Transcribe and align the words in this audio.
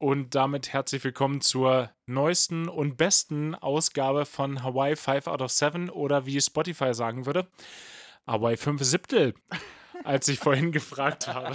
und 0.00 0.34
damit 0.34 0.72
herzlich 0.72 1.04
willkommen 1.04 1.42
zur 1.42 1.92
neuesten 2.06 2.68
und 2.68 2.96
besten 2.96 3.54
Ausgabe 3.54 4.24
von 4.24 4.62
Hawaii 4.62 4.96
5 4.96 5.26
out 5.26 5.42
of 5.42 5.52
7 5.52 5.90
oder 5.90 6.24
wie 6.24 6.40
Spotify 6.40 6.94
sagen 6.94 7.26
würde, 7.26 7.46
Hawaii 8.26 8.56
5 8.56 8.82
Siebtel, 8.82 9.34
als 10.02 10.26
ich 10.28 10.38
vorhin 10.38 10.72
gefragt 10.72 11.28
habe. 11.28 11.54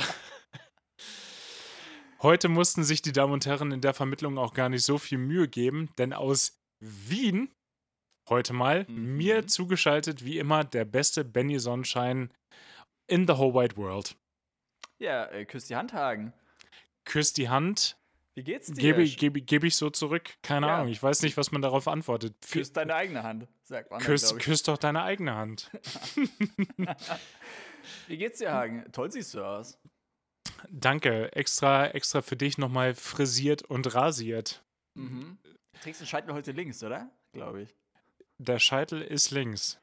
Heute 2.21 2.47
mussten 2.47 2.83
sich 2.83 3.01
die 3.01 3.11
Damen 3.11 3.33
und 3.33 3.47
Herren 3.47 3.71
in 3.71 3.81
der 3.81 3.95
Vermittlung 3.95 4.37
auch 4.37 4.53
gar 4.53 4.69
nicht 4.69 4.85
so 4.85 4.99
viel 4.99 5.17
Mühe 5.17 5.47
geben, 5.47 5.89
denn 5.97 6.13
aus 6.13 6.61
Wien 6.79 7.51
heute 8.29 8.53
mal 8.53 8.85
mhm. 8.87 9.17
mir 9.17 9.47
zugeschaltet 9.47 10.23
wie 10.23 10.37
immer 10.37 10.63
der 10.63 10.85
beste 10.85 11.25
Benny 11.25 11.57
Sonnenschein 11.57 12.31
in 13.07 13.25
the 13.27 13.33
whole 13.33 13.55
wide 13.55 13.75
world. 13.75 14.15
Ja, 14.99 15.25
äh, 15.25 15.45
küsst 15.45 15.71
die 15.71 15.75
Hand, 15.75 15.93
Hagen. 15.93 16.31
Küsst 17.05 17.37
die 17.37 17.49
Hand. 17.49 17.97
Wie 18.35 18.43
geht's 18.43 18.67
dir? 18.67 18.75
Gebe, 18.75 19.05
gebe, 19.05 19.41
gebe 19.41 19.67
ich 19.67 19.77
so 19.77 19.89
zurück? 19.89 20.29
Keine 20.41 20.67
ja. 20.67 20.75
Ahnung. 20.75 20.89
Ich 20.89 21.01
weiß 21.01 21.21
nicht, 21.21 21.37
was 21.37 21.51
man 21.51 21.61
darauf 21.61 21.87
antwortet. 21.87 22.35
Küss 22.51 22.73
deine 22.73 22.93
eigene 22.93 23.23
Hand, 23.23 23.47
sagt 23.63 23.89
man. 23.91 24.01
Küss, 24.01 24.27
dann, 24.27 24.39
küss 24.39 24.61
doch 24.63 24.77
deine 24.77 25.03
eigene 25.03 25.35
Hand. 25.35 25.71
Wie 28.07 28.17
geht's 28.17 28.39
dir, 28.39 28.51
Hagen? 28.51 28.91
Toll 28.91 29.09
siehst 29.09 29.33
du 29.33 29.41
aus. 29.41 29.79
Danke. 30.69 31.31
Extra, 31.33 31.87
extra 31.87 32.21
für 32.21 32.35
dich 32.35 32.57
nochmal 32.57 32.93
frisiert 32.93 33.63
und 33.63 33.95
rasiert. 33.95 34.63
Mhm. 34.95 35.37
Du 35.43 35.79
trägst 35.79 36.01
den 36.01 36.07
Scheitel 36.07 36.33
heute 36.33 36.51
links, 36.51 36.83
oder? 36.83 37.09
Glaube 37.31 37.61
ich. 37.63 37.75
Der 38.37 38.59
Scheitel 38.59 39.01
ist 39.01 39.31
links. 39.31 39.79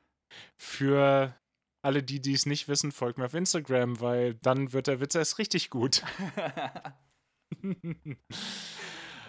Für 0.59 1.35
alle, 1.81 2.03
die 2.03 2.21
dies 2.21 2.45
nicht 2.45 2.69
wissen, 2.69 2.93
folgt 2.93 3.19
mir 3.19 3.27
auf 3.27 3.35
Instagram, 3.35 4.01
weil 4.01 4.35
dann 4.35 4.75
wird 4.75 4.89
der 4.89 5.01
Witz 5.01 5.15
erst 5.15 5.39
richtig 5.39 5.71
gut. 5.71 6.03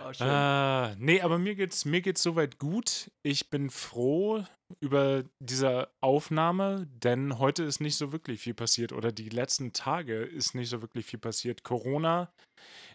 oh. 0.04 0.12
Äh, 0.20 0.96
nee, 0.96 1.22
aber 1.22 1.38
mir 1.38 1.56
geht's, 1.56 1.86
mir 1.86 2.02
geht's 2.02 2.24
soweit 2.24 2.60
gut. 2.60 3.12
Ich 3.24 3.50
bin 3.50 3.70
froh 3.70 4.44
über 4.80 5.24
diese 5.40 5.90
Aufnahme, 6.02 6.88
denn 6.88 7.40
heute 7.40 7.64
ist 7.64 7.80
nicht 7.80 7.96
so 7.96 8.12
wirklich 8.12 8.42
viel 8.42 8.54
passiert 8.54 8.92
oder 8.92 9.12
die 9.12 9.30
letzten 9.30 9.74
Tage 9.74 10.24
ist 10.24 10.56
nicht 10.56 10.70
so 10.70 10.82
wirklich 10.82 11.06
viel 11.06 11.20
passiert. 11.20 11.64
Corona 11.64 12.32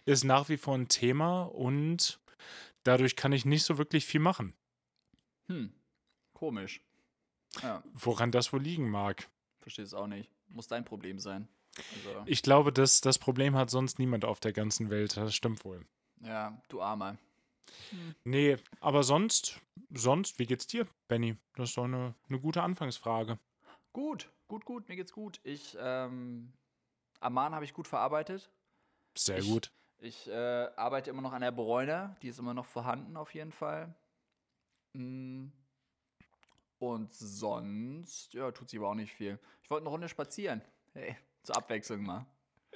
ist 0.05 0.23
nach 0.23 0.49
wie 0.49 0.57
vor 0.57 0.75
ein 0.75 0.87
Thema 0.87 1.43
und 1.43 2.19
dadurch 2.83 3.15
kann 3.15 3.31
ich 3.31 3.45
nicht 3.45 3.63
so 3.63 3.77
wirklich 3.77 4.05
viel 4.05 4.19
machen. 4.19 4.53
Hm, 5.47 5.71
komisch. 6.33 6.81
Ja. 7.61 7.83
Woran 7.93 8.31
das 8.31 8.53
wohl 8.53 8.61
liegen 8.61 8.89
mag. 8.89 9.29
Verstehe 9.61 9.85
es 9.85 9.93
auch 9.93 10.07
nicht. 10.07 10.29
Muss 10.47 10.67
dein 10.67 10.85
Problem 10.85 11.19
sein. 11.19 11.47
Also. 12.05 12.23
Ich 12.25 12.41
glaube, 12.41 12.71
dass 12.71 13.01
das 13.01 13.17
Problem 13.17 13.55
hat 13.55 13.69
sonst 13.69 13.99
niemand 13.99 14.25
auf 14.25 14.39
der 14.39 14.53
ganzen 14.53 14.89
Welt. 14.89 15.17
Das 15.17 15.35
stimmt 15.35 15.63
wohl. 15.65 15.85
Ja, 16.21 16.61
du 16.67 16.81
Armer. 16.81 17.17
Hm. 17.91 18.15
Nee, 18.23 18.57
aber 18.81 19.03
sonst, 19.03 19.59
sonst, 19.91 20.39
wie 20.39 20.45
geht's 20.45 20.67
dir, 20.67 20.87
Benny? 21.07 21.37
Das 21.55 21.69
ist 21.69 21.77
doch 21.77 21.85
eine, 21.85 22.15
eine 22.27 22.39
gute 22.39 22.61
Anfangsfrage. 22.61 23.39
Gut, 23.93 24.29
gut, 24.47 24.65
gut, 24.65 24.87
mir 24.89 24.95
geht's 24.95 25.13
gut. 25.13 25.39
Ich, 25.43 25.77
ähm, 25.79 26.53
Amman 27.19 27.53
habe 27.53 27.65
ich 27.65 27.73
gut 27.73 27.87
verarbeitet. 27.87 28.49
Sehr 29.17 29.39
ich, 29.39 29.47
gut. 29.47 29.71
Ich 29.99 30.29
äh, 30.29 30.69
arbeite 30.75 31.09
immer 31.09 31.21
noch 31.21 31.33
an 31.33 31.41
der 31.41 31.51
Bräune, 31.51 32.15
die 32.21 32.29
ist 32.29 32.39
immer 32.39 32.53
noch 32.53 32.65
vorhanden 32.65 33.17
auf 33.17 33.33
jeden 33.33 33.51
Fall. 33.51 33.93
Mm. 34.93 35.47
Und 36.79 37.13
sonst, 37.13 38.33
ja, 38.33 38.51
tut 38.51 38.69
sich 38.69 38.79
aber 38.79 38.89
auch 38.89 38.95
nicht 38.95 39.13
viel. 39.13 39.37
Ich 39.61 39.69
wollte 39.69 39.83
eine 39.83 39.89
Runde 39.89 40.07
spazieren. 40.07 40.61
Hey, 40.93 41.17
zur 41.49 41.57
Abwechslung 41.57 42.03
mal. 42.03 42.25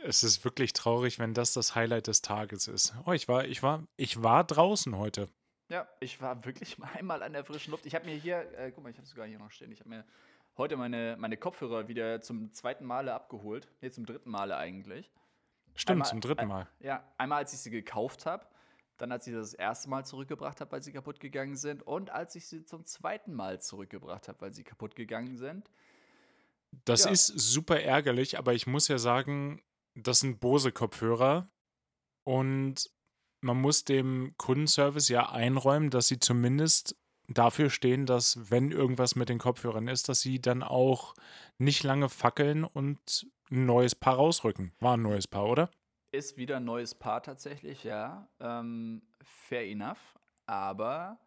Es 0.03 0.23
ist 0.23 0.43
wirklich 0.43 0.73
traurig, 0.73 1.19
wenn 1.19 1.33
das 1.33 1.53
das 1.53 1.75
Highlight 1.75 2.07
des 2.07 2.21
Tages 2.21 2.67
ist. 2.67 2.93
Oh, 3.05 3.11
ich 3.11 3.27
war, 3.27 3.45
ich 3.45 3.61
war, 3.61 3.83
ich 3.95 4.21
war 4.23 4.43
draußen 4.43 4.97
heute. 4.97 5.29
Ja, 5.69 5.88
ich 5.99 6.21
war 6.21 6.43
wirklich 6.43 6.77
mal 6.79 6.89
einmal 6.97 7.21
an 7.21 7.33
der 7.33 7.45
frischen 7.45 7.71
Luft. 7.71 7.85
Ich 7.85 7.94
habe 7.94 8.05
mir 8.05 8.16
hier, 8.16 8.51
äh, 8.57 8.71
guck 8.71 8.83
mal, 8.83 8.89
ich 8.89 8.97
habe 8.97 9.07
sogar 9.07 9.27
hier 9.27 9.38
noch 9.38 9.51
stehen. 9.51 9.71
Ich 9.71 9.79
habe 9.79 9.89
mir 9.89 10.05
heute 10.57 10.75
meine, 10.75 11.16
meine 11.19 11.38
Kopfhörer 11.38 11.88
wieder 11.88 12.22
zum 12.22 12.51
zweiten 12.51 12.84
Male 12.85 13.13
abgeholt. 13.13 13.67
Nee, 13.81 13.91
zum 13.91 14.06
dritten 14.06 14.31
Male 14.31 14.57
eigentlich. 14.57 15.11
Stimmt, 15.75 15.97
einmal, 15.97 16.09
zum 16.09 16.22
dritten 16.22 16.47
Mal. 16.47 16.61
Ein, 16.61 16.85
ja, 16.85 17.03
einmal 17.17 17.40
als 17.40 17.53
ich 17.53 17.59
sie 17.59 17.72
gekauft 17.72 18.25
habe 18.25 18.45
dann 18.97 19.11
als 19.11 19.25
ich 19.25 19.34
sie 19.34 19.40
das 19.40 19.53
erste 19.53 19.90
Mal 19.90 20.05
zurückgebracht 20.05 20.61
habe, 20.61 20.72
weil 20.72 20.84
sie 20.84 20.91
kaputt 20.91 21.19
gegangen 21.19 21.55
sind 21.55 21.81
und 21.81 22.11
als 22.11 22.35
ich 22.35 22.47
sie 22.47 22.63
zum 22.63 22.85
zweiten 22.85 23.34
Mal 23.34 23.59
zurückgebracht 23.59 24.28
habe, 24.28 24.40
weil 24.40 24.53
sie 24.53 24.63
kaputt 24.63 24.95
gegangen 24.95 25.35
sind. 25.35 25.69
Das 26.85 27.06
ja. 27.06 27.11
ist 27.11 27.28
super 27.28 27.79
ärgerlich, 27.81 28.38
aber 28.38 28.53
ich 28.53 28.67
muss 28.67 28.88
ja 28.88 28.97
sagen, 28.97 29.61
das 29.95 30.19
sind 30.19 30.39
Bose-Kopfhörer 30.39 31.50
und 32.25 32.89
man 33.41 33.59
muss 33.59 33.84
dem 33.84 34.34
Kundenservice 34.38 35.09
ja 35.09 35.29
einräumen, 35.29 35.89
dass 35.89 36.07
sie 36.07 36.19
zumindest 36.19 36.95
dafür 37.28 37.69
stehen, 37.69 38.06
dass 38.06 38.51
wenn 38.51 38.72
irgendwas 38.72 39.16
mit 39.16 39.29
den 39.29 39.39
Kopfhörern 39.39 39.88
ist, 39.88 40.09
dass 40.09 40.22
sie 40.22 40.41
dann 40.41 40.63
auch 40.63 41.13
nicht 41.57 41.84
lange 41.84 42.09
fackeln 42.09 42.63
und 42.63 43.28
ein 43.51 43.66
neues 43.66 43.95
Paar 43.95 44.16
rausrücken. 44.16 44.73
War 44.79 44.97
ein 44.97 45.01
neues 45.01 45.28
Paar, 45.28 45.45
oder? 45.45 45.69
Ist 46.11 46.38
wieder 46.38 46.57
ein 46.57 46.66
neues 46.66 46.95
Paar 46.95 47.23
tatsächlich, 47.23 47.84
ja. 47.84 48.29
Ähm, 48.40 49.01
fair 49.22 49.66
enough. 49.66 50.19
Aber 50.45 51.19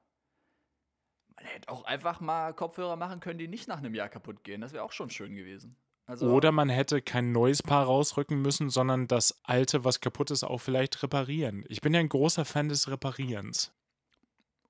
man 1.36 1.44
hätte 1.44 1.68
auch 1.68 1.84
einfach 1.84 2.20
mal 2.20 2.52
Kopfhörer 2.52 2.96
machen 2.96 3.20
können, 3.20 3.38
die 3.38 3.48
nicht 3.48 3.68
nach 3.68 3.78
einem 3.78 3.94
Jahr 3.94 4.08
kaputt 4.08 4.42
gehen. 4.42 4.60
Das 4.60 4.72
wäre 4.72 4.84
auch 4.84 4.92
schon 4.92 5.10
schön 5.10 5.34
gewesen. 5.34 5.76
Also, 6.06 6.30
Oder 6.30 6.52
man 6.52 6.68
hätte 6.68 7.02
kein 7.02 7.32
neues 7.32 7.62
Paar 7.62 7.84
rausrücken 7.84 8.40
müssen, 8.40 8.70
sondern 8.70 9.08
das 9.08 9.40
alte, 9.42 9.84
was 9.84 10.00
kaputt 10.00 10.30
ist, 10.30 10.44
auch 10.44 10.58
vielleicht 10.58 11.02
reparieren. 11.02 11.64
Ich 11.68 11.80
bin 11.80 11.92
ja 11.92 12.00
ein 12.00 12.08
großer 12.08 12.44
Fan 12.44 12.68
des 12.68 12.88
Reparierens. 12.88 13.72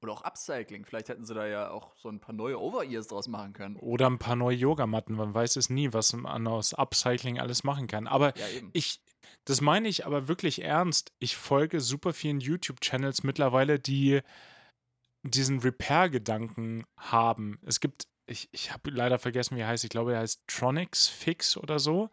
Oder 0.01 0.13
auch 0.13 0.23
Upcycling. 0.23 0.85
Vielleicht 0.85 1.09
hätten 1.09 1.25
sie 1.25 1.35
da 1.35 1.47
ja 1.47 1.71
auch 1.71 1.95
so 1.97 2.09
ein 2.09 2.21
paar 2.21 2.35
neue 2.35 2.59
Over-Ears 2.59 3.09
draus 3.09 3.29
machen 3.29 3.53
können. 3.53 3.77
Oder 3.77 4.09
ein 4.09 4.19
paar 4.19 4.37
neue 4.37 4.57
Yogamatten. 4.57 5.15
Man 5.15 5.35
weiß 5.35 5.57
es 5.57 5.69
nie, 5.69 5.93
was 5.93 6.13
man 6.15 6.47
aus 6.47 6.75
Upcycling 6.75 7.39
alles 7.39 7.65
machen 7.65 7.87
kann. 7.87 8.07
Aber 8.07 8.37
ja, 8.37 8.45
ich, 8.73 9.01
das 9.45 9.61
meine 9.61 9.89
ich 9.89 10.07
aber 10.07 10.29
wirklich 10.29 10.63
ernst. 10.63 11.13
Ich 11.19 11.37
folge 11.37 11.81
super 11.81 12.13
vielen 12.13 12.41
YouTube-Channels 12.41 13.25
mittlerweile, 13.25 13.79
die 13.79 14.23
diesen 15.27 15.61
Repair-Gedanken 15.61 16.85
haben. 16.97 17.59
Es 17.65 17.81
gibt, 17.81 18.07
ich, 18.27 18.49
ich 18.53 18.73
habe 18.73 18.91
leider 18.91 19.19
vergessen, 19.19 19.57
wie 19.57 19.61
er 19.61 19.69
heißt. 19.69 19.85
Ich 19.85 19.91
glaube, 19.91 20.15
er 20.15 20.21
heißt 20.21 20.43
Tronics 20.47 21.09
Fix 21.09 21.57
oder 21.57 21.79
so. 21.79 22.11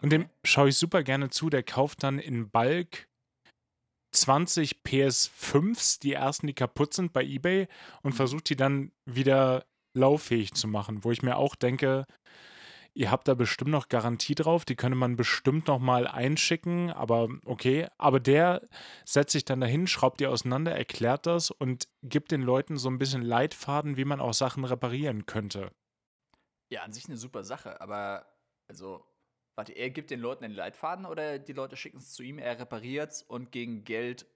Und 0.00 0.10
dem 0.10 0.28
schaue 0.44 0.68
ich 0.68 0.76
super 0.76 1.02
gerne 1.02 1.30
zu. 1.30 1.50
Der 1.50 1.62
kauft 1.62 2.02
dann 2.02 2.18
in 2.18 2.50
Bulk 2.50 3.08
20 4.12 4.82
PS5s, 4.86 6.00
die 6.00 6.12
ersten, 6.12 6.46
die 6.46 6.54
kaputt 6.54 6.94
sind 6.94 7.12
bei 7.12 7.24
eBay, 7.24 7.66
und 8.02 8.12
mhm. 8.12 8.16
versucht 8.16 8.48
die 8.48 8.56
dann 8.56 8.92
wieder 9.04 9.66
lauffähig 9.94 10.54
zu 10.54 10.68
machen. 10.68 11.04
Wo 11.04 11.10
ich 11.10 11.22
mir 11.22 11.36
auch 11.36 11.54
denke, 11.54 12.06
Ihr 12.96 13.10
habt 13.10 13.26
da 13.26 13.34
bestimmt 13.34 13.72
noch 13.72 13.88
Garantie 13.88 14.36
drauf, 14.36 14.64
die 14.64 14.76
könnte 14.76 14.96
man 14.96 15.16
bestimmt 15.16 15.66
noch 15.66 15.80
mal 15.80 16.06
einschicken, 16.06 16.90
aber 16.90 17.28
okay. 17.44 17.88
Aber 17.98 18.20
der 18.20 18.68
setzt 19.04 19.32
sich 19.32 19.44
dann 19.44 19.60
dahin, 19.60 19.88
schraubt 19.88 20.20
die 20.20 20.28
auseinander, 20.28 20.72
erklärt 20.72 21.26
das 21.26 21.50
und 21.50 21.88
gibt 22.04 22.30
den 22.30 22.42
Leuten 22.42 22.76
so 22.76 22.88
ein 22.88 22.98
bisschen 22.98 23.22
Leitfaden, 23.22 23.96
wie 23.96 24.04
man 24.04 24.20
auch 24.20 24.32
Sachen 24.32 24.64
reparieren 24.64 25.26
könnte. 25.26 25.72
Ja, 26.70 26.82
an 26.82 26.92
sich 26.92 27.06
eine 27.06 27.16
super 27.16 27.42
Sache, 27.42 27.80
aber 27.80 28.26
also, 28.68 29.04
warte, 29.56 29.72
er 29.72 29.90
gibt 29.90 30.10
den 30.10 30.20
Leuten 30.20 30.44
den 30.44 30.52
Leitfaden 30.52 31.04
oder 31.04 31.40
die 31.40 31.52
Leute 31.52 31.76
schicken 31.76 31.98
es 31.98 32.12
zu 32.12 32.22
ihm, 32.22 32.38
er 32.38 32.60
repariert 32.60 33.10
es 33.10 33.22
und 33.22 33.50
gegen 33.50 33.82
Geld 33.82 34.26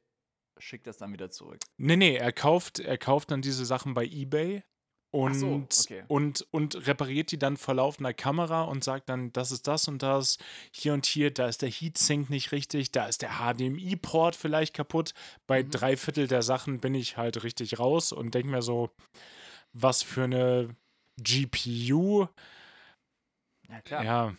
schickt 0.58 0.88
das 0.88 0.98
dann 0.98 1.12
wieder 1.12 1.30
zurück? 1.30 1.60
Nee, 1.76 1.96
nee, 1.96 2.16
er 2.16 2.32
kauft, 2.32 2.80
er 2.80 2.98
kauft 2.98 3.30
dann 3.30 3.40
diese 3.40 3.64
Sachen 3.64 3.94
bei 3.94 4.04
eBay, 4.04 4.64
und, 5.10 5.34
so, 5.34 5.66
okay. 5.84 6.04
und, 6.08 6.46
und 6.50 6.86
repariert 6.86 7.30
die 7.30 7.38
dann 7.38 7.56
vor 7.56 7.74
laufender 7.74 8.12
Kamera 8.12 8.62
und 8.62 8.84
sagt 8.84 9.08
dann, 9.08 9.32
das 9.32 9.50
ist 9.50 9.66
das 9.66 9.88
und 9.88 10.02
das, 10.02 10.38
hier 10.70 10.92
und 10.92 11.06
hier, 11.06 11.32
da 11.32 11.48
ist 11.48 11.62
der 11.62 11.70
Heatsink 11.70 12.28
nicht 12.28 12.52
richtig, 12.52 12.92
da 12.92 13.06
ist 13.06 13.22
der 13.22 13.38
HDMI-Port 13.38 14.36
vielleicht 14.36 14.74
kaputt. 14.74 15.14
Bei 15.46 15.62
mhm. 15.62 15.70
drei 15.70 15.96
Viertel 15.96 16.26
der 16.26 16.42
Sachen 16.42 16.80
bin 16.80 16.94
ich 16.94 17.16
halt 17.16 17.42
richtig 17.42 17.78
raus 17.78 18.12
und 18.12 18.34
denke 18.34 18.50
mir 18.50 18.62
so, 18.62 18.90
was 19.72 20.02
für 20.02 20.24
eine 20.24 20.76
GPU. 21.22 22.26
Ja, 23.68 23.80
klar. 23.82 24.04
Ja. 24.04 24.36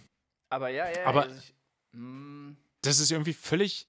Aber 0.51 0.69
ja, 0.69 0.89
ja, 0.89 1.05
aber 1.05 1.23
also 1.23 1.35
ich, 1.35 1.53
hm. 1.93 2.57
das 2.81 2.99
ist 2.99 3.11
irgendwie 3.11 3.33
völlig 3.33 3.87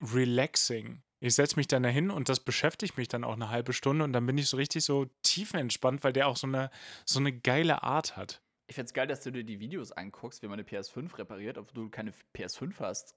relaxing. 0.00 1.02
Ich 1.20 1.34
setze 1.34 1.56
mich 1.56 1.66
dann 1.66 1.82
dahin 1.82 2.10
und 2.10 2.28
das 2.28 2.40
beschäftigt 2.40 2.96
mich 2.96 3.08
dann 3.08 3.24
auch 3.24 3.32
eine 3.32 3.50
halbe 3.50 3.72
Stunde 3.72 4.04
und 4.04 4.12
dann 4.12 4.26
bin 4.26 4.38
ich 4.38 4.48
so 4.48 4.56
richtig 4.56 4.84
so 4.84 5.06
tiefenentspannt, 5.22 6.04
weil 6.04 6.12
der 6.12 6.28
auch 6.28 6.36
so 6.36 6.46
eine, 6.46 6.70
so 7.04 7.18
eine 7.18 7.32
geile 7.32 7.82
Art 7.82 8.16
hat. 8.16 8.40
Ich 8.68 8.76
find's 8.76 8.92
geil, 8.92 9.06
dass 9.06 9.22
du 9.22 9.32
dir 9.32 9.44
die 9.44 9.60
Videos 9.60 9.92
anguckst, 9.92 10.42
wie 10.42 10.46
man 10.46 10.60
eine 10.60 10.68
PS5 10.68 11.18
repariert, 11.18 11.58
obwohl 11.58 11.84
du 11.84 11.90
keine 11.90 12.12
PS5 12.36 12.78
hast. 12.80 13.16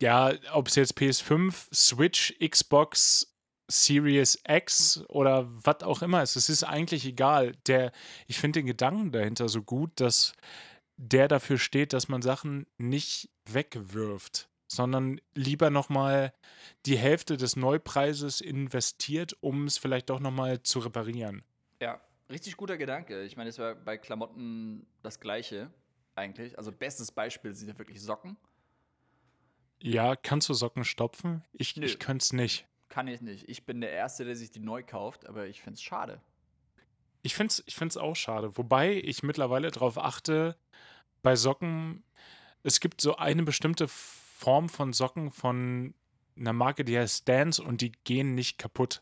Ja, 0.00 0.32
ob 0.52 0.68
es 0.68 0.76
jetzt 0.76 0.96
PS5, 0.96 1.74
Switch, 1.74 2.34
Xbox, 2.38 3.34
Series 3.68 4.40
X 4.46 5.04
oder 5.08 5.46
was 5.48 5.82
auch 5.82 6.02
immer 6.02 6.22
ist, 6.22 6.36
es 6.36 6.48
ist 6.48 6.64
eigentlich 6.64 7.06
egal. 7.06 7.52
Der, 7.66 7.92
ich 8.26 8.38
finde 8.38 8.60
den 8.60 8.66
Gedanken 8.66 9.12
dahinter 9.12 9.48
so 9.48 9.62
gut, 9.62 9.92
dass 9.96 10.34
der 10.96 11.28
dafür 11.28 11.58
steht, 11.58 11.92
dass 11.92 12.08
man 12.08 12.22
Sachen 12.22 12.66
nicht 12.78 13.30
wegwirft 13.46 14.51
sondern 14.74 15.20
lieber 15.34 15.70
nochmal 15.70 16.32
die 16.86 16.96
Hälfte 16.96 17.36
des 17.36 17.56
Neupreises 17.56 18.40
investiert, 18.40 19.36
um 19.40 19.66
es 19.66 19.78
vielleicht 19.78 20.10
doch 20.10 20.20
nochmal 20.20 20.62
zu 20.62 20.80
reparieren. 20.80 21.42
Ja, 21.80 22.00
richtig 22.30 22.56
guter 22.56 22.76
Gedanke. 22.76 23.22
Ich 23.22 23.36
meine, 23.36 23.50
es 23.50 23.58
war 23.58 23.74
bei 23.74 23.98
Klamotten 23.98 24.86
das 25.02 25.20
Gleiche 25.20 25.70
eigentlich. 26.14 26.58
Also, 26.58 26.72
bestes 26.72 27.12
Beispiel 27.12 27.54
sind 27.54 27.68
ja 27.68 27.78
wirklich 27.78 28.00
Socken. 28.00 28.36
Ja, 29.80 30.16
kannst 30.16 30.48
du 30.48 30.54
Socken 30.54 30.84
stopfen? 30.84 31.44
Ich, 31.52 31.76
ich 31.76 31.98
könnte 31.98 32.22
es 32.22 32.32
nicht. 32.32 32.66
Kann 32.88 33.08
ich 33.08 33.20
nicht. 33.20 33.48
Ich 33.48 33.64
bin 33.64 33.80
der 33.80 33.90
Erste, 33.90 34.24
der 34.24 34.36
sich 34.36 34.50
die 34.50 34.60
neu 34.60 34.82
kauft, 34.82 35.26
aber 35.26 35.46
ich 35.46 35.60
finde 35.60 35.74
es 35.76 35.82
schade. 35.82 36.20
Ich 37.22 37.34
finde 37.34 37.52
es 37.52 37.62
ich 37.66 37.74
find's 37.74 37.96
auch 37.96 38.14
schade. 38.14 38.56
Wobei 38.56 38.94
ich 38.94 39.22
mittlerweile 39.22 39.70
darauf 39.70 39.98
achte, 39.98 40.56
bei 41.22 41.36
Socken, 41.36 42.04
es 42.62 42.80
gibt 42.80 43.00
so 43.00 43.16
eine 43.16 43.42
bestimmte 43.42 43.88
Form 44.42 44.68
von 44.68 44.92
Socken 44.92 45.30
von 45.30 45.94
einer 46.36 46.52
Marke, 46.52 46.84
die 46.84 46.98
heißt 46.98 47.22
Stance 47.22 47.62
und 47.62 47.80
die 47.80 47.92
gehen 47.92 48.34
nicht 48.34 48.58
kaputt. 48.58 49.00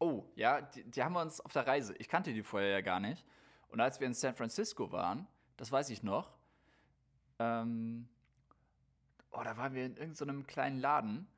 Oh, 0.00 0.24
ja, 0.34 0.60
die, 0.60 0.82
die, 0.82 1.04
haben 1.04 1.12
wir 1.12 1.22
uns 1.22 1.40
auf 1.40 1.52
der 1.52 1.68
Reise. 1.68 1.94
Ich 1.98 2.08
kannte 2.08 2.32
die 2.32 2.42
vorher 2.42 2.70
ja 2.70 2.80
gar 2.80 2.98
nicht. 2.98 3.24
Und 3.68 3.80
als 3.80 4.00
wir 4.00 4.08
in 4.08 4.14
San 4.14 4.34
Francisco 4.34 4.90
waren, 4.90 5.28
das 5.56 5.70
weiß 5.70 5.90
ich 5.90 6.02
noch, 6.02 6.32
ähm, 7.38 8.08
oh, 9.30 9.40
da 9.44 9.56
waren 9.56 9.72
wir 9.72 9.86
in 9.86 9.96
irgendeinem 9.96 10.40
so 10.40 10.46
kleinen 10.48 10.80
Laden 10.80 11.28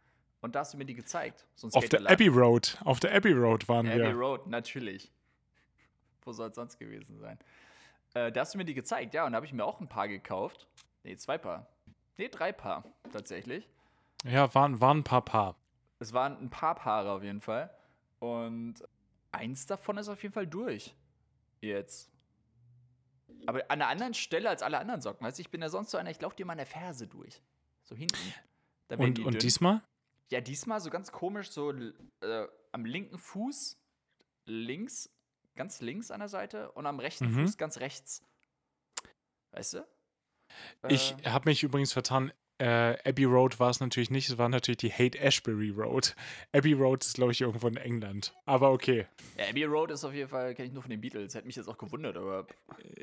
und 0.40 0.54
da 0.54 0.60
hast 0.60 0.72
du 0.72 0.78
mir 0.78 0.86
die 0.86 0.94
gezeigt. 0.94 1.46
So 1.54 1.68
auf 1.68 1.90
der 1.90 2.08
Abbey 2.08 2.28
Road. 2.28 2.78
Auf 2.82 2.98
der 2.98 3.14
Abbey 3.14 3.32
Road 3.32 3.68
waren 3.68 3.84
der 3.84 3.96
wir. 3.96 4.04
Abbey 4.06 4.14
Road, 4.14 4.46
natürlich. 4.46 5.12
Wo 6.22 6.32
soll 6.32 6.48
es 6.48 6.54
sonst 6.54 6.78
gewesen 6.78 7.18
sein? 7.18 7.38
Äh, 8.14 8.32
da 8.32 8.40
hast 8.40 8.54
du 8.54 8.58
mir 8.58 8.64
die 8.64 8.74
gezeigt, 8.74 9.12
ja, 9.12 9.26
und 9.26 9.32
da 9.32 9.36
habe 9.36 9.46
ich 9.46 9.52
mir 9.52 9.66
auch 9.66 9.80
ein 9.80 9.88
paar 9.88 10.08
gekauft. 10.08 10.66
Nee, 11.04 11.16
zwei 11.16 11.36
Paar. 11.36 11.66
Nee, 12.16 12.28
drei 12.28 12.52
Paar, 12.52 12.84
tatsächlich. 13.12 13.68
Ja, 14.24 14.54
waren, 14.54 14.80
waren 14.80 14.98
ein 14.98 15.04
paar 15.04 15.24
Paar. 15.24 15.56
Es 15.98 16.12
waren 16.12 16.36
ein 16.38 16.50
paar 16.50 16.74
Paare 16.74 17.10
auf 17.12 17.22
jeden 17.22 17.40
Fall. 17.40 17.70
Und 18.18 18.74
eins 19.32 19.66
davon 19.66 19.98
ist 19.98 20.08
auf 20.08 20.22
jeden 20.22 20.34
Fall 20.34 20.46
durch. 20.46 20.94
Jetzt. 21.60 22.10
Aber 23.46 23.60
an 23.62 23.80
einer 23.80 23.88
anderen 23.88 24.14
Stelle 24.14 24.48
als 24.48 24.62
alle 24.62 24.78
anderen 24.78 25.00
Socken. 25.00 25.26
Weißt 25.26 25.38
du, 25.38 25.42
ich 25.42 25.50
bin 25.50 25.62
ja 25.62 25.68
sonst 25.68 25.90
so 25.90 25.98
einer, 25.98 26.10
ich 26.10 26.20
laufe 26.20 26.36
dir 26.36 26.46
mal 26.46 26.52
an 26.52 26.58
der 26.58 26.66
Ferse 26.66 27.06
durch. 27.06 27.42
So 27.82 27.96
hinten. 27.96 28.34
und, 28.96 29.18
und 29.18 29.42
diesmal? 29.42 29.82
Ja, 30.30 30.40
diesmal 30.40 30.80
so 30.80 30.90
ganz 30.90 31.12
komisch, 31.12 31.50
so 31.50 31.72
äh, 31.72 32.46
am 32.72 32.84
linken 32.84 33.18
Fuß 33.18 33.78
links, 34.46 35.10
ganz 35.56 35.80
links 35.80 36.10
an 36.10 36.20
der 36.20 36.28
Seite 36.28 36.72
und 36.72 36.86
am 36.86 36.98
rechten 37.00 37.26
mhm. 37.26 37.46
Fuß 37.46 37.56
ganz 37.56 37.78
rechts. 37.78 38.24
Weißt 39.52 39.74
du? 39.74 39.86
Ich 40.88 41.14
äh, 41.22 41.30
habe 41.30 41.48
mich 41.48 41.62
übrigens 41.62 41.92
vertan. 41.92 42.32
Äh, 42.62 42.96
Abbey 43.08 43.24
Road 43.24 43.58
war 43.58 43.70
es 43.70 43.80
natürlich 43.80 44.10
nicht, 44.10 44.28
es 44.28 44.38
war 44.38 44.48
natürlich 44.48 44.78
die 44.78 44.92
Hate 44.92 45.18
Ashbury 45.18 45.70
Road. 45.70 46.14
Abbey 46.52 46.74
Road 46.74 47.02
ist, 47.02 47.14
glaube 47.14 47.32
ich, 47.32 47.40
irgendwo 47.40 47.66
in 47.66 47.76
England. 47.76 48.36
Aber 48.44 48.70
okay. 48.70 49.08
Ja, 49.36 49.48
Abbey 49.48 49.64
Road 49.64 49.90
ist 49.90 50.04
auf 50.04 50.14
jeden 50.14 50.28
Fall, 50.28 50.54
kenne 50.54 50.68
ich 50.68 50.72
nur 50.72 50.82
von 50.82 50.90
den 50.90 51.00
Beatles. 51.00 51.34
Hätte 51.34 51.46
mich 51.46 51.56
jetzt 51.56 51.66
auch 51.66 51.76
gewundert, 51.78 52.16
aber. 52.16 52.46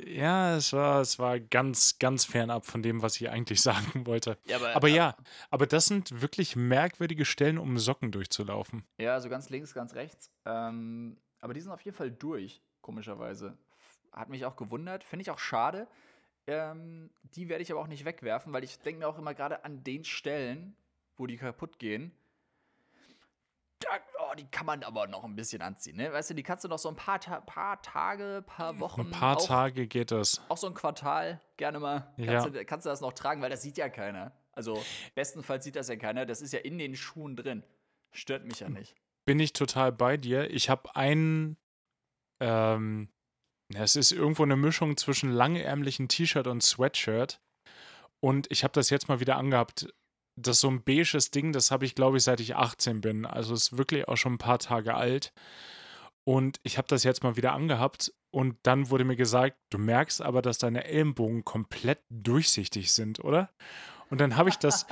Ja, 0.05 0.55
es 0.55 0.71
war, 0.71 1.01
es 1.01 1.19
war 1.19 1.41
ganz, 1.41 1.99
ganz 1.99 2.23
fernab 2.23 2.65
von 2.65 2.81
dem, 2.81 3.01
was 3.01 3.19
ich 3.19 3.29
eigentlich 3.29 3.59
sagen 3.61 4.05
wollte. 4.05 4.37
Ja, 4.45 4.57
aber, 4.57 4.75
aber 4.77 4.87
ja, 4.87 5.17
aber 5.49 5.67
das 5.67 5.87
sind 5.87 6.21
wirklich 6.21 6.55
merkwürdige 6.55 7.25
Stellen, 7.25 7.57
um 7.57 7.77
Socken 7.77 8.13
durchzulaufen. 8.13 8.85
Ja, 8.97 9.19
so 9.19 9.27
ganz 9.27 9.49
links, 9.49 9.73
ganz 9.73 9.93
rechts. 9.93 10.31
Ähm, 10.45 11.17
aber 11.41 11.53
die 11.53 11.59
sind 11.59 11.71
auf 11.71 11.81
jeden 11.81 11.97
Fall 11.97 12.11
durch, 12.11 12.61
komischerweise. 12.81 13.57
Hat 14.13 14.29
mich 14.29 14.45
auch 14.45 14.55
gewundert. 14.55 15.03
Finde 15.03 15.23
ich 15.23 15.31
auch 15.31 15.39
schade. 15.39 15.87
Ähm, 16.49 17.11
die 17.35 17.47
werde 17.47 17.61
ich 17.61 17.71
aber 17.71 17.79
auch 17.79 17.87
nicht 17.87 18.05
wegwerfen, 18.05 18.51
weil 18.53 18.63
ich 18.63 18.79
denke 18.79 18.99
mir 18.99 19.07
auch 19.07 19.19
immer 19.19 19.35
gerade 19.35 19.63
an 19.65 19.83
den 19.83 20.03
Stellen, 20.03 20.75
wo 21.15 21.27
die 21.27 21.37
kaputt 21.37 21.77
gehen. 21.77 22.11
Da, 23.77 23.89
oh, 24.19 24.35
die 24.35 24.47
kann 24.49 24.65
man 24.65 24.81
aber 24.83 25.05
noch 25.05 25.23
ein 25.23 25.35
bisschen 25.35 25.61
anziehen, 25.61 25.95
ne? 25.95 26.11
Weißt 26.11 26.31
du, 26.31 26.33
die 26.33 26.41
kannst 26.41 26.65
du 26.65 26.67
noch 26.67 26.79
so 26.79 26.89
ein 26.89 26.95
paar, 26.95 27.19
Ta 27.19 27.41
paar 27.41 27.79
Tage, 27.83 28.43
paar 28.47 28.79
Wochen. 28.79 29.01
Ein 29.01 29.11
paar 29.11 29.37
auch, 29.37 29.45
Tage 29.45 29.85
geht 29.85 30.09
das. 30.09 30.41
Auch 30.49 30.57
so 30.57 30.65
ein 30.65 30.73
Quartal, 30.73 31.39
gerne 31.55 31.79
mal. 31.79 32.11
Kannst, 32.17 32.47
ja. 32.47 32.49
du, 32.49 32.65
kannst 32.65 32.87
du 32.87 32.89
das 32.89 32.99
noch 32.99 33.13
tragen, 33.13 33.41
weil 33.43 33.51
das 33.51 33.61
sieht 33.61 33.77
ja 33.77 33.87
keiner. 33.87 34.33
Also, 34.53 34.83
bestenfalls 35.13 35.63
sieht 35.63 35.75
das 35.75 35.87
ja 35.87 35.97
keiner. 35.97 36.25
Das 36.25 36.41
ist 36.41 36.51
ja 36.51 36.59
in 36.59 36.79
den 36.79 36.95
Schuhen 36.95 37.35
drin. 37.35 37.63
Stört 38.11 38.45
mich 38.45 38.59
ja 38.59 38.69
nicht. 38.69 38.95
Bin 39.25 39.39
ich 39.39 39.53
total 39.53 39.91
bei 39.91 40.17
dir. 40.17 40.49
Ich 40.49 40.67
habe 40.69 40.95
einen 40.95 41.57
ähm, 42.39 43.07
es 43.73 43.95
ist 43.95 44.11
irgendwo 44.11 44.43
eine 44.43 44.55
Mischung 44.55 44.97
zwischen 44.97 45.31
langärmlichen 45.31 46.07
T-Shirt 46.07 46.47
und 46.47 46.63
Sweatshirt. 46.63 47.39
Und 48.19 48.47
ich 48.51 48.63
habe 48.63 48.73
das 48.73 48.89
jetzt 48.89 49.07
mal 49.07 49.19
wieder 49.19 49.37
angehabt. 49.37 49.93
Das 50.35 50.57
ist 50.57 50.61
so 50.61 50.69
ein 50.69 50.83
beiges 50.83 51.31
Ding, 51.31 51.51
das 51.51 51.69
habe 51.69 51.85
ich, 51.85 51.95
glaube 51.95 52.17
ich, 52.17 52.23
seit 52.23 52.39
ich 52.39 52.55
18 52.55 53.01
bin. 53.01 53.25
Also 53.25 53.53
ist 53.53 53.77
wirklich 53.77 54.07
auch 54.07 54.17
schon 54.17 54.33
ein 54.33 54.37
paar 54.39 54.59
Tage 54.59 54.95
alt. 54.95 55.33
Und 56.23 56.59
ich 56.63 56.77
habe 56.77 56.87
das 56.87 57.03
jetzt 57.03 57.23
mal 57.23 57.37
wieder 57.37 57.53
angehabt 57.53 58.13
und 58.31 58.57
dann 58.63 58.89
wurde 58.89 59.03
mir 59.03 59.15
gesagt, 59.15 59.57
du 59.69 59.77
merkst 59.77 60.21
aber, 60.21 60.41
dass 60.41 60.57
deine 60.57 60.85
Ellenbogen 60.85 61.43
komplett 61.43 61.99
durchsichtig 62.09 62.91
sind, 62.91 63.23
oder? 63.23 63.49
Und 64.09 64.21
dann 64.21 64.35
habe 64.35 64.49
ich 64.49 64.57
das, 64.57 64.87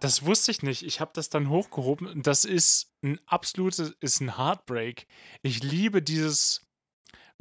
das, 0.00 0.24
wusste 0.24 0.50
ich 0.52 0.62
nicht. 0.62 0.84
Ich 0.84 1.00
habe 1.00 1.10
das 1.14 1.28
dann 1.28 1.48
hochgehoben. 1.48 2.22
Das 2.22 2.44
ist 2.44 2.92
ein 3.02 3.18
absolutes, 3.26 3.96
ist 4.00 4.20
ein 4.20 4.36
Heartbreak. 4.36 5.06
Ich 5.42 5.62
liebe 5.62 6.02
dieses, 6.02 6.62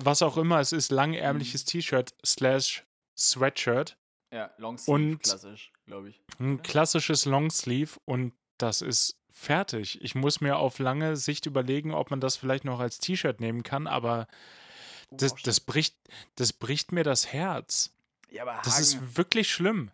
was 0.04 0.22
auch 0.22 0.38
immer 0.38 0.60
es 0.60 0.72
ist, 0.72 0.92
langärmliches 0.92 1.66
mhm. 1.66 1.69
T-Shirt 1.69 2.13
slash 2.25 2.86
Sweatshirt. 3.18 3.98
Ja, 4.31 4.51
Longsleeve, 4.57 4.96
und 4.96 5.24
klassisch, 5.24 5.72
glaube 5.86 6.10
ich. 6.10 6.22
Ein 6.40 6.62
klassisches 6.62 7.25
Longsleeve 7.25 8.00
und 8.06 8.34
das 8.57 8.81
ist 8.81 9.18
fertig. 9.31 10.01
Ich 10.04 10.16
muss 10.16 10.42
mir 10.42 10.57
auf 10.57 10.80
lange 10.80 11.16
Sicht 11.16 11.46
überlegen, 11.46 11.94
ob 11.94 12.12
man 12.12 12.19
das 12.19 12.38
vielleicht 12.38 12.66
noch 12.66 12.80
als 12.80 13.00
T-Shirt 13.00 13.40
nehmen 13.40 13.63
kann, 13.63 13.88
aber 13.88 14.28
uh, 15.12 15.18
das, 15.18 15.34
das, 15.36 15.60
bricht, 15.60 15.96
das 16.36 16.54
bricht 16.54 16.92
mir 16.92 17.04
das 17.04 17.31
Herz. 17.31 17.92
Ja, 18.30 18.44
aber 18.44 18.57
Hagen, 18.57 18.63
das 18.66 18.80
ist 18.80 19.18
wirklich 19.18 19.52
schlimm. 19.52 19.92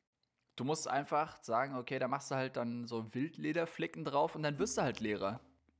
Du 0.55 0.63
musst 0.63 0.87
einfach 0.87 1.41
sagen, 1.41 1.75
okay, 1.75 1.99
da 1.99 2.07
machst 2.07 2.31
du 2.31 2.35
halt 2.35 2.57
dann 2.57 2.87
so 2.87 3.13
Wildlederflicken 3.13 4.05
drauf 4.05 4.35
und 4.35 4.43
dann 4.43 4.57
wirst 4.57 4.77
du 4.77 4.81
halt 4.81 4.99
Lehrer. 4.99 5.39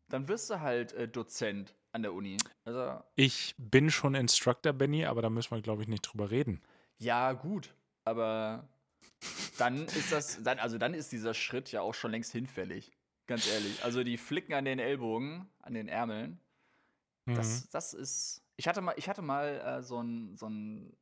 Dann 0.10 0.28
wirst 0.28 0.50
du 0.50 0.60
halt 0.60 0.94
äh, 0.94 1.07
Dozent 1.07 1.74
an 1.95 2.03
der 2.03 2.13
Uni. 2.13 2.38
Also, 2.65 3.01
ich 3.15 3.56
bin 3.57 3.89
schon 3.89 4.15
Instructor, 4.15 4.74
Benny, 4.74 5.06
aber 5.06 5.21
da 5.21 5.30
müssen 5.30 5.51
wir, 5.51 5.62
glaube 5.62 5.81
ich, 5.81 5.88
nicht 5.88 6.01
drüber 6.01 6.30
reden. 6.30 6.62
Ja, 6.97 7.31
gut. 7.31 7.74
Aber 8.03 8.68
dann 9.57 9.86
ist 9.86 10.12
das, 10.12 10.44
dann, 10.44 10.59
also 10.59 10.77
dann 10.77 10.94
ist 10.94 11.13
dieser 11.13 11.33
Schritt 11.33 11.71
ja 11.71 11.81
auch 11.81 11.94
schon 11.94 12.12
längst 12.12 12.33
hinfällig. 12.33 12.92
Ganz 13.27 13.47
ehrlich. 13.47 13.83
Also 13.83 14.03
die 14.03 14.18
Flicken 14.18 14.53
an 14.53 14.65
den 14.65 14.77
Ellbogen, 14.77 15.50
an 15.62 15.74
den 15.74 15.88
Ärmeln, 15.88 16.39
mhm. 17.25 17.35
das, 17.35 17.69
das 17.69 17.94
ist. 17.94 18.44
Ich 18.57 18.68
hatte 18.68 18.81
mal, 18.81 18.94
ich 18.97 19.09
hatte 19.09 19.21
mal 19.21 19.59
äh, 19.59 19.81
so 19.81 20.02
ein, 20.02 20.35
so 20.35 20.47
ein, 20.47 20.95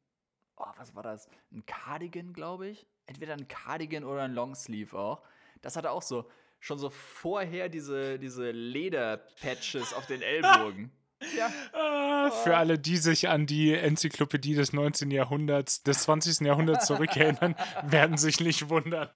oh, 0.58 0.66
was 0.78 0.96
war 0.96 1.04
das? 1.04 1.28
Ein 1.52 1.66
Cardigan, 1.66 2.34
glaube 2.34 2.68
ich. 2.68 2.88
Entweder 3.08 3.34
ein 3.34 3.48
Cardigan 3.48 4.04
oder 4.04 4.22
ein 4.22 4.34
Longsleeve 4.34 4.98
auch. 4.98 5.24
Das 5.62 5.76
hatte 5.76 5.92
auch 5.92 6.04
so, 6.04 6.30
schon 6.64 6.78
so 6.78 6.90
vorher 6.90 7.68
diese, 7.68 8.18
diese 8.18 8.52
Lederpatches 8.52 9.94
auf 9.94 10.08
den 10.08 10.22
Ellbogen. 10.22 10.92
Ja. 11.38 11.50
Ah, 11.72 12.32
für 12.32 12.58
alle, 12.58 12.78
die 12.78 12.98
sich 12.98 13.30
an 13.30 13.46
die 13.46 13.74
Enzyklopädie 13.74 14.56
des 14.56 14.74
19. 14.74 15.10
Jahrhunderts, 15.10 15.82
des 15.82 16.04
20. 16.04 16.46
Jahrhunderts 16.46 16.86
zurückerinnern, 16.86 17.56
werden 17.84 18.18
sich 18.18 18.42
nicht 18.42 18.68
wundern. 18.68 19.10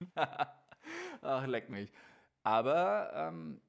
Ach, 1.20 1.46
leck 1.46 1.68
mich. 1.68 1.92
Aber 2.44 3.10
ähm, 3.14 3.60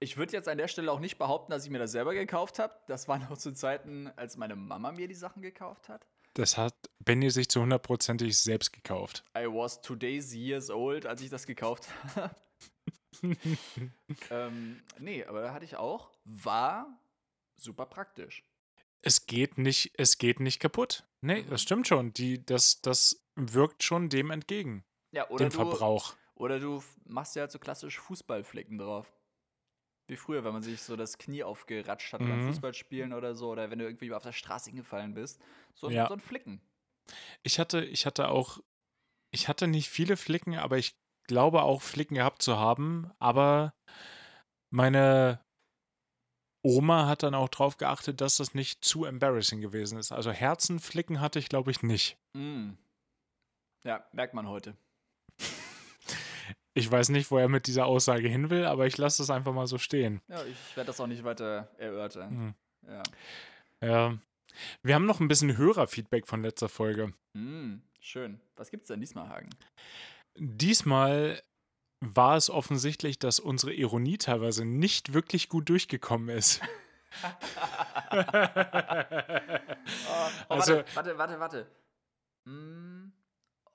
ich 0.00 0.16
würde 0.16 0.32
jetzt 0.32 0.48
an 0.48 0.56
der 0.56 0.68
Stelle 0.68 0.90
auch 0.90 1.00
nicht 1.00 1.18
behaupten, 1.18 1.52
dass 1.52 1.66
ich 1.66 1.70
mir 1.70 1.78
das 1.78 1.92
selber 1.92 2.14
gekauft 2.14 2.58
habe. 2.58 2.72
Das 2.88 3.08
waren 3.08 3.26
auch 3.30 3.36
zu 3.36 3.52
Zeiten, 3.52 4.10
als 4.16 4.38
meine 4.38 4.56
Mama 4.56 4.92
mir 4.92 5.06
die 5.06 5.12
Sachen 5.12 5.42
gekauft 5.42 5.90
hat. 5.90 6.06
Das 6.32 6.56
hat 6.56 6.74
Benny 6.98 7.28
sich 7.28 7.50
zu 7.50 7.60
hundertprozentig 7.60 8.38
selbst 8.38 8.72
gekauft. 8.72 9.22
I 9.36 9.44
was 9.44 9.82
two 9.82 9.96
days 9.96 10.34
years 10.34 10.70
old, 10.70 11.04
als 11.04 11.20
ich 11.20 11.28
das 11.28 11.44
gekauft 11.46 11.88
habe. 12.16 12.34
ähm, 14.30 14.82
nee, 14.98 15.24
aber 15.24 15.42
da 15.42 15.52
hatte 15.52 15.64
ich 15.64 15.76
auch. 15.76 16.10
War 16.24 17.00
super 17.56 17.86
praktisch. 17.86 18.44
Es 19.02 19.26
geht 19.26 19.58
nicht, 19.58 19.92
es 19.98 20.18
geht 20.18 20.40
nicht 20.40 20.60
kaputt. 20.60 21.04
Nee, 21.20 21.42
das 21.42 21.62
mhm. 21.62 21.64
stimmt 21.64 21.88
schon. 21.88 22.12
Die, 22.14 22.44
das, 22.44 22.80
das 22.80 23.24
wirkt 23.34 23.82
schon 23.82 24.08
dem 24.08 24.30
entgegen. 24.30 24.84
Ja, 25.12 25.28
oder 25.28 25.46
dem 25.46 25.50
du, 25.50 25.56
Verbrauch. 25.56 26.14
Oder 26.34 26.58
du 26.58 26.82
machst 27.04 27.36
ja 27.36 27.40
halt 27.42 27.52
so 27.52 27.58
klassisch 27.58 27.98
Fußballflicken 28.00 28.78
drauf. 28.78 29.12
Wie 30.06 30.16
früher, 30.16 30.44
wenn 30.44 30.52
man 30.52 30.62
sich 30.62 30.82
so 30.82 30.96
das 30.96 31.16
Knie 31.18 31.44
aufgeratscht 31.44 32.12
hat 32.12 32.20
mhm. 32.20 32.28
beim 32.28 32.46
Fußballspielen 32.48 33.12
oder 33.12 33.34
so, 33.34 33.50
oder 33.50 33.70
wenn 33.70 33.78
du 33.78 33.86
irgendwie 33.86 34.12
auf 34.12 34.22
der 34.22 34.32
Straße 34.32 34.70
hingefallen 34.70 35.14
bist. 35.14 35.40
So, 35.74 35.88
ja. 35.88 36.08
so 36.08 36.14
ein 36.14 36.20
Flicken. 36.20 36.60
Ich 37.42 37.58
hatte, 37.58 37.84
ich 37.84 38.06
hatte 38.06 38.28
auch, 38.28 38.58
ich 39.30 39.48
hatte 39.48 39.66
nicht 39.66 39.88
viele 39.88 40.16
Flicken, 40.16 40.56
aber 40.56 40.78
ich 40.78 40.96
glaube 41.24 41.62
auch 41.62 41.82
Flicken 41.82 42.16
gehabt 42.16 42.42
zu 42.42 42.58
haben, 42.58 43.10
aber 43.18 43.74
meine 44.70 45.40
Oma 46.62 47.06
hat 47.06 47.22
dann 47.22 47.34
auch 47.34 47.48
darauf 47.48 47.76
geachtet, 47.76 48.20
dass 48.20 48.38
das 48.38 48.54
nicht 48.54 48.84
zu 48.84 49.04
embarrassing 49.04 49.60
gewesen 49.60 49.98
ist. 49.98 50.12
Also 50.12 50.32
Herzenflicken 50.32 51.20
hatte 51.20 51.38
ich, 51.38 51.48
glaube 51.48 51.70
ich, 51.70 51.82
nicht. 51.82 52.16
Mm. 52.32 52.70
Ja, 53.84 54.04
merkt 54.12 54.34
man 54.34 54.48
heute. 54.48 54.74
Ich 56.76 56.90
weiß 56.90 57.10
nicht, 57.10 57.30
wo 57.30 57.38
er 57.38 57.48
mit 57.48 57.68
dieser 57.68 57.86
Aussage 57.86 58.26
hin 58.26 58.50
will, 58.50 58.64
aber 58.64 58.86
ich 58.86 58.98
lasse 58.98 59.22
es 59.22 59.30
einfach 59.30 59.52
mal 59.52 59.68
so 59.68 59.78
stehen. 59.78 60.20
Ja, 60.26 60.44
ich 60.44 60.76
werde 60.76 60.88
das 60.88 61.00
auch 61.00 61.06
nicht 61.06 61.22
weiter 61.22 61.70
erörtern. 61.78 62.34
Mhm. 62.34 62.54
Ja. 62.88 63.02
ja. 63.80 64.18
Wir 64.82 64.94
haben 64.96 65.06
noch 65.06 65.20
ein 65.20 65.28
bisschen 65.28 65.56
Hörerfeedback 65.56 66.26
von 66.26 66.42
letzter 66.42 66.68
Folge. 66.68 67.12
Mhm, 67.34 67.82
schön. 68.00 68.40
Was 68.56 68.70
gibt's 68.70 68.88
denn 68.88 69.00
diesmal, 69.00 69.28
Hagen? 69.28 69.50
Diesmal 70.36 71.42
war 72.00 72.36
es 72.36 72.50
offensichtlich, 72.50 73.18
dass 73.18 73.40
unsere 73.40 73.72
Ironie 73.72 74.18
teilweise 74.18 74.64
nicht 74.64 75.14
wirklich 75.14 75.48
gut 75.48 75.68
durchgekommen 75.68 76.28
ist. 76.28 76.60
oh, 77.22 77.28
oh, 80.48 80.54
also, 80.54 80.82
warte, 80.94 81.18
warte, 81.18 81.40
warte. 81.40 81.66
Hm, 82.46 83.12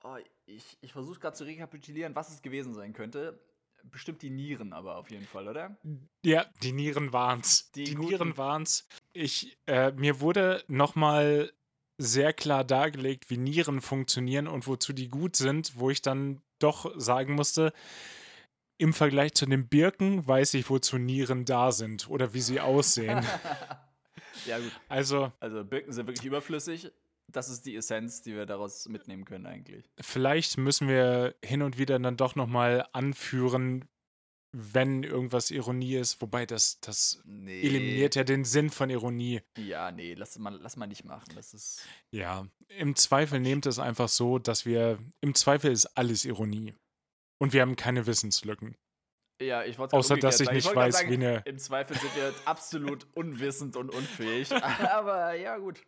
oh, 0.04 0.16
ich 0.46 0.78
ich 0.80 0.92
versuche 0.92 1.20
gerade 1.20 1.36
zu 1.36 1.44
rekapitulieren, 1.44 2.14
was 2.14 2.30
es 2.30 2.42
gewesen 2.42 2.74
sein 2.74 2.92
könnte. 2.92 3.40
Bestimmt 3.84 4.20
die 4.22 4.30
Nieren 4.30 4.72
aber 4.72 4.96
auf 4.96 5.10
jeden 5.10 5.26
Fall, 5.26 5.48
oder? 5.48 5.78
Ja, 6.22 6.44
die 6.62 6.72
Nieren 6.72 7.12
waren's. 7.12 7.70
Die, 7.72 7.84
die 7.84 7.96
Nieren 7.96 8.36
waren's. 8.36 8.86
Ich, 9.14 9.58
äh, 9.66 9.92
mir 9.92 10.20
wurde 10.20 10.62
nochmal 10.68 11.50
sehr 11.96 12.32
klar 12.32 12.64
dargelegt, 12.64 13.30
wie 13.30 13.38
Nieren 13.38 13.80
funktionieren 13.80 14.48
und 14.48 14.66
wozu 14.66 14.92
die 14.92 15.08
gut 15.08 15.36
sind, 15.36 15.78
wo 15.78 15.90
ich 15.90 16.02
dann 16.02 16.42
doch 16.62 16.92
sagen 16.98 17.34
musste, 17.34 17.72
im 18.78 18.94
Vergleich 18.94 19.34
zu 19.34 19.44
den 19.46 19.68
Birken 19.68 20.26
weiß 20.26 20.54
ich, 20.54 20.70
wozu 20.70 20.96
Nieren 20.96 21.44
da 21.44 21.70
sind 21.70 22.08
oder 22.08 22.32
wie 22.32 22.40
sie 22.40 22.60
aussehen. 22.60 23.24
ja, 24.46 24.58
gut. 24.58 24.72
Also, 24.88 25.32
also 25.38 25.64
Birken 25.64 25.92
sind 25.92 26.06
wirklich 26.06 26.24
überflüssig. 26.24 26.90
Das 27.28 27.48
ist 27.48 27.66
die 27.66 27.76
Essenz, 27.76 28.22
die 28.22 28.34
wir 28.34 28.46
daraus 28.46 28.88
mitnehmen 28.88 29.24
können 29.24 29.46
eigentlich. 29.46 29.88
Vielleicht 30.00 30.56
müssen 30.58 30.88
wir 30.88 31.34
hin 31.44 31.62
und 31.62 31.78
wieder 31.78 31.98
dann 31.98 32.16
doch 32.16 32.34
nochmal 32.34 32.86
anführen, 32.92 33.86
wenn 34.52 35.04
irgendwas 35.04 35.50
Ironie 35.50 35.96
ist, 35.96 36.20
wobei 36.20 36.46
das, 36.46 36.80
das 36.80 37.20
nee. 37.24 37.62
eliminiert 37.62 38.14
ja 38.14 38.24
den 38.24 38.44
Sinn 38.44 38.70
von 38.70 38.90
Ironie. 38.90 39.42
Ja, 39.56 39.92
nee, 39.92 40.14
lass 40.14 40.38
mal, 40.38 40.58
lass 40.60 40.76
mal 40.76 40.86
nicht 40.86 41.04
machen. 41.04 41.32
Das 41.34 41.54
ist. 41.54 41.82
Ja, 42.10 42.46
im 42.68 42.96
Zweifel 42.96 43.40
nehmt 43.40 43.66
es 43.66 43.78
einfach 43.78 44.08
so, 44.08 44.38
dass 44.38 44.66
wir. 44.66 44.98
Im 45.20 45.34
Zweifel 45.34 45.70
ist 45.70 45.86
alles 45.96 46.24
Ironie. 46.24 46.74
Und 47.38 47.52
wir 47.52 47.62
haben 47.62 47.76
keine 47.76 48.06
Wissenslücken. 48.06 48.76
Ja, 49.40 49.64
ich 49.64 49.78
wollte 49.78 49.96
Außer, 49.96 50.16
dass 50.16 50.40
ich 50.40 50.46
sagen. 50.46 50.56
nicht 50.56 50.68
ich 50.68 50.76
weiß, 50.76 50.98
sagen, 50.98 51.10
wie 51.10 51.14
eine. 51.14 51.42
Im 51.46 51.58
Zweifel 51.58 51.96
sind 51.96 52.14
wir 52.14 52.34
absolut 52.44 53.06
unwissend 53.14 53.76
und 53.76 53.88
unfähig. 53.88 54.52
Aber 54.90 55.34
ja, 55.34 55.56
gut. 55.56 55.82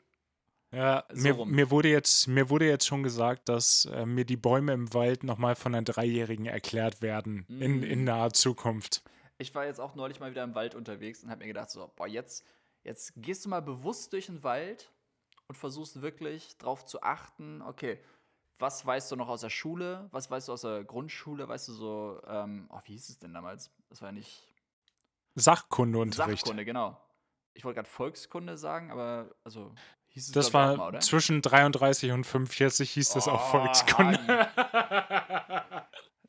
Ja, 0.72 1.04
so 1.12 1.22
mir, 1.22 1.46
mir, 1.46 1.70
wurde 1.70 1.88
jetzt, 1.88 2.28
mir 2.28 2.48
wurde 2.48 2.66
jetzt 2.66 2.86
schon 2.86 3.02
gesagt, 3.02 3.48
dass 3.50 3.84
äh, 3.84 4.06
mir 4.06 4.24
die 4.24 4.38
Bäume 4.38 4.72
im 4.72 4.92
Wald 4.94 5.22
nochmal 5.22 5.54
von 5.54 5.74
einer 5.74 5.84
Dreijährigen 5.84 6.46
erklärt 6.46 7.02
werden 7.02 7.44
mm. 7.48 7.62
in, 7.62 7.82
in 7.82 8.04
naher 8.04 8.32
Zukunft. 8.32 9.02
Ich 9.36 9.54
war 9.54 9.66
jetzt 9.66 9.80
auch 9.80 9.94
neulich 9.94 10.18
mal 10.18 10.30
wieder 10.30 10.44
im 10.44 10.54
Wald 10.54 10.74
unterwegs 10.74 11.22
und 11.22 11.30
habe 11.30 11.40
mir 11.40 11.48
gedacht, 11.48 11.70
so, 11.70 11.92
boah, 11.94 12.06
jetzt, 12.06 12.46
jetzt 12.84 13.12
gehst 13.16 13.44
du 13.44 13.50
mal 13.50 13.60
bewusst 13.60 14.14
durch 14.14 14.26
den 14.26 14.42
Wald 14.42 14.90
und 15.46 15.56
versuchst 15.56 16.00
wirklich 16.00 16.56
darauf 16.56 16.86
zu 16.86 17.02
achten, 17.02 17.60
okay, 17.60 18.00
was 18.58 18.86
weißt 18.86 19.12
du 19.12 19.16
noch 19.16 19.28
aus 19.28 19.42
der 19.42 19.50
Schule? 19.50 20.08
Was 20.12 20.30
weißt 20.30 20.48
du 20.48 20.52
aus 20.52 20.62
der 20.62 20.84
Grundschule? 20.84 21.48
Weißt 21.48 21.68
du 21.68 21.72
so, 21.74 22.22
ähm, 22.26 22.68
oh, 22.70 22.80
wie 22.84 22.92
hieß 22.92 23.10
es 23.10 23.18
denn 23.18 23.34
damals? 23.34 23.70
Das 23.90 24.00
war 24.00 24.08
ja 24.08 24.12
nicht. 24.12 24.46
Sachkundeunterricht. 25.34 26.46
Sachkunde, 26.46 26.64
genau. 26.64 26.98
Ich 27.54 27.64
wollte 27.64 27.76
gerade 27.76 27.88
Volkskunde 27.88 28.56
sagen, 28.56 28.90
aber 28.90 29.34
also 29.44 29.74
hieß 30.12 30.26
es 30.26 30.32
das 30.32 30.54
war 30.54 30.76
mal, 30.76 31.00
zwischen 31.00 31.42
33 31.42 32.12
und 32.12 32.24
45 32.24 32.90
hieß 32.90 33.10
das 33.10 33.28
oh, 33.28 33.32
auch 33.32 33.50
Volkskunde. 33.50 34.18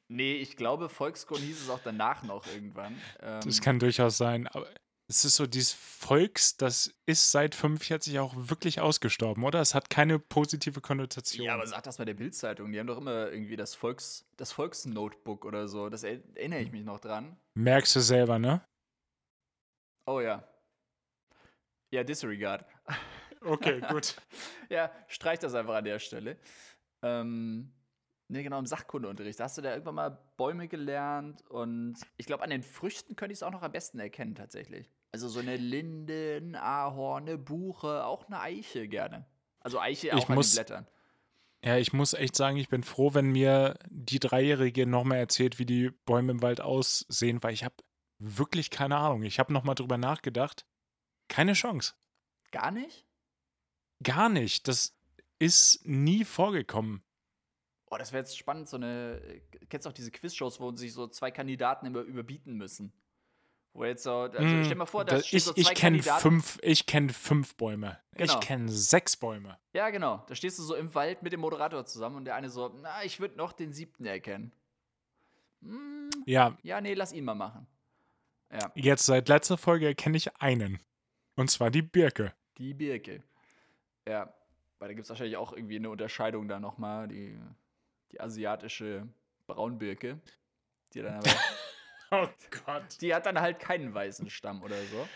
nee, 0.08 0.34
ich 0.36 0.56
glaube, 0.58 0.90
Volkskunde 0.90 1.44
hieß 1.44 1.62
es 1.62 1.70
auch 1.70 1.82
danach 1.84 2.24
noch 2.24 2.48
irgendwann. 2.48 3.00
Ähm, 3.22 3.42
das 3.46 3.62
kann 3.62 3.80
durchaus 3.80 4.18
sein, 4.18 4.48
aber 4.48 4.68
es 5.10 5.26
ist 5.26 5.36
so, 5.36 5.46
dieses 5.46 5.74
Volks, 5.74 6.56
das 6.56 6.94
ist 7.06 7.32
seit 7.32 7.56
45 7.56 8.20
auch 8.20 8.34
wirklich 8.36 8.80
ausgestorben, 8.80 9.44
oder? 9.44 9.60
Es 9.60 9.76
hat 9.76 9.90
keine 9.90 10.18
positive 10.18 10.80
Konnotation. 10.80 11.46
Ja, 11.46 11.56
aber 11.56 11.68
sag 11.68 11.84
das 11.84 11.98
bei 11.98 12.06
der 12.06 12.14
Bildzeitung. 12.14 12.72
Die 12.72 12.80
haben 12.80 12.88
doch 12.88 12.98
immer 12.98 13.30
irgendwie 13.30 13.58
das 13.58 13.76
Volks, 13.76 14.26
das 14.38 14.54
Volksnotebook 14.54 15.46
oder 15.46 15.68
so. 15.68 15.90
Das 15.90 16.04
erinnere 16.04 16.62
ich 16.62 16.72
mich 16.72 16.86
noch 16.86 17.00
dran. 17.00 17.36
Merkst 17.54 17.96
du 17.96 18.00
selber, 18.00 18.40
ne? 18.40 18.66
Oh 20.06 20.22
ja. 20.22 20.48
Ja, 21.92 22.04
disregard. 22.04 22.66
Okay, 23.44 23.82
gut. 23.90 24.16
ja, 24.70 24.92
streich 25.08 25.40
das 25.40 25.54
einfach 25.54 25.76
an 25.76 25.86
der 25.86 26.00
Stelle. 26.00 26.38
Ähm, 27.02 27.74
Ne, 28.30 28.42
genau, 28.42 28.58
im 28.58 28.66
Sachkundeunterricht. 28.66 29.40
Da 29.40 29.44
hast 29.44 29.58
du 29.58 29.62
da 29.62 29.74
irgendwann 29.74 29.96
mal 29.96 30.20
Bäume 30.38 30.68
gelernt 30.68 31.44
und 31.50 31.98
ich 32.18 32.26
glaube, 32.26 32.44
an 32.44 32.50
den 32.50 32.64
Früchten 32.64 33.16
könnte 33.16 33.34
ich 33.34 33.40
es 33.40 33.44
auch 33.44 33.52
noch 33.52 33.62
am 33.62 33.72
besten 33.72 34.00
erkennen, 34.00 34.34
tatsächlich. 34.34 34.90
Also 35.12 35.28
so 35.28 35.40
eine 35.40 35.58
Linde, 35.58 36.40
ein 36.42 36.56
Ahorn, 36.56 37.28
eine 37.28 37.38
Buche, 37.38 38.06
auch 38.06 38.26
eine 38.26 38.40
Eiche 38.40 38.88
gerne. 38.88 39.28
Also 39.60 39.80
Eiche 39.80 40.14
auch 40.14 40.18
ich 40.18 40.30
an 40.30 40.36
muss, 40.36 40.52
den 40.52 40.56
Blättern. 40.56 40.88
Ja, 41.64 41.78
ich 41.78 41.94
muss 41.94 42.14
echt 42.14 42.36
sagen, 42.36 42.58
ich 42.58 42.70
bin 42.70 42.82
froh, 42.82 43.14
wenn 43.14 43.28
mir 43.32 43.78
die 43.90 44.20
Dreijährige 44.20 44.88
nochmal 44.88 45.20
erzählt, 45.20 45.60
wie 45.60 45.66
die 45.66 45.92
Bäume 45.92 46.32
im 46.32 46.42
Wald 46.42 46.60
aussehen, 46.60 47.44
weil 47.44 47.54
ich 47.54 47.64
habe 47.64 47.76
wirklich 48.18 48.70
keine 48.70 48.98
Ahnung. 48.98 49.22
Ich 49.22 49.38
habe 49.38 49.54
nochmal 49.54 49.76
drüber 49.76 49.98
nachgedacht. 49.98 50.66
Keine 51.28 51.54
Chance. 51.54 51.94
Gar 52.52 52.72
nicht? 52.72 53.06
Gar 54.02 54.30
nicht. 54.30 54.68
Das 54.68 54.96
ist 55.40 55.86
nie 55.86 56.24
vorgekommen. 56.24 57.04
Boah, 57.88 58.00
das 58.00 58.12
wäre 58.12 58.24
jetzt 58.24 58.38
spannend, 58.38 58.68
so 58.68 58.78
eine, 58.78 59.22
kennst 59.70 59.86
du 59.86 59.90
auch 59.90 59.94
diese 59.94 60.10
Quizshows, 60.10 60.60
wo 60.60 60.76
sich 60.76 60.94
so 60.94 61.08
zwei 61.08 61.30
Kandidaten 61.30 61.86
immer 61.86 62.02
überbieten 62.02 62.56
müssen? 62.56 62.92
Wo 63.74 63.86
jetzt 63.86 64.04
so, 64.04 64.12
also 64.12 64.42
mm, 64.42 64.64
stell 64.64 64.76
mal 64.76 64.86
vor, 64.86 65.04
da 65.04 65.18
ich, 65.18 65.44
so 65.44 65.54
zwei 65.54 65.62
ich 65.62 65.74
kenn 65.74 66.02
fünf, 66.02 66.60
Ich 66.62 66.86
kenne 66.86 67.10
fünf 67.10 67.56
Bäume. 67.56 68.00
Genau. 68.14 68.34
Ich 68.34 68.40
kenne 68.40 68.72
sechs 68.72 69.18
Bäume. 69.18 69.58
Ja, 69.74 69.90
genau. 69.90 70.24
Da 70.28 70.36
stehst 70.36 70.60
du 70.60 70.64
so 70.64 70.76
im 70.76 70.94
Wald 70.94 71.24
mit 71.24 71.34
dem 71.34 71.40
Moderator 71.40 71.86
zusammen 71.86 72.18
und 72.18 72.26
der 72.26 72.36
eine 72.36 72.50
so, 72.50 72.70
na, 72.82 73.04
ich 73.04 73.20
würde 73.20 73.36
noch 73.36 73.52
den 73.52 73.74
siebten 73.74 74.06
erkennen. 74.06 74.52
Hm, 75.62 76.10
ja. 76.26 76.58
Ja, 76.62 76.82
nee, 76.82 76.94
lass 76.94 77.14
ihn 77.14 77.26
mal 77.26 77.34
machen. 77.36 77.66
Ja. 78.52 78.72
Jetzt 78.76 79.06
seit 79.08 79.28
letzter 79.28 79.58
Folge 79.58 79.88
erkenne 79.88 80.18
ich 80.18 80.36
einen. 80.38 80.80
Und 81.36 81.50
zwar 81.50 81.72
die 81.72 81.82
Birke. 81.82 82.34
Die 82.60 82.76
Birke. 82.76 83.24
Ja. 84.08 84.34
Weil 84.80 84.90
da 84.90 84.94
gibt 84.96 85.06
es 85.06 85.10
wahrscheinlich 85.10 85.38
auch 85.38 85.54
irgendwie 85.54 85.78
eine 85.78 85.90
Unterscheidung 85.90 86.48
da 86.48 86.60
nochmal. 86.60 87.08
Die 87.08 87.40
die 88.14 88.22
asiatische 88.22 89.08
Braunbirke. 89.48 90.22
Die 90.94 91.02
dann 91.02 91.16
aber. 91.16 91.32
oh 92.12 92.28
Gott. 92.66 93.02
Die 93.02 93.14
hat 93.14 93.26
dann 93.26 93.42
halt 93.42 93.60
keinen 93.60 93.94
weißen 93.94 94.30
Stamm 94.30 94.62
oder 94.64 94.82
so. 94.86 95.08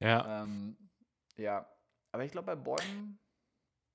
Ja. 0.00 0.42
Ähm, 0.42 0.76
ja. 1.36 1.68
Aber 2.12 2.24
ich 2.24 2.32
glaube, 2.32 2.46
bei 2.46 2.56
Bäumen. 2.56 3.18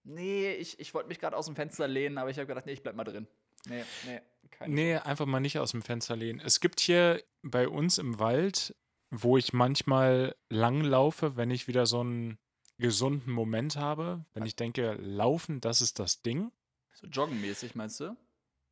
Nee, 0.03 0.53
ich, 0.53 0.79
ich 0.79 0.93
wollte 0.93 1.09
mich 1.09 1.19
gerade 1.19 1.35
aus 1.35 1.45
dem 1.45 1.55
Fenster 1.55 1.87
lehnen, 1.87 2.17
aber 2.17 2.29
ich 2.29 2.37
habe 2.37 2.47
gedacht, 2.47 2.65
nee, 2.65 2.71
ich 2.71 2.81
bleib 2.81 2.95
mal 2.95 3.03
drin. 3.03 3.27
Nee, 3.67 3.83
nee. 4.07 4.21
Keine 4.49 4.73
nee, 4.73 4.95
einfach 4.95 5.27
mal 5.27 5.39
nicht 5.39 5.59
aus 5.59 5.71
dem 5.71 5.83
Fenster 5.83 6.15
lehnen. 6.15 6.39
Es 6.39 6.59
gibt 6.59 6.79
hier 6.79 7.23
bei 7.43 7.67
uns 7.67 7.99
im 7.99 8.19
Wald, 8.19 8.75
wo 9.11 9.37
ich 9.37 9.53
manchmal 9.53 10.35
langlaufe, 10.49 11.37
wenn 11.37 11.51
ich 11.51 11.67
wieder 11.67 11.85
so 11.85 11.99
einen 11.99 12.39
gesunden 12.81 13.31
Moment 13.31 13.77
habe, 13.77 14.25
wenn 14.33 14.45
ich 14.45 14.57
denke, 14.57 14.97
laufen, 14.99 15.61
das 15.61 15.79
ist 15.79 15.99
das 15.99 16.21
Ding. 16.21 16.51
So 16.93 17.07
joggenmäßig, 17.07 17.75
meinst 17.75 18.01
du? 18.01 18.17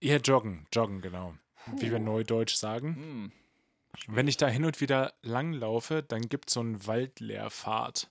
Ja, 0.02 0.18
joggen, 0.18 0.68
joggen, 0.74 1.02
genau. 1.02 1.36
Puh. 1.66 1.82
Wie 1.82 1.92
wir 1.92 2.00
neudeutsch 2.00 2.56
sagen. 2.56 2.96
Hm. 2.96 3.32
Wenn 4.08 4.28
ich 4.28 4.38
da 4.38 4.48
hin 4.48 4.66
und 4.66 4.82
wieder 4.82 5.14
langlaufe, 5.22 6.04
dann 6.04 6.22
gibt 6.24 6.50
es 6.50 6.54
so 6.54 6.60
einen 6.60 6.86
Waldleerpfad, 6.86 8.10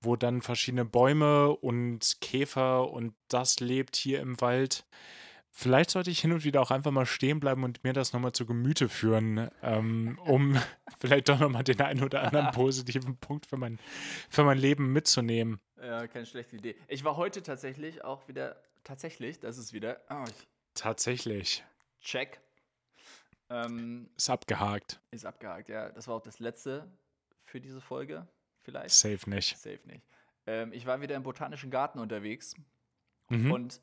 wo 0.00 0.16
dann 0.16 0.42
verschiedene 0.42 0.84
Bäume 0.84 1.50
und 1.50 2.20
Käfer 2.20 2.90
und 2.90 3.14
das 3.28 3.60
lebt 3.60 3.96
hier 3.96 4.20
im 4.20 4.40
Wald. 4.40 4.84
Vielleicht 5.58 5.88
sollte 5.88 6.10
ich 6.10 6.20
hin 6.20 6.34
und 6.34 6.44
wieder 6.44 6.60
auch 6.60 6.70
einfach 6.70 6.90
mal 6.90 7.06
stehen 7.06 7.40
bleiben 7.40 7.64
und 7.64 7.82
mir 7.82 7.94
das 7.94 8.12
nochmal 8.12 8.32
zu 8.32 8.44
Gemüte 8.44 8.90
führen, 8.90 9.50
ähm, 9.62 10.18
um 10.26 10.60
vielleicht 11.00 11.30
doch 11.30 11.40
nochmal 11.40 11.64
den 11.64 11.80
einen 11.80 12.04
oder 12.04 12.24
anderen 12.24 12.50
positiven 12.52 13.16
Punkt 13.16 13.46
für 13.46 13.56
mein, 13.56 13.78
für 14.28 14.44
mein 14.44 14.58
Leben 14.58 14.92
mitzunehmen. 14.92 15.58
Ja, 15.80 16.06
keine 16.08 16.26
schlechte 16.26 16.56
Idee. 16.56 16.76
Ich 16.88 17.04
war 17.04 17.16
heute 17.16 17.42
tatsächlich 17.42 18.04
auch 18.04 18.28
wieder 18.28 18.62
tatsächlich, 18.84 19.40
das 19.40 19.56
ist 19.56 19.72
wieder. 19.72 20.02
Oh, 20.10 20.24
tatsächlich. 20.74 21.64
Check. 22.02 22.38
Ähm, 23.48 24.10
ist 24.14 24.28
abgehakt. 24.28 25.00
Ist 25.10 25.24
abgehakt, 25.24 25.70
ja. 25.70 25.88
Das 25.88 26.06
war 26.06 26.16
auch 26.16 26.22
das 26.22 26.38
letzte 26.38 26.86
für 27.46 27.62
diese 27.62 27.80
Folge, 27.80 28.28
vielleicht. 28.60 28.90
Safe 28.90 29.30
nicht. 29.30 29.56
Safe 29.56 29.80
nicht. 29.86 30.02
Ähm, 30.44 30.74
ich 30.74 30.84
war 30.84 31.00
wieder 31.00 31.16
im 31.16 31.22
Botanischen 31.22 31.70
Garten 31.70 31.98
unterwegs 31.98 32.54
mhm. 33.30 33.52
und 33.52 33.80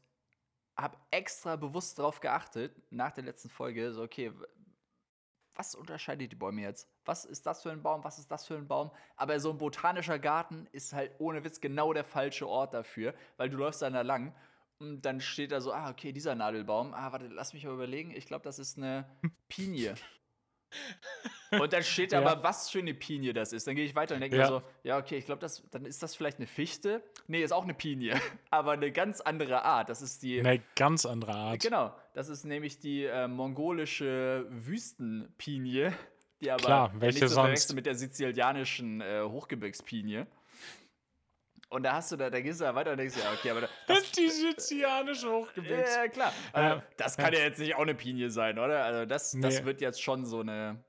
habe 0.77 0.97
extra 1.11 1.55
bewusst 1.55 1.99
darauf 1.99 2.19
geachtet, 2.19 2.75
nach 2.91 3.11
der 3.11 3.23
letzten 3.23 3.49
Folge, 3.49 3.93
so, 3.93 4.03
okay, 4.03 4.31
was 5.55 5.75
unterscheidet 5.75 6.31
die 6.31 6.35
Bäume 6.35 6.61
jetzt? 6.61 6.89
Was 7.05 7.25
ist 7.25 7.45
das 7.45 7.61
für 7.61 7.71
ein 7.71 7.83
Baum? 7.83 8.03
Was 8.03 8.17
ist 8.17 8.31
das 8.31 8.47
für 8.47 8.55
ein 8.55 8.67
Baum? 8.67 8.91
Aber 9.15 9.39
so 9.39 9.51
ein 9.51 9.57
botanischer 9.57 10.17
Garten 10.17 10.67
ist 10.71 10.93
halt 10.93 11.11
ohne 11.19 11.43
Witz 11.43 11.61
genau 11.61 11.93
der 11.93 12.03
falsche 12.03 12.47
Ort 12.47 12.73
dafür, 12.73 13.13
weil 13.37 13.49
du 13.49 13.57
läufst 13.57 13.81
da 13.81 13.87
lang 14.01 14.33
Und 14.79 15.01
dann 15.03 15.21
steht 15.21 15.51
da 15.51 15.61
so, 15.61 15.71
ah, 15.71 15.91
okay, 15.91 16.11
dieser 16.11 16.35
Nadelbaum. 16.35 16.93
Ah, 16.93 17.11
warte, 17.11 17.27
lass 17.27 17.53
mich 17.53 17.65
mal 17.65 17.73
überlegen. 17.73 18.11
Ich 18.11 18.25
glaube, 18.25 18.43
das 18.43 18.57
ist 18.57 18.77
eine 18.77 19.05
Pinie. 19.47 19.93
Und 21.59 21.73
dann 21.73 21.83
steht 21.83 22.11
da 22.11 22.21
ja. 22.21 22.27
aber, 22.27 22.43
was 22.43 22.69
für 22.69 22.79
eine 22.79 22.93
Pinie 22.93 23.33
das 23.33 23.53
ist. 23.53 23.67
Dann 23.67 23.75
gehe 23.75 23.85
ich 23.85 23.95
weiter 23.95 24.15
und 24.15 24.21
denke 24.21 24.37
ja. 24.37 24.43
mir 24.43 24.47
so, 24.47 24.61
ja, 24.83 24.97
okay, 24.97 25.17
ich 25.17 25.25
glaube, 25.25 25.45
dann 25.71 25.85
ist 25.85 26.01
das 26.01 26.15
vielleicht 26.15 26.37
eine 26.37 26.47
Fichte. 26.47 27.03
Nee, 27.27 27.43
ist 27.43 27.51
auch 27.51 27.63
eine 27.63 27.73
Pinie, 27.73 28.19
aber 28.49 28.71
eine 28.71 28.91
ganz 28.91 29.21
andere 29.21 29.63
Art. 29.63 29.89
Das 29.89 30.01
ist 30.01 30.23
die. 30.23 30.39
Eine 30.39 30.61
ganz 30.75 31.05
andere 31.05 31.33
Art. 31.33 31.61
Genau, 31.61 31.93
das 32.13 32.29
ist 32.29 32.43
nämlich 32.43 32.79
die 32.79 33.05
äh, 33.05 33.27
mongolische 33.27 34.45
Wüstenpinie, 34.49 35.93
die 36.41 36.51
aber 36.51 36.63
Klar, 36.63 36.91
welche 36.95 37.19
nicht 37.25 37.29
so 37.29 37.35
sonst? 37.35 37.73
mit 37.73 37.85
der 37.85 37.95
sizilianischen 37.95 39.01
äh, 39.01 39.21
Hochgebirgspinie. 39.23 40.27
Und 41.73 41.81
da 41.81 41.93
hast 41.93 42.11
du 42.11 42.17
da, 42.17 42.29
da 42.29 42.39
gehst 42.39 42.59
du 42.59 42.65
da 42.65 42.75
weiter 42.75 42.91
und 42.91 42.97
denkst, 42.97 43.15
ja, 43.17 43.33
okay, 43.33 43.49
aber 43.49 43.67
das. 43.87 44.11
die 44.11 44.29
sizilianische 44.29 45.27
Hochgebirgs. 45.27 45.95
Ja, 45.95 46.07
klar. 46.07 46.31
Also, 46.51 46.83
das 46.97 47.17
kann 47.17 47.33
ja 47.33 47.39
jetzt 47.39 47.57
nicht 47.57 47.73
auch 47.73 47.81
eine 47.81 47.95
Pinie 47.95 48.29
sein, 48.29 48.59
oder? 48.59 48.85
Also, 48.85 49.05
das, 49.07 49.33
nee. 49.33 49.41
das 49.41 49.65
wird 49.65 49.81
jetzt 49.81 49.99
schon 49.99 50.23
so 50.23 50.41
eine 50.41 50.83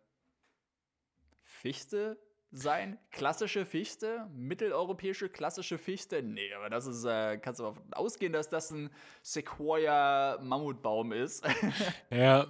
Fichte 1.43 2.19
sein. 2.53 2.99
Klassische 3.11 3.65
Fichte, 3.65 4.29
mitteleuropäische 4.37 5.31
klassische 5.31 5.79
Fichte. 5.79 6.23
Nee, 6.23 6.53
aber 6.53 6.69
das 6.69 6.87
ist, 6.87 7.07
äh, 7.07 7.39
kannst 7.39 7.61
du 7.61 7.65
davon 7.65 7.83
ausgehen, 7.95 8.35
dass 8.35 8.51
das 8.51 8.71
ein 8.71 8.91
Sequoia-Mammutbaum 9.23 11.13
ist. 11.13 11.47
ja, 12.11 12.47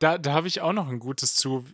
da, 0.00 0.18
da 0.18 0.32
habe 0.32 0.48
ich 0.48 0.62
auch 0.62 0.72
noch 0.72 0.88
ein 0.88 0.98
gutes 0.98 1.36
zu. 1.36 1.64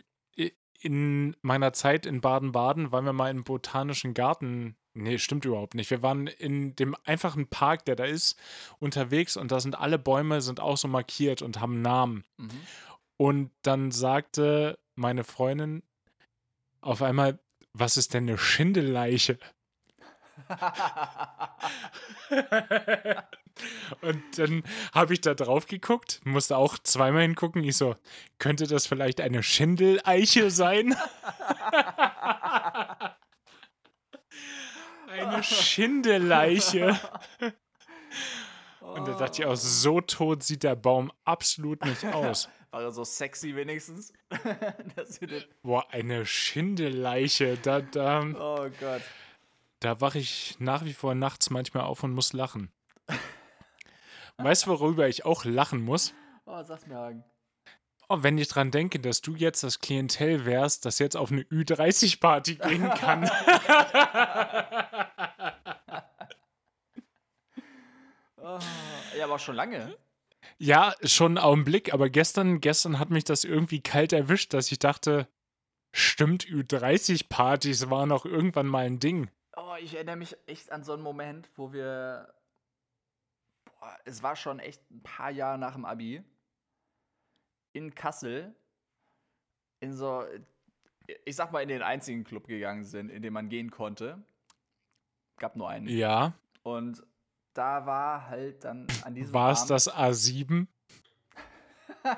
In 0.81 1.35
meiner 1.41 1.73
Zeit 1.73 2.05
in 2.05 2.21
Baden-Baden 2.21 2.91
waren 2.91 3.05
wir 3.05 3.13
mal 3.13 3.31
im 3.31 3.43
Botanischen 3.43 4.13
Garten 4.13 4.75
Nee, 4.97 5.17
stimmt 5.17 5.43
überhaupt 5.43 5.75
nicht. 5.75 5.91
Wir 5.91 6.01
waren 6.01 6.27
in 6.27 6.73
dem 6.77 6.95
einfachen 7.03 7.47
Park, 7.47 7.83
der 7.83 7.97
da 7.97 8.05
ist, 8.05 8.39
unterwegs 8.79 9.35
und 9.35 9.51
da 9.51 9.59
sind 9.59 9.77
alle 9.77 9.99
Bäume 9.99 10.39
sind 10.39 10.61
auch 10.61 10.77
so 10.77 10.87
markiert 10.87 11.41
und 11.41 11.59
haben 11.59 11.81
Namen. 11.81 12.23
Mhm. 12.37 12.61
Und 13.17 13.51
dann 13.61 13.91
sagte 13.91 14.79
meine 14.95 15.25
Freundin 15.25 15.83
auf 16.79 17.01
einmal, 17.01 17.39
was 17.73 17.97
ist 17.97 18.13
denn 18.13 18.23
eine 18.29 18.37
Schindeleiche? 18.37 19.37
und 24.01 24.23
dann 24.37 24.63
habe 24.93 25.13
ich 25.13 25.19
da 25.19 25.33
drauf 25.33 25.65
geguckt, 25.65 26.21
musste 26.23 26.55
auch 26.55 26.77
zweimal 26.77 27.23
hingucken. 27.23 27.65
Ich 27.65 27.75
so, 27.75 27.97
könnte 28.39 28.65
das 28.65 28.87
vielleicht 28.87 29.19
eine 29.19 29.43
Schindeleiche 29.43 30.51
sein? 30.51 30.95
Eine 35.07 35.43
Schindeleiche. 35.43 36.99
Und 38.79 39.07
da 39.07 39.13
dachte 39.13 39.41
ich 39.41 39.45
auch, 39.47 39.55
so 39.55 40.01
tot 40.01 40.43
sieht 40.43 40.63
der 40.63 40.75
Baum 40.75 41.11
absolut 41.23 41.83
nicht 41.85 42.05
aus. 42.13 42.49
War 42.71 42.81
er 42.81 42.91
so 42.91 43.03
sexy 43.03 43.55
wenigstens? 43.55 44.13
Boah, 45.63 45.85
eine 45.91 46.25
Schindeleiche. 46.25 47.57
Da, 47.57 47.81
da, 47.81 48.21
oh 48.21 48.69
Gott. 48.79 49.01
Da 49.79 50.01
wache 50.01 50.19
ich 50.19 50.55
nach 50.59 50.83
wie 50.83 50.93
vor 50.93 51.15
nachts 51.15 51.49
manchmal 51.49 51.83
auf 51.83 52.03
und 52.03 52.11
muss 52.13 52.33
lachen. 52.33 52.71
Weißt 54.37 54.65
du, 54.65 54.71
worüber 54.71 55.07
ich 55.07 55.25
auch 55.25 55.45
lachen 55.45 55.81
muss? 55.81 56.13
Oh, 56.45 56.61
sag's 56.63 56.85
mir, 56.87 56.95
Hagen. 56.95 57.23
Oh, 58.07 58.17
wenn 58.21 58.37
ich 58.37 58.47
dran 58.47 58.69
denke, 58.69 58.99
dass 58.99 59.21
du 59.21 59.35
jetzt 59.35 59.63
das 59.63 59.79
Klientel 59.79 60.45
wärst, 60.45 60.85
das 60.85 60.99
jetzt 60.99 61.17
auf 61.17 61.31
eine 61.31 61.41
Ü30-Party 61.41 62.55
gehen 62.67 62.89
kann. 62.91 63.29
oh, 68.37 68.59
ja, 69.17 69.25
aber 69.25 69.39
schon 69.39 69.55
lange. 69.55 69.97
Ja, 70.57 70.93
schon 71.03 71.37
einen 71.37 71.45
Augenblick, 71.45 71.93
aber 71.93 72.09
gestern, 72.09 72.61
gestern 72.61 72.99
hat 72.99 73.09
mich 73.09 73.23
das 73.23 73.43
irgendwie 73.43 73.81
kalt 73.81 74.13
erwischt, 74.13 74.53
dass 74.53 74.71
ich 74.71 74.77
dachte, 74.77 75.27
stimmt, 75.91 76.45
Ü30-Partys 76.45 77.89
waren 77.89 78.11
auch 78.11 78.25
irgendwann 78.25 78.67
mal 78.67 78.85
ein 78.85 78.99
Ding. 78.99 79.31
Oh, 79.57 79.75
ich 79.81 79.95
erinnere 79.95 80.17
mich 80.17 80.37
echt 80.45 80.71
an 80.71 80.83
so 80.83 80.93
einen 80.93 81.01
Moment, 81.01 81.49
wo 81.55 81.73
wir. 81.73 82.33
Boah, 83.65 83.97
es 84.05 84.21
war 84.21 84.35
schon 84.35 84.59
echt 84.59 84.81
ein 84.91 85.01
paar 85.01 85.31
Jahre 85.31 85.57
nach 85.57 85.73
dem 85.73 85.85
Abi 85.85 86.23
in 87.75 87.93
Kassel 87.93 88.55
in 89.79 89.93
so, 89.93 90.25
ich 91.25 91.35
sag 91.35 91.51
mal, 91.51 91.61
in 91.61 91.69
den 91.69 91.81
einzigen 91.81 92.23
Club 92.23 92.47
gegangen 92.47 92.85
sind, 92.85 93.09
in 93.09 93.21
dem 93.21 93.33
man 93.33 93.49
gehen 93.49 93.69
konnte. 93.69 94.23
Gab 95.37 95.55
nur 95.55 95.69
einen. 95.69 95.87
Ja. 95.87 96.33
Und 96.63 97.03
da 97.53 97.85
war 97.85 98.27
halt 98.27 98.63
dann 98.63 98.87
an 99.03 99.13
diesem 99.13 99.33
War 99.33 99.51
es 99.51 99.65
das 99.65 99.91
A7? 99.93 100.67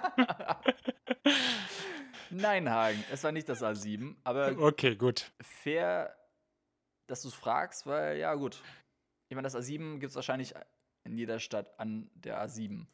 Nein, 2.30 2.70
Hagen, 2.70 3.04
es 3.12 3.24
war 3.24 3.32
nicht 3.32 3.50
das 3.50 3.64
A7, 3.64 4.16
aber 4.24 4.58
okay, 4.60 4.96
gut. 4.96 5.32
Fair, 5.42 6.16
dass 7.08 7.22
du 7.22 7.30
es 7.30 7.34
fragst, 7.34 7.88
weil 7.88 8.18
ja 8.18 8.36
gut. 8.36 8.62
Ich 9.30 9.36
meine, 9.36 9.46
das 9.46 9.56
A7 9.56 10.00
gibt 10.00 10.12
es 10.12 10.16
wahrscheinlich 10.16 10.54
in 11.06 11.18
jeder 11.18 11.40
Stadt 11.40 11.80
an 11.80 12.10
der 12.16 12.46
A7. 12.46 12.86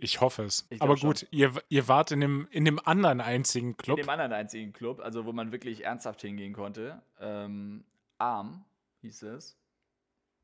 Ich 0.00 0.20
hoffe 0.20 0.44
es. 0.44 0.66
Ich 0.70 0.82
Aber 0.82 0.96
gut, 0.96 1.26
ihr, 1.30 1.52
ihr 1.68 1.88
wart 1.88 2.10
in 2.10 2.20
dem, 2.20 2.48
in 2.50 2.64
dem 2.64 2.78
anderen 2.84 3.20
einzigen 3.20 3.76
Club. 3.76 3.98
In 3.98 4.04
dem 4.04 4.10
anderen 4.10 4.32
einzigen 4.32 4.72
Club, 4.72 5.00
also 5.00 5.24
wo 5.24 5.32
man 5.32 5.52
wirklich 5.52 5.84
ernsthaft 5.84 6.22
hingehen 6.22 6.52
konnte. 6.52 7.02
Ähm, 7.20 7.84
Arm 8.18 8.64
hieß 9.00 9.22
es. 9.22 9.58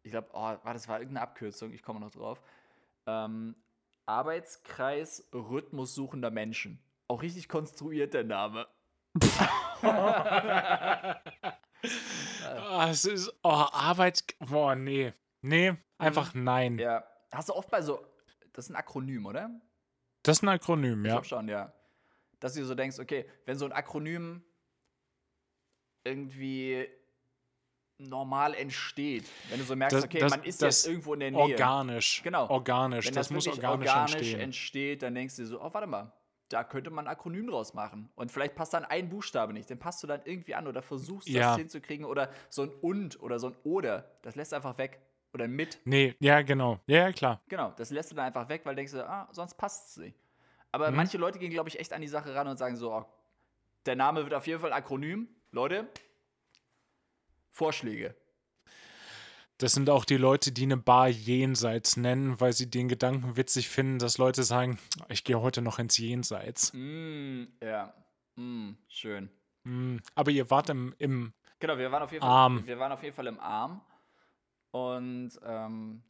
Ich 0.03 0.13
glaube, 0.13 0.29
oh, 0.33 0.55
das 0.65 0.89
war 0.89 1.01
irgendeine 1.01 1.23
Abkürzung, 1.23 1.73
ich 1.73 1.83
komme 1.83 2.01
noch 2.01 2.11
drauf. 2.11 2.41
Ähm, 3.07 3.55
Arbeitskreis 4.07 5.29
Rhythmus 5.33 5.95
suchender 5.95 6.31
Menschen. 6.31 6.83
Auch 7.09 7.23
richtig 7.23 7.49
konstruiert 7.49 8.15
der 8.15 8.25
Name. 8.25 8.67
oh, 9.83 9.89
es 12.89 13.05
ist, 13.05 13.33
oh, 13.43 13.67
Arbeit, 13.73 14.25
boah, 14.39 14.75
nee. 14.75 15.13
Nee, 15.43 15.75
einfach 15.99 16.35
mhm. 16.35 16.45
nein. 16.45 16.79
Ja. 16.79 17.05
Hast 17.33 17.49
du 17.49 17.55
oft 17.55 17.71
bei 17.71 17.83
so 17.83 18.05
das 18.61 18.67
ist 18.67 18.73
ein 18.73 18.77
Akronym, 18.77 19.25
oder? 19.25 19.51
Das 20.23 20.37
ist 20.37 20.43
ein 20.43 20.51
Akronym, 20.51 21.07
ja. 21.07 21.13
Ich 21.13 21.13
glaube 21.13 21.27
schon, 21.27 21.49
ja. 21.49 21.73
Dass 22.41 22.53
du 22.53 22.65
so 22.65 22.75
denkst, 22.75 22.99
okay, 22.99 23.25
wenn 23.47 23.57
so 23.57 23.65
ein 23.65 23.73
Akronym 23.73 24.45
irgendwie 26.05 26.87
normal 27.97 28.53
entsteht, 28.55 29.25
wenn 29.49 29.61
du 29.61 29.65
so 29.65 29.75
merkst, 29.77 29.97
das, 29.97 30.05
okay, 30.05 30.19
das, 30.19 30.31
man 30.31 30.45
ist 30.45 30.61
jetzt 30.61 30.87
irgendwo 30.87 31.15
in 31.15 31.21
der 31.21 31.31
Nähe. 31.31 31.41
Organisch. 31.41 32.23
Genau. 32.23 32.51
Organisch. 32.51 33.07
Wenn 33.07 33.15
das, 33.15 33.29
das 33.29 33.35
muss 33.35 33.49
organisch, 33.49 33.89
organisch 33.89 34.15
entstehen. 34.15 34.41
entsteht, 34.41 35.03
dann 35.03 35.15
denkst 35.15 35.37
du 35.37 35.47
so, 35.47 35.63
oh, 35.63 35.73
warte 35.73 35.87
mal, 35.87 36.13
da 36.51 36.63
könnte 36.63 36.91
man 36.91 37.07
ein 37.07 37.11
Akronym 37.11 37.47
draus 37.47 37.73
machen. 37.73 38.11
Und 38.15 38.31
vielleicht 38.31 38.57
passt 38.57 38.75
dann 38.75 38.85
ein 38.85 39.09
Buchstabe 39.09 39.55
nicht. 39.55 39.71
Den 39.71 39.79
passt 39.79 40.03
du 40.03 40.07
dann 40.07 40.21
irgendwie 40.25 40.55
an 40.55 40.67
oder 40.67 40.83
versuchst 40.83 41.29
das 41.29 41.35
ja. 41.35 41.57
hinzukriegen. 41.57 42.05
Oder 42.05 42.31
so 42.51 42.65
ein 42.65 42.69
und 42.69 43.23
oder 43.23 43.39
so 43.39 43.47
ein 43.49 43.57
oder. 43.65 44.19
Das 44.21 44.37
lässt 44.37 44.53
einfach 44.53 44.77
weg. 44.77 45.01
Oder 45.33 45.47
mit. 45.47 45.79
Nee, 45.85 46.15
ja, 46.19 46.43
genau. 46.43 46.81
Ja, 46.87 47.13
klar. 47.13 47.41
Genau, 47.49 47.73
das 47.77 47.91
lässt 47.91 48.11
du 48.11 48.17
dann 48.17 48.27
einfach 48.27 48.49
weg, 48.49 48.63
weil 48.65 48.75
du 48.75 48.83
denkst, 48.83 48.95
ah, 48.95 49.29
sonst 49.33 49.55
passt 49.55 49.91
es 49.91 49.97
nicht. 49.99 50.19
Aber 50.73 50.91
mhm. 50.91 50.97
manche 50.97 51.19
Leute 51.19 51.39
gehen, 51.39 51.51
glaube 51.51 51.69
ich, 51.69 51.79
echt 51.79 51.93
an 51.93 52.01
die 52.01 52.09
Sache 52.09 52.35
ran 52.35 52.49
und 52.49 52.57
sagen 52.57 52.77
so, 52.77 52.93
oh, 52.93 53.05
der 53.87 53.97
Name 53.97 54.25
wird 54.25 54.35
auf 54.35 54.47
jeden 54.47 54.61
Fall 54.61 54.73
Akronym. 54.73 55.29
Leute, 55.53 55.89
Vorschläge. 57.51 58.15
Das 59.59 59.73
sind 59.73 59.91
auch 59.91 60.07
die 60.07 60.17
Leute, 60.17 60.53
die 60.53 60.63
eine 60.63 60.79
Bar 60.79 61.09
jenseits 61.09 61.97
nennen, 61.99 62.41
weil 62.41 62.55
sie 62.55 62.71
den 62.71 62.89
Gedanken 62.89 63.37
witzig 63.37 63.69
finden, 63.69 63.99
dass 63.99 64.17
Leute 64.17 64.43
sagen, 64.43 64.79
ich 65.09 65.23
gehe 65.23 65.41
heute 65.41 65.61
noch 65.61 65.79
ins 65.79 65.99
Jenseits. 65.99 66.73
Mm, 66.73 67.45
ja, 67.63 67.93
mm, 68.37 68.71
schön. 68.89 69.29
Mm, 69.65 69.99
aber 70.15 70.31
ihr 70.31 70.49
wart 70.51 70.71
im, 70.71 70.95
im 70.99 71.35
Genau, 71.59 71.77
wir 71.77 71.93
waren 71.93 72.03
auf 72.03 72.11
jeden 72.11 72.23
Fall, 72.23 72.31
Arm. 72.31 72.67
wir 72.67 72.79
waren 72.79 72.93
auf 72.93 73.03
jeden 73.03 73.15
Fall 73.15 73.27
im 73.27 73.39
Arm. 73.39 73.83
Und 74.71 75.33
ähm, 75.43 76.03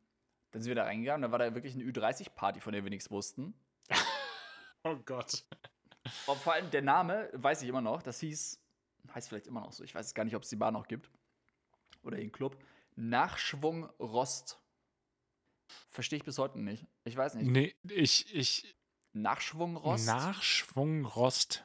dann 0.50 0.62
sind 0.62 0.68
wir 0.70 0.74
da 0.74 0.84
reingegangen. 0.84 1.22
Da 1.22 1.30
war 1.30 1.38
da 1.38 1.54
wirklich 1.54 1.74
eine 1.74 1.84
Ü30-Party, 1.84 2.60
von 2.60 2.72
der 2.72 2.82
wir 2.82 2.90
nichts 2.90 3.10
wussten. 3.10 3.54
oh 4.84 4.96
Gott. 5.04 5.44
Und 6.26 6.38
vor 6.38 6.54
allem 6.54 6.70
der 6.70 6.82
Name, 6.82 7.30
weiß 7.32 7.62
ich 7.62 7.68
immer 7.68 7.80
noch, 7.80 8.02
das 8.02 8.20
hieß, 8.20 8.60
heißt 9.14 9.28
vielleicht 9.28 9.46
immer 9.46 9.60
noch 9.60 9.72
so, 9.72 9.84
ich 9.84 9.94
weiß 9.94 10.14
gar 10.14 10.24
nicht, 10.24 10.34
ob 10.34 10.42
es 10.42 10.48
die 10.48 10.56
Bar 10.56 10.72
noch 10.72 10.88
gibt. 10.88 11.10
Oder 12.02 12.16
den 12.16 12.32
Club. 12.32 12.56
Nachschwung 12.96 13.84
Rost. 13.98 14.58
Verstehe 15.90 16.18
ich 16.18 16.24
bis 16.24 16.38
heute 16.38 16.58
nicht. 16.58 16.86
Ich 17.04 17.16
weiß 17.16 17.34
nicht. 17.34 17.48
Nee, 17.48 17.74
ich, 17.88 18.34
ich. 18.34 18.74
Nachschwung 19.12 19.76
Rost? 19.76 20.06
Nachschwung 20.06 21.04
Rost. 21.04 21.64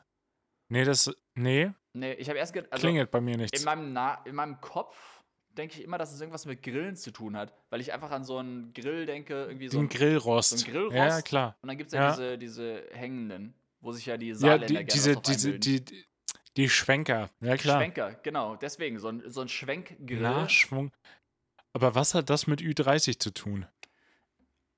Nee, 0.67 0.83
das. 0.83 1.11
Nee. 1.33 1.71
Nee, 1.93 2.13
ich 2.13 2.29
habe 2.29 2.37
erst. 2.37 2.55
Also, 2.55 2.67
Klingelt 2.73 3.11
bei 3.11 3.21
mir 3.21 3.37
nichts. 3.37 3.59
In 3.59 3.65
meinem, 3.65 3.93
Na 3.93 4.15
in 4.25 4.35
meinem 4.35 4.59
Kopf 4.61 5.14
denke 5.57 5.75
ich 5.77 5.83
immer, 5.83 5.97
dass 5.97 6.11
es 6.11 6.19
irgendwas 6.19 6.45
mit 6.45 6.61
Grillen 6.61 6.95
zu 6.95 7.11
tun 7.11 7.35
hat, 7.35 7.53
weil 7.69 7.81
ich 7.81 7.93
einfach 7.93 8.11
an 8.11 8.23
so 8.23 8.37
einen 8.37 8.73
Grill 8.73 9.05
denke, 9.05 9.45
irgendwie 9.45 9.69
so 9.69 9.79
ein 9.79 9.89
Grillrost. 9.89 10.57
So 10.57 10.65
ein 10.65 10.71
Grillrost. 10.71 10.95
Ja, 10.95 11.21
klar. 11.21 11.57
Und 11.61 11.67
dann 11.67 11.77
gibt 11.77 11.87
es 11.87 11.93
ja, 11.93 12.09
ja, 12.09 12.11
Diese, 12.11 12.37
diese 12.37 12.83
hängenden, 12.91 13.53
wo 13.81 13.91
sich 13.91 14.05
ja 14.05 14.17
die 14.17 14.33
Saarländer 14.33 14.73
ja, 14.73 14.79
die, 14.81 14.93
diese, 14.93 15.15
diese, 15.17 15.59
die, 15.59 15.83
die, 15.83 16.05
die 16.57 16.69
Schwenker, 16.69 17.29
ja 17.41 17.57
klar. 17.57 17.81
Schwenker, 17.81 18.13
genau, 18.23 18.55
deswegen, 18.55 18.99
so 18.99 19.09
ein, 19.09 19.23
so 19.29 19.41
ein 19.41 19.49
Schwenkgrill. 19.49 20.21
Nachschwung. 20.21 20.91
Aber 21.73 21.93
was 21.95 22.13
hat 22.13 22.29
das 22.29 22.47
mit 22.47 22.61
Ü30 22.61 23.19
zu 23.19 23.33
tun? 23.33 23.65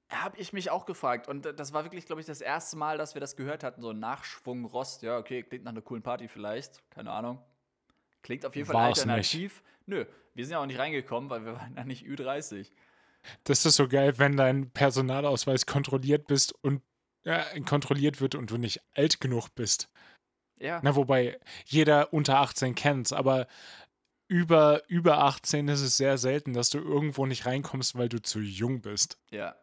Habe 0.09 0.39
ich 0.39 0.53
mich 0.53 0.71
auch 0.71 0.85
gefragt. 0.85 1.27
Und 1.27 1.45
das 1.45 1.73
war 1.73 1.83
wirklich, 1.83 2.05
glaube 2.05 2.21
ich, 2.21 2.27
das 2.27 2.39
erste 2.39 2.77
Mal, 2.77 2.97
dass 2.97 3.13
wir 3.13 3.19
das 3.19 3.35
gehört 3.35 3.63
hatten. 3.63 3.81
So 3.81 3.91
Nachschwung 3.91 4.65
Rost. 4.65 5.03
Ja, 5.03 5.17
okay, 5.17 5.43
klingt 5.43 5.65
nach 5.65 5.73
einer 5.73 5.81
coolen 5.81 6.01
Party 6.01 6.29
vielleicht. 6.29 6.81
Keine 6.89 7.11
Ahnung. 7.11 7.39
Klingt 8.21 8.45
auf 8.45 8.55
jeden 8.55 8.65
Fall 8.67 8.75
War's 8.75 8.99
alternativ. 8.99 9.63
Nö, 9.85 10.05
wir 10.33 10.45
sind 10.45 10.51
ja 10.53 10.59
auch 10.59 10.65
nicht 10.65 10.79
reingekommen, 10.79 11.29
weil 11.29 11.45
wir 11.45 11.53
waren 11.55 11.75
ja 11.75 11.83
nicht 11.83 12.05
Ü30. 12.05 12.71
Das 13.43 13.65
ist 13.65 13.75
so 13.75 13.87
geil, 13.87 14.17
wenn 14.19 14.37
dein 14.37 14.69
Personalausweis 14.71 15.65
kontrolliert 15.65 16.27
bist 16.27 16.53
und 16.63 16.81
äh, 17.23 17.59
kontrolliert 17.61 18.21
wird 18.21 18.35
und 18.35 18.51
du 18.51 18.57
nicht 18.57 18.81
alt 18.93 19.19
genug 19.19 19.49
bist. 19.55 19.89
Ja. 20.59 20.79
Na, 20.83 20.95
wobei 20.95 21.39
jeder 21.65 22.13
unter 22.13 22.37
18 22.39 22.75
kennt's, 22.75 23.13
aber 23.13 23.47
über, 24.27 24.81
über 24.89 25.19
18 25.19 25.67
ist 25.67 25.81
es 25.81 25.97
sehr 25.97 26.17
selten, 26.17 26.53
dass 26.53 26.69
du 26.69 26.79
irgendwo 26.79 27.25
nicht 27.25 27.45
reinkommst, 27.45 27.97
weil 27.97 28.09
du 28.09 28.21
zu 28.21 28.39
jung 28.39 28.81
bist. 28.81 29.17
Ja. 29.31 29.55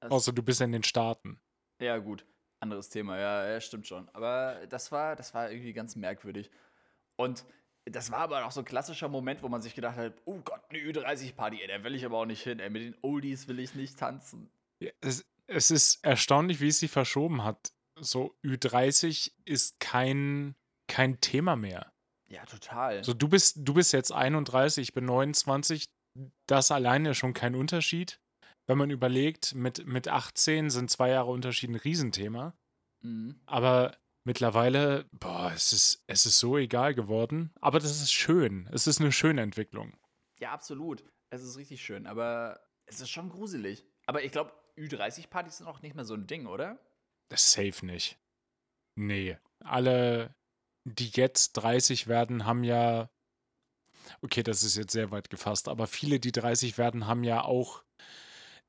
Das- 0.00 0.10
Außer 0.10 0.32
du 0.32 0.42
bist 0.42 0.60
in 0.60 0.72
den 0.72 0.82
Staaten. 0.82 1.40
Ja, 1.80 1.98
gut. 1.98 2.26
Anderes 2.60 2.88
Thema, 2.88 3.18
ja, 3.18 3.48
ja, 3.50 3.60
stimmt 3.60 3.86
schon. 3.86 4.08
Aber 4.10 4.66
das 4.68 4.92
war, 4.92 5.16
das 5.16 5.34
war 5.34 5.50
irgendwie 5.50 5.72
ganz 5.72 5.96
merkwürdig. 5.96 6.50
Und 7.16 7.44
das 7.86 8.10
war 8.10 8.20
aber 8.20 8.44
auch 8.44 8.50
so 8.50 8.60
ein 8.60 8.64
klassischer 8.64 9.08
Moment, 9.08 9.42
wo 9.42 9.48
man 9.48 9.60
sich 9.60 9.74
gedacht 9.74 9.96
hat, 9.96 10.14
oh 10.24 10.40
Gott, 10.40 10.60
eine 10.70 10.78
Ü30-Party, 10.78 11.60
ey, 11.60 11.68
da 11.68 11.84
will 11.84 11.94
ich 11.94 12.04
aber 12.04 12.18
auch 12.18 12.26
nicht 12.26 12.42
hin, 12.42 12.58
ey, 12.58 12.70
mit 12.70 12.82
den 12.82 12.96
Oldies 13.02 13.46
will 13.48 13.58
ich 13.58 13.74
nicht 13.74 13.98
tanzen. 13.98 14.50
Ja, 14.80 14.90
Es, 15.00 15.24
es 15.46 15.70
ist 15.70 16.04
erstaunlich, 16.04 16.60
wie 16.60 16.68
es 16.68 16.78
sich 16.78 16.90
verschoben 16.90 17.44
hat. 17.44 17.72
So 18.00 18.34
Ü30 18.42 19.32
ist 19.44 19.78
kein, 19.80 20.54
kein 20.88 21.20
Thema 21.20 21.56
mehr. 21.56 21.92
Ja, 22.28 22.44
total. 22.46 23.04
So, 23.04 23.12
du 23.12 23.28
bist, 23.28 23.58
du 23.60 23.74
bist 23.74 23.92
jetzt 23.92 24.12
31, 24.12 24.88
ich 24.88 24.94
bin 24.94 25.04
29. 25.04 25.86
Das 26.46 26.70
alleine 26.70 27.10
ist 27.10 27.18
schon 27.18 27.34
kein 27.34 27.54
Unterschied. 27.54 28.20
Wenn 28.66 28.78
man 28.78 28.90
überlegt, 28.90 29.54
mit, 29.54 29.86
mit 29.86 30.08
18 30.08 30.70
sind 30.70 30.90
zwei 30.90 31.10
Jahre 31.10 31.30
Unterschied 31.30 31.70
ein 31.70 31.74
Riesenthema. 31.76 32.54
Mhm. 33.02 33.38
Aber 33.46 33.96
mittlerweile, 34.24 35.06
boah, 35.12 35.52
es 35.54 35.72
ist, 35.72 36.02
es 36.06 36.26
ist 36.26 36.38
so 36.38 36.58
egal 36.58 36.94
geworden. 36.94 37.52
Aber 37.60 37.78
das 37.78 38.00
ist 38.00 38.12
schön. 38.12 38.68
Es 38.72 38.86
ist 38.86 39.00
eine 39.00 39.12
schöne 39.12 39.42
Entwicklung. 39.42 39.96
Ja, 40.40 40.52
absolut. 40.52 41.04
Es 41.30 41.42
ist 41.42 41.56
richtig 41.56 41.82
schön, 41.82 42.06
aber 42.06 42.60
es 42.86 43.00
ist 43.00 43.10
schon 43.10 43.28
gruselig. 43.28 43.84
Aber 44.06 44.22
ich 44.22 44.32
glaube, 44.32 44.52
Ü30-Partys 44.76 45.58
sind 45.58 45.66
auch 45.66 45.82
nicht 45.82 45.94
mehr 45.94 46.04
so 46.04 46.14
ein 46.14 46.26
Ding, 46.26 46.46
oder? 46.46 46.78
Das 47.28 47.44
ist 47.44 47.52
safe 47.52 47.86
nicht. 47.86 48.18
Nee. 48.96 49.38
Alle, 49.60 50.34
die 50.84 51.08
jetzt 51.08 51.52
30 51.54 52.06
werden, 52.06 52.44
haben 52.44 52.64
ja. 52.64 53.10
Okay, 54.20 54.42
das 54.42 54.62
ist 54.62 54.76
jetzt 54.76 54.92
sehr 54.92 55.10
weit 55.10 55.30
gefasst, 55.30 55.66
aber 55.68 55.86
viele, 55.86 56.20
die 56.20 56.32
30 56.32 56.76
werden, 56.76 57.06
haben 57.06 57.24
ja 57.24 57.42
auch 57.42 57.83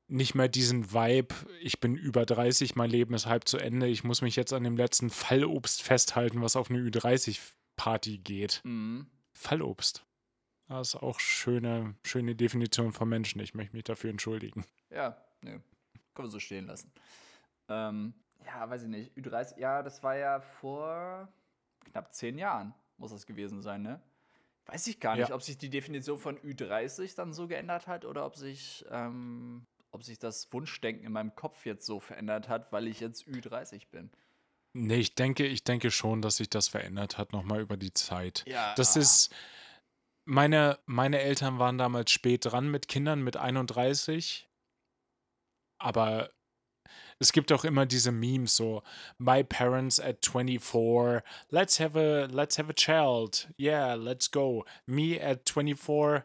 nicht 0.08 0.34
mehr 0.34 0.48
diesen 0.48 0.92
Vibe, 0.92 1.34
ich 1.60 1.80
bin 1.80 1.96
über 1.96 2.24
30, 2.26 2.76
mein 2.76 2.90
Leben 2.90 3.14
ist 3.14 3.26
halb 3.26 3.48
zu 3.48 3.58
Ende, 3.58 3.88
ich 3.88 4.04
muss 4.04 4.22
mich 4.22 4.36
jetzt 4.36 4.52
an 4.52 4.62
dem 4.64 4.76
letzten 4.76 5.10
Fallobst 5.10 5.82
festhalten, 5.82 6.42
was 6.42 6.54
auf 6.56 6.70
eine 6.70 6.78
Ü30-Party 6.80 8.18
geht. 8.18 8.60
Mhm. 8.64 9.06
Fallobst. 9.34 10.04
Das 10.68 10.88
ist 10.88 10.96
auch 10.96 11.20
schöne, 11.20 11.94
schöne 12.04 12.34
Definition 12.34 12.92
von 12.92 13.08
Menschen. 13.08 13.40
Ich 13.40 13.54
möchte 13.54 13.74
mich 13.76 13.84
dafür 13.84 14.10
entschuldigen. 14.10 14.64
Ja, 14.90 15.16
ne. 15.42 15.62
Können 16.14 16.28
wir 16.28 16.30
so 16.30 16.40
stehen 16.40 16.66
lassen. 16.66 16.90
Ähm, 17.68 18.14
ja, 18.44 18.68
weiß 18.68 18.82
ich 18.84 18.88
nicht. 18.88 19.16
Ü30, 19.16 19.58
ja, 19.58 19.82
das 19.82 20.02
war 20.02 20.16
ja 20.16 20.40
vor 20.40 21.28
knapp 21.84 22.12
zehn 22.14 22.38
Jahren, 22.38 22.74
muss 22.96 23.10
das 23.12 23.26
gewesen 23.26 23.60
sein, 23.60 23.82
ne? 23.82 24.00
Weiß 24.66 24.86
ich 24.88 24.98
gar 24.98 25.14
nicht, 25.16 25.28
Ja. 25.28 25.34
ob 25.36 25.42
sich 25.42 25.58
die 25.58 25.70
Definition 25.70 26.18
von 26.18 26.38
Ü30 26.38 27.14
dann 27.14 27.32
so 27.32 27.46
geändert 27.46 27.86
hat 27.86 28.04
oder 28.04 28.26
ob 28.26 28.34
sich, 28.36 28.84
ähm, 28.90 29.66
ob 29.96 30.04
sich 30.04 30.18
das 30.18 30.52
Wunschdenken 30.52 31.06
in 31.06 31.12
meinem 31.12 31.34
Kopf 31.34 31.64
jetzt 31.64 31.86
so 31.86 32.00
verändert 32.00 32.50
hat, 32.50 32.70
weil 32.70 32.86
ich 32.86 33.00
jetzt 33.00 33.26
Ü30 33.26 33.88
bin. 33.90 34.10
Nee, 34.74 34.96
ich 34.96 35.14
denke, 35.14 35.46
ich 35.46 35.64
denke 35.64 35.90
schon, 35.90 36.20
dass 36.20 36.36
sich 36.36 36.50
das 36.50 36.68
verändert 36.68 37.16
hat, 37.16 37.32
nochmal 37.32 37.62
über 37.62 37.78
die 37.78 37.94
Zeit. 37.94 38.44
Ja. 38.46 38.74
Das 38.74 38.94
ist. 38.96 39.34
Meine, 40.28 40.78
meine 40.84 41.20
Eltern 41.20 41.58
waren 41.58 41.78
damals 41.78 42.10
spät 42.10 42.44
dran 42.44 42.68
mit 42.68 42.88
Kindern 42.88 43.22
mit 43.22 43.38
31. 43.38 44.50
Aber 45.78 46.30
es 47.18 47.32
gibt 47.32 47.50
auch 47.52 47.64
immer 47.64 47.86
diese 47.86 48.12
Memes 48.12 48.56
so, 48.56 48.82
my 49.16 49.42
parents 49.42 49.98
at 49.98 50.26
24, 50.26 51.22
let's 51.48 51.80
have 51.80 51.98
a 51.98 52.26
let's 52.26 52.58
have 52.58 52.68
a 52.68 52.74
child. 52.74 53.48
Yeah, 53.58 53.94
let's 53.94 54.30
go. 54.30 54.66
Me 54.84 55.18
at 55.18 55.48
24, 55.48 56.24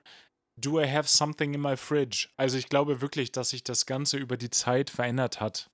do 0.57 0.79
I 0.79 0.87
have 0.87 1.07
something 1.07 1.53
in 1.53 1.61
my 1.61 1.77
fridge? 1.77 2.29
Also 2.37 2.57
ich 2.57 2.69
glaube 2.69 3.01
wirklich, 3.01 3.31
dass 3.31 3.49
sich 3.49 3.63
das 3.63 3.85
Ganze 3.85 4.17
über 4.17 4.37
die 4.37 4.49
Zeit 4.49 4.89
verändert 4.89 5.39
hat. 5.39 5.69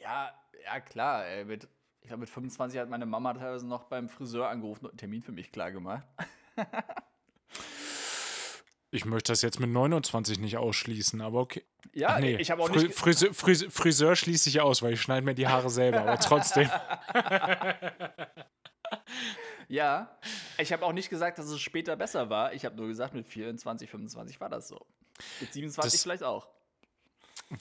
Ja, 0.00 0.32
ja, 0.64 0.80
klar. 0.80 1.26
Ey, 1.26 1.44
mit, 1.44 1.68
ich 2.00 2.08
glaube, 2.08 2.20
mit 2.20 2.30
25 2.30 2.78
hat 2.80 2.88
meine 2.88 3.06
Mama 3.06 3.34
teilweise 3.34 3.66
noch 3.66 3.84
beim 3.84 4.08
Friseur 4.08 4.48
angerufen 4.48 4.86
und 4.86 4.92
einen 4.92 4.98
Termin 4.98 5.22
für 5.22 5.32
mich 5.32 5.52
klar 5.52 5.72
gemacht. 5.72 6.06
Ich 8.90 9.04
möchte 9.04 9.32
das 9.32 9.42
jetzt 9.42 9.60
mit 9.60 9.68
29 9.68 10.38
nicht 10.38 10.56
ausschließen, 10.56 11.20
aber 11.20 11.40
okay. 11.40 11.62
Ja, 11.92 12.08
Ach 12.12 12.20
nee, 12.20 12.36
ich 12.36 12.50
habe 12.50 12.62
auch 12.62 12.68
Fri 12.68 12.84
nicht. 12.84 12.94
Friseur, 12.94 13.34
Friseur, 13.34 13.70
Friseur 13.70 14.16
schließe 14.16 14.48
ich 14.48 14.62
aus, 14.62 14.80
weil 14.82 14.94
ich 14.94 15.02
schneide 15.02 15.26
mir 15.26 15.34
die 15.34 15.46
Haare 15.46 15.68
selber, 15.68 16.00
aber 16.00 16.18
trotzdem. 16.18 16.70
Ja, 19.68 20.18
ich 20.58 20.72
habe 20.72 20.84
auch 20.84 20.92
nicht 20.92 21.10
gesagt, 21.10 21.38
dass 21.38 21.46
es 21.46 21.60
später 21.60 21.94
besser 21.96 22.30
war. 22.30 22.54
Ich 22.54 22.64
habe 22.64 22.76
nur 22.76 22.88
gesagt, 22.88 23.14
mit 23.14 23.26
24, 23.26 23.88
25 23.90 24.40
war 24.40 24.48
das 24.48 24.68
so. 24.68 24.86
Mit 25.40 25.52
27 25.52 25.92
Das- 25.92 26.02
vielleicht 26.02 26.22
auch. 26.22 26.48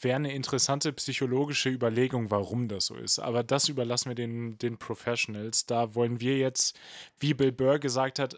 Wäre 0.01 0.17
eine 0.17 0.33
interessante 0.33 0.91
psychologische 0.93 1.69
Überlegung, 1.69 2.29
warum 2.29 2.67
das 2.67 2.87
so 2.87 2.95
ist. 2.95 3.19
Aber 3.19 3.41
das 3.43 3.69
überlassen 3.69 4.09
wir 4.09 4.15
den, 4.15 4.57
den 4.57 4.77
Professionals. 4.77 5.65
Da 5.65 5.95
wollen 5.95 6.19
wir 6.19 6.37
jetzt, 6.37 6.77
wie 7.19 7.33
Bill 7.33 7.53
Burr 7.53 7.79
gesagt 7.79 8.19
hat, 8.19 8.35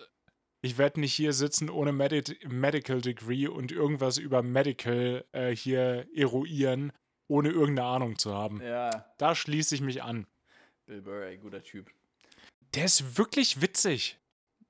ich 0.62 0.78
werde 0.78 1.00
nicht 1.00 1.14
hier 1.14 1.34
sitzen 1.34 1.70
ohne 1.72 1.92
Medi 1.92 2.38
Medical 2.48 3.02
Degree 3.02 3.48
und 3.48 3.72
irgendwas 3.72 4.18
über 4.20 4.44
Medical 4.44 5.26
äh, 5.32 5.56
hier 5.56 6.06
eruieren, 6.16 6.92
ohne 7.28 7.50
irgendeine 7.50 7.88
Ahnung 7.88 8.20
zu 8.20 8.34
haben. 8.34 8.62
Ja, 8.62 9.06
Da 9.18 9.34
schließe 9.34 9.74
ich 9.74 9.82
mich 9.82 10.04
an. 10.04 10.28
Bill 10.86 11.02
Burr, 11.02 11.24
ey, 11.24 11.38
guter 11.38 11.64
Typ. 11.64 11.90
Der 12.80 12.86
ist 12.86 13.18
wirklich 13.18 13.60
witzig. 13.62 14.18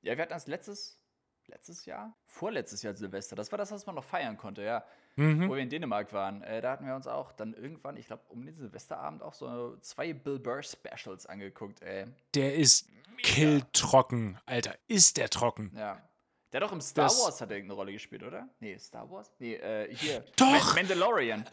Ja, 0.01 0.15
wir 0.17 0.23
hatten 0.23 0.33
das 0.33 0.47
letztes, 0.47 0.97
letztes 1.45 1.85
Jahr? 1.85 2.17
Vorletztes 2.25 2.81
Jahr 2.81 2.95
Silvester. 2.95 3.35
Das 3.35 3.51
war 3.51 3.59
das, 3.59 3.69
was 3.71 3.85
man 3.85 3.93
noch 3.93 4.03
feiern 4.03 4.35
konnte, 4.35 4.63
ja. 4.63 4.83
Mhm. 5.15 5.47
Wo 5.47 5.53
wir 5.53 5.61
in 5.61 5.69
Dänemark 5.69 6.11
waren. 6.11 6.41
Äh, 6.41 6.59
da 6.59 6.71
hatten 6.71 6.87
wir 6.87 6.95
uns 6.95 7.05
auch 7.05 7.31
dann 7.33 7.53
irgendwann, 7.53 7.97
ich 7.97 8.07
glaube, 8.07 8.23
um 8.29 8.43
den 8.43 8.55
Silvesterabend 8.55 9.21
auch 9.21 9.35
so 9.35 9.77
zwei 9.81 10.13
Bill 10.13 10.39
Burr 10.39 10.63
Specials 10.63 11.27
angeguckt, 11.27 11.83
ey. 11.83 12.07
Der 12.33 12.55
ist 12.55 12.87
killtrocken. 13.21 14.39
Alter, 14.47 14.75
ist 14.87 15.17
der 15.17 15.29
trocken. 15.29 15.71
Ja. 15.75 16.01
Der 16.51 16.61
hat 16.61 16.67
doch 16.67 16.73
im 16.73 16.81
Star 16.81 17.05
Das- 17.05 17.23
Wars 17.23 17.39
hat 17.41 17.51
er 17.51 17.57
irgendeine 17.57 17.75
Rolle 17.75 17.91
gespielt, 17.93 18.23
oder? 18.23 18.49
Nee, 18.59 18.75
Star 18.79 19.07
Wars? 19.11 19.31
Nee, 19.37 19.53
äh, 19.53 19.95
hier. 19.95 20.25
Doch! 20.35 20.49
Ma 20.49 20.73
Mandalorian. 20.81 21.45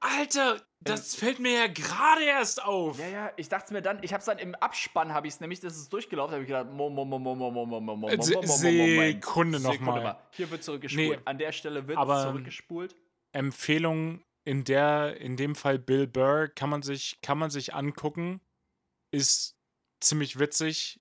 Alter, 0.00 0.60
das 0.80 1.16
fällt 1.16 1.40
mir 1.40 1.52
ja 1.52 1.66
gerade 1.66 2.22
erst 2.24 2.62
auf. 2.62 2.98
Ja, 3.00 3.08
ja, 3.08 3.32
ich 3.36 3.48
dachte 3.48 3.72
mir 3.72 3.82
dann, 3.82 4.00
ich 4.02 4.12
hab's 4.14 4.26
dann 4.26 4.38
im 4.38 4.54
Abspann, 4.54 5.12
habe 5.12 5.26
ich 5.26 5.34
es 5.34 5.40
nämlich, 5.40 5.58
das 5.60 5.76
ist 5.76 5.92
durchgelaufen, 5.92 6.32
habe 6.34 6.42
ich 6.42 6.48
gedacht, 6.48 6.70
mo, 6.70 6.88
mo, 6.88 7.04
mo, 7.04 7.18
mo, 7.18 7.34
mo, 7.34 7.50
mo, 7.50 7.66
mo, 7.66 7.80
mo, 7.80 7.96
mo, 7.96 8.08
Se- 8.22 8.34
mo, 8.34 8.42
mo, 8.42 8.46
Sekunde 8.46 9.58
noch 9.60 9.72
Sekunde 9.72 10.00
mal. 10.02 10.18
Hier 10.30 10.48
wird 10.50 10.62
zurückgespult. 10.62 11.08
Nee, 11.08 11.18
An 11.24 11.38
der 11.38 11.52
Stelle 11.52 11.86
wird 11.88 11.98
aber- 11.98 12.22
zurückgespult. 12.22 12.94
Empfehlung 13.32 14.22
in 14.44 14.64
der, 14.64 15.20
in 15.20 15.36
dem 15.36 15.54
Fall 15.54 15.78
Bill 15.78 16.06
Burr, 16.06 16.48
kann 16.48 16.70
man 16.70 16.82
sich, 16.82 17.20
kann 17.20 17.38
man 17.38 17.50
sich 17.50 17.74
angucken. 17.74 18.40
Ist 19.10 19.56
ziemlich 20.00 20.38
witzig, 20.38 21.00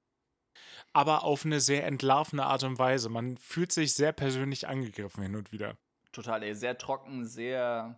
aber 0.93 1.23
auf 1.23 1.45
eine 1.45 1.59
sehr 1.59 1.85
entlarvende 1.85 2.43
Art 2.45 2.63
und 2.63 2.79
Weise. 2.79 3.09
Man 3.09 3.37
fühlt 3.37 3.71
sich 3.71 3.93
sehr 3.93 4.11
persönlich 4.11 4.67
angegriffen 4.67 5.21
hin 5.23 5.35
und 5.35 5.51
wieder. 5.51 5.77
Total, 6.11 6.41
ey, 6.43 6.55
sehr 6.55 6.77
trocken, 6.77 7.25
sehr. 7.25 7.97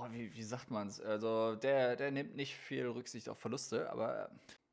Boah, 0.00 0.10
wie, 0.12 0.34
wie 0.34 0.42
sagt 0.42 0.70
man's? 0.70 0.98
Also, 0.98 1.56
der, 1.56 1.94
der 1.94 2.10
nimmt 2.10 2.34
nicht 2.34 2.56
viel 2.56 2.86
Rücksicht 2.86 3.28
auf 3.28 3.38
Verluste, 3.38 3.90
aber 3.90 4.30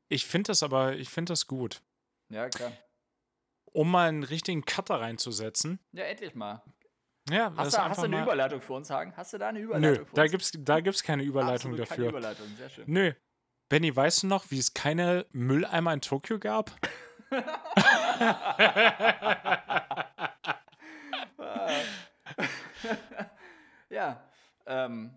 Ich 0.08 0.24
finde 0.24 0.48
das 0.48 0.62
aber, 0.62 0.96
ich 0.96 1.10
finde 1.10 1.32
das 1.32 1.46
gut. 1.46 1.82
ja, 2.30 2.48
klar. 2.48 2.72
Um 3.72 3.90
mal 3.90 4.08
einen 4.08 4.22
richtigen 4.22 4.64
Cutter 4.64 4.98
reinzusetzen. 5.02 5.78
Ja, 5.92 6.04
endlich 6.04 6.34
mal. 6.34 6.62
Ja, 7.28 7.50
das 7.50 7.58
Hast, 7.58 7.74
du, 7.76 7.82
hast 7.82 7.98
du 7.98 8.04
eine 8.04 8.22
Überleitung 8.22 8.62
für 8.62 8.72
uns, 8.72 8.88
Hagen? 8.88 9.14
Hast 9.18 9.34
du 9.34 9.38
da 9.38 9.48
eine 9.48 9.60
Überleitung 9.60 10.04
Nö, 10.06 10.10
da 10.14 10.22
uns? 10.22 10.30
gibt's, 10.30 10.52
da 10.56 10.80
gibt's 10.80 11.02
keine 11.02 11.24
Überleitung 11.24 11.72
Absolut 11.72 11.80
dafür. 11.80 11.96
Keine 11.96 12.08
Überleitung, 12.08 12.46
sehr 12.56 12.70
schön. 12.70 12.84
Nö. 12.86 13.12
Benny, 13.68 13.94
weißt 13.94 14.22
du 14.22 14.28
noch, 14.28 14.50
wie 14.50 14.58
es 14.58 14.72
keine 14.72 15.26
Mülleimer 15.32 15.92
in 15.92 16.00
Tokio 16.00 16.38
gab? 16.38 16.74
ja, 23.90 24.27
ähm, 24.68 25.14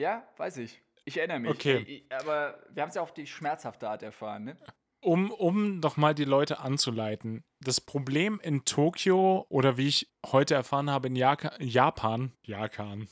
ja, 0.00 0.26
weiß 0.36 0.58
ich. 0.58 0.80
Ich 1.04 1.16
erinnere 1.16 1.40
mich. 1.40 1.50
Okay. 1.50 1.78
Ich, 1.78 2.12
aber 2.12 2.62
wir 2.70 2.82
haben 2.82 2.90
es 2.90 2.94
ja 2.94 3.02
auf 3.02 3.14
die 3.14 3.26
schmerzhafte 3.26 3.88
Art 3.88 4.02
erfahren, 4.02 4.44
ne? 4.44 4.56
um, 5.00 5.30
um 5.30 5.80
nochmal 5.80 6.14
die 6.14 6.24
Leute 6.24 6.60
anzuleiten. 6.60 7.44
Das 7.60 7.80
Problem 7.80 8.40
in 8.42 8.64
Tokio 8.64 9.46
oder 9.48 9.76
wie 9.76 9.88
ich 9.88 10.10
heute 10.26 10.54
erfahren 10.54 10.90
habe 10.90 11.08
in 11.08 11.16
Jaka 11.16 11.52
Japan, 11.60 12.32
Japan, 12.42 13.08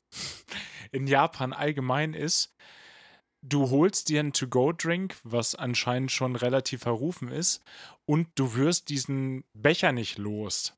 in 0.93 1.07
Japan 1.07 1.53
allgemein 1.53 2.15
ist, 2.15 2.55
du 3.43 3.71
holst 3.71 4.09
dir 4.09 4.21
einen 4.21 4.33
To-Go-Drink, 4.33 5.17
was 5.23 5.55
anscheinend 5.55 6.11
schon 6.11 6.37
relativ 6.37 6.83
verrufen 6.83 7.29
ist, 7.29 7.63
und 8.05 8.29
du 8.35 8.55
wirst 8.55 8.89
diesen 8.89 9.45
Becher 9.53 9.93
nicht 9.93 10.19
los. 10.19 10.77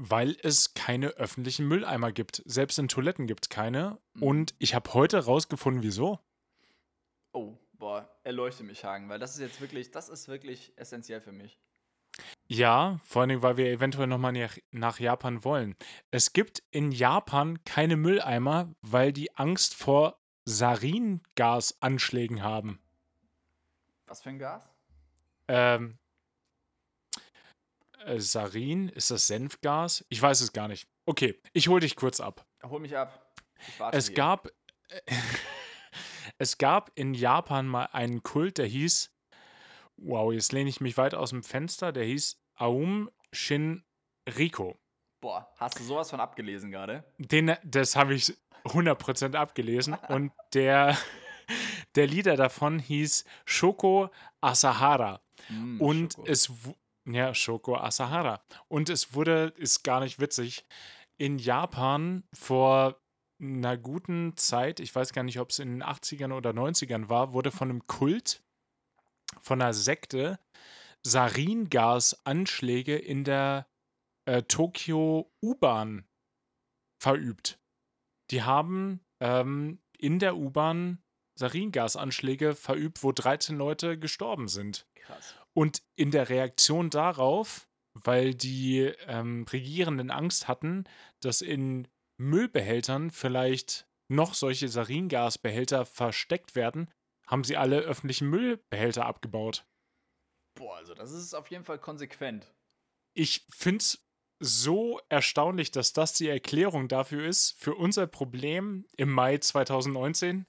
Weil 0.00 0.36
es 0.44 0.74
keine 0.74 1.08
öffentlichen 1.08 1.66
Mülleimer 1.66 2.12
gibt. 2.12 2.40
Selbst 2.46 2.78
in 2.78 2.86
Toiletten 2.86 3.26
gibt 3.26 3.46
es 3.46 3.48
keine. 3.48 3.98
Mhm. 4.14 4.22
Und 4.22 4.54
ich 4.58 4.76
habe 4.76 4.94
heute 4.94 5.24
rausgefunden, 5.24 5.82
wieso. 5.82 6.20
Oh, 7.32 7.58
boah, 7.72 8.08
erleuchte 8.22 8.62
mich, 8.62 8.84
Hagen, 8.84 9.08
weil 9.08 9.18
das 9.18 9.34
ist 9.34 9.40
jetzt 9.40 9.60
wirklich, 9.60 9.90
das 9.90 10.08
ist 10.08 10.28
wirklich 10.28 10.72
essentiell 10.76 11.20
für 11.20 11.32
mich. 11.32 11.58
Ja, 12.46 13.00
vor 13.04 13.22
allem, 13.22 13.42
weil 13.42 13.56
wir 13.56 13.66
eventuell 13.66 14.06
nochmal 14.06 14.32
nach, 14.32 14.56
nach 14.70 15.00
Japan 15.00 15.42
wollen. 15.44 15.74
Es 16.10 16.32
gibt 16.32 16.62
in 16.70 16.92
Japan 16.92 17.62
keine 17.64 17.96
Mülleimer, 17.96 18.72
weil 18.80 19.12
die 19.12 19.36
Angst 19.36 19.74
vor 19.74 20.20
Saringasanschlägen 20.44 22.42
haben. 22.42 22.80
Was 24.06 24.22
für 24.22 24.30
ein 24.30 24.38
Gas? 24.38 24.70
Ähm, 25.48 25.98
äh, 28.08 28.20
Sarin, 28.20 28.88
ist 28.88 29.10
das 29.10 29.26
Senfgas? 29.26 30.04
Ich 30.08 30.20
weiß 30.20 30.40
es 30.40 30.52
gar 30.52 30.68
nicht. 30.68 30.88
Okay, 31.06 31.40
ich 31.52 31.68
hole 31.68 31.80
dich 31.80 31.96
kurz 31.96 32.20
ab. 32.20 32.46
Hol 32.64 32.80
mich 32.80 32.96
ab. 32.96 33.32
es 33.92 34.06
hier. 34.06 34.16
gab 34.16 34.48
es 36.38 36.58
gab 36.58 36.90
in 36.94 37.14
Japan 37.14 37.66
mal 37.66 37.88
einen 37.92 38.22
Kult, 38.22 38.58
der 38.58 38.66
hieß 38.66 39.10
Wow, 40.00 40.32
jetzt 40.32 40.52
lehne 40.52 40.70
ich 40.70 40.80
mich 40.80 40.96
weit 40.96 41.14
aus 41.14 41.30
dem 41.30 41.42
Fenster, 41.42 41.90
der 41.92 42.04
hieß 42.04 42.40
Aum 42.54 43.10
Shinriko. 43.32 44.78
Boah, 45.20 45.52
hast 45.56 45.80
du 45.80 45.84
sowas 45.84 46.10
von 46.10 46.20
abgelesen 46.20 46.70
gerade? 46.70 47.04
Den 47.18 47.56
das 47.64 47.96
habe 47.96 48.14
ich 48.14 48.32
100% 48.64 49.34
abgelesen. 49.34 49.94
Und 50.08 50.32
der, 50.54 50.96
der 51.96 52.06
Leader 52.06 52.36
davon 52.36 52.78
hieß 52.78 53.24
Shoko 53.44 54.10
Asahara. 54.40 55.20
Mm, 55.48 55.80
und 55.80 56.12
Shoko. 56.14 56.28
es 56.28 56.52
ja, 57.14 57.34
Shoko 57.34 57.76
Asahara. 57.76 58.42
Und 58.68 58.88
es 58.88 59.14
wurde, 59.14 59.52
ist 59.56 59.82
gar 59.82 60.00
nicht 60.00 60.20
witzig, 60.20 60.64
in 61.16 61.38
Japan 61.38 62.24
vor 62.32 63.00
einer 63.40 63.76
guten 63.76 64.36
Zeit, 64.36 64.80
ich 64.80 64.94
weiß 64.94 65.12
gar 65.12 65.22
nicht, 65.22 65.38
ob 65.38 65.50
es 65.50 65.58
in 65.58 65.78
den 65.78 65.82
80ern 65.82 66.32
oder 66.32 66.50
90ern 66.50 67.08
war, 67.08 67.32
wurde 67.32 67.50
von 67.50 67.70
einem 67.70 67.86
Kult, 67.86 68.42
von 69.40 69.60
einer 69.62 69.74
Sekte, 69.74 70.38
Saringas-Anschläge 71.06 72.96
in 72.96 73.24
der 73.24 73.68
äh, 74.26 74.42
Tokio 74.42 75.32
U-Bahn 75.42 76.04
verübt. 77.00 77.60
Die 78.30 78.42
haben 78.42 79.00
ähm, 79.20 79.80
in 79.96 80.18
der 80.18 80.36
U-Bahn 80.36 81.02
Saringasanschläge 81.38 82.54
verübt, 82.54 83.02
wo 83.04 83.12
13 83.12 83.56
Leute 83.56 83.98
gestorben 83.98 84.48
sind. 84.48 84.86
Krass. 84.96 85.36
Und 85.58 85.82
in 85.96 86.12
der 86.12 86.28
Reaktion 86.28 86.88
darauf, 86.88 87.66
weil 88.04 88.32
die 88.32 88.92
ähm, 89.08 89.44
Regierenden 89.52 90.12
Angst 90.12 90.46
hatten, 90.46 90.84
dass 91.20 91.40
in 91.40 91.88
Müllbehältern 92.16 93.10
vielleicht 93.10 93.84
noch 94.08 94.34
solche 94.34 94.68
Saringasbehälter 94.68 95.84
versteckt 95.84 96.54
werden, 96.54 96.88
haben 97.26 97.42
sie 97.42 97.56
alle 97.56 97.80
öffentlichen 97.80 98.30
Müllbehälter 98.30 99.04
abgebaut. 99.04 99.64
Boah, 100.56 100.76
also 100.76 100.94
das 100.94 101.10
ist 101.10 101.34
auf 101.34 101.50
jeden 101.50 101.64
Fall 101.64 101.80
konsequent. 101.80 102.54
Ich 103.16 103.44
finde 103.50 103.78
es 103.78 104.00
so 104.40 105.00
erstaunlich, 105.08 105.72
dass 105.72 105.92
das 105.92 106.12
die 106.12 106.28
Erklärung 106.28 106.86
dafür 106.86 107.26
ist, 107.26 107.58
für 107.58 107.74
unser 107.74 108.06
Problem 108.06 108.86
im 108.96 109.10
Mai 109.10 109.38
2019, 109.38 110.44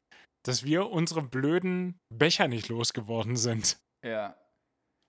dass 0.45 0.63
wir 0.63 0.91
unsere 0.91 1.23
blöden 1.23 1.97
Becher 2.13 2.47
nicht 2.47 2.69
losgeworden 2.69 3.37
sind. 3.37 3.79
Ja. 4.05 4.37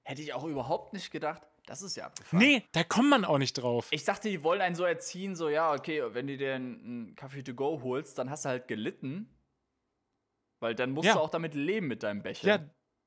Hätte 0.03 0.23
ich 0.23 0.33
auch 0.33 0.45
überhaupt 0.45 0.93
nicht 0.93 1.11
gedacht. 1.11 1.43
Das 1.67 1.83
ist 1.83 1.97
ja 1.97 2.07
abgefahren. 2.07 2.45
Nee, 2.45 2.65
da 2.73 2.83
kommt 2.83 3.11
man 3.11 3.25
auch 3.25 3.39
nicht 3.39 3.55
drauf. 3.55 3.89
Ich 3.91 4.05
dachte, 4.05 4.29
die 4.29 4.43
wollen 4.43 4.61
einen 4.61 4.75
so 4.75 4.85
erziehen, 4.85 5.37
so, 5.37 5.49
ja, 5.49 5.73
okay, 5.73 6.03
wenn 6.15 6.27
du 6.27 6.37
dir 6.37 6.55
einen 6.55 7.15
Kaffee 7.15 7.43
to 7.43 7.55
go 7.55 7.81
holst, 7.83 8.19
dann 8.19 8.31
hast 8.31 8.45
du 8.45 8.49
halt 8.49 8.67
gelitten. 8.67 9.29
Weil 10.59 10.75
dann 10.75 10.91
musst 10.91 11.07
ja. 11.07 11.15
du 11.15 11.21
auch 11.21 11.31
damit 11.31 11.55
leben 11.55 11.87
mit 11.87 12.03
deinem 12.03 12.23
Becher. 12.23 12.47
Ja, 12.47 12.59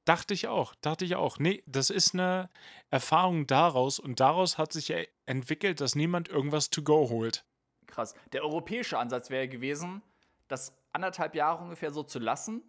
Dachte 0.05 0.33
ich 0.33 0.47
auch, 0.47 0.75
dachte 0.75 1.05
ich 1.05 1.15
auch. 1.15 1.39
Nee, 1.39 1.63
das 1.65 1.89
ist 1.89 2.13
eine 2.13 2.49
Erfahrung 2.89 3.47
daraus 3.47 3.99
und 3.99 4.19
daraus 4.19 4.57
hat 4.57 4.73
sich 4.73 4.93
entwickelt, 5.25 5.79
dass 5.79 5.95
niemand 5.95 6.27
irgendwas 6.27 6.69
to 6.69 6.83
go 6.83 7.09
holt. 7.09 7.45
Krass. 7.87 8.13
Der 8.33 8.43
europäische 8.43 8.97
Ansatz 8.97 9.29
wäre 9.29 9.47
gewesen, 9.47 10.01
das 10.49 10.75
anderthalb 10.91 11.35
Jahre 11.35 11.63
ungefähr 11.63 11.91
so 11.91 12.03
zu 12.03 12.19
lassen, 12.19 12.61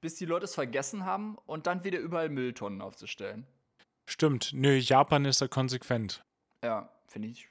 bis 0.00 0.14
die 0.14 0.24
Leute 0.24 0.44
es 0.44 0.54
vergessen 0.54 1.04
haben 1.04 1.36
und 1.46 1.66
dann 1.66 1.82
wieder 1.82 1.98
überall 1.98 2.28
Mülltonnen 2.28 2.80
aufzustellen. 2.80 3.44
Stimmt. 4.08 4.52
Nö, 4.54 4.74
Japan 4.76 5.26
ist 5.26 5.42
da 5.42 5.48
konsequent. 5.48 6.24
Ja, 6.64 6.88
finde 7.06 7.28
ich 7.28 7.46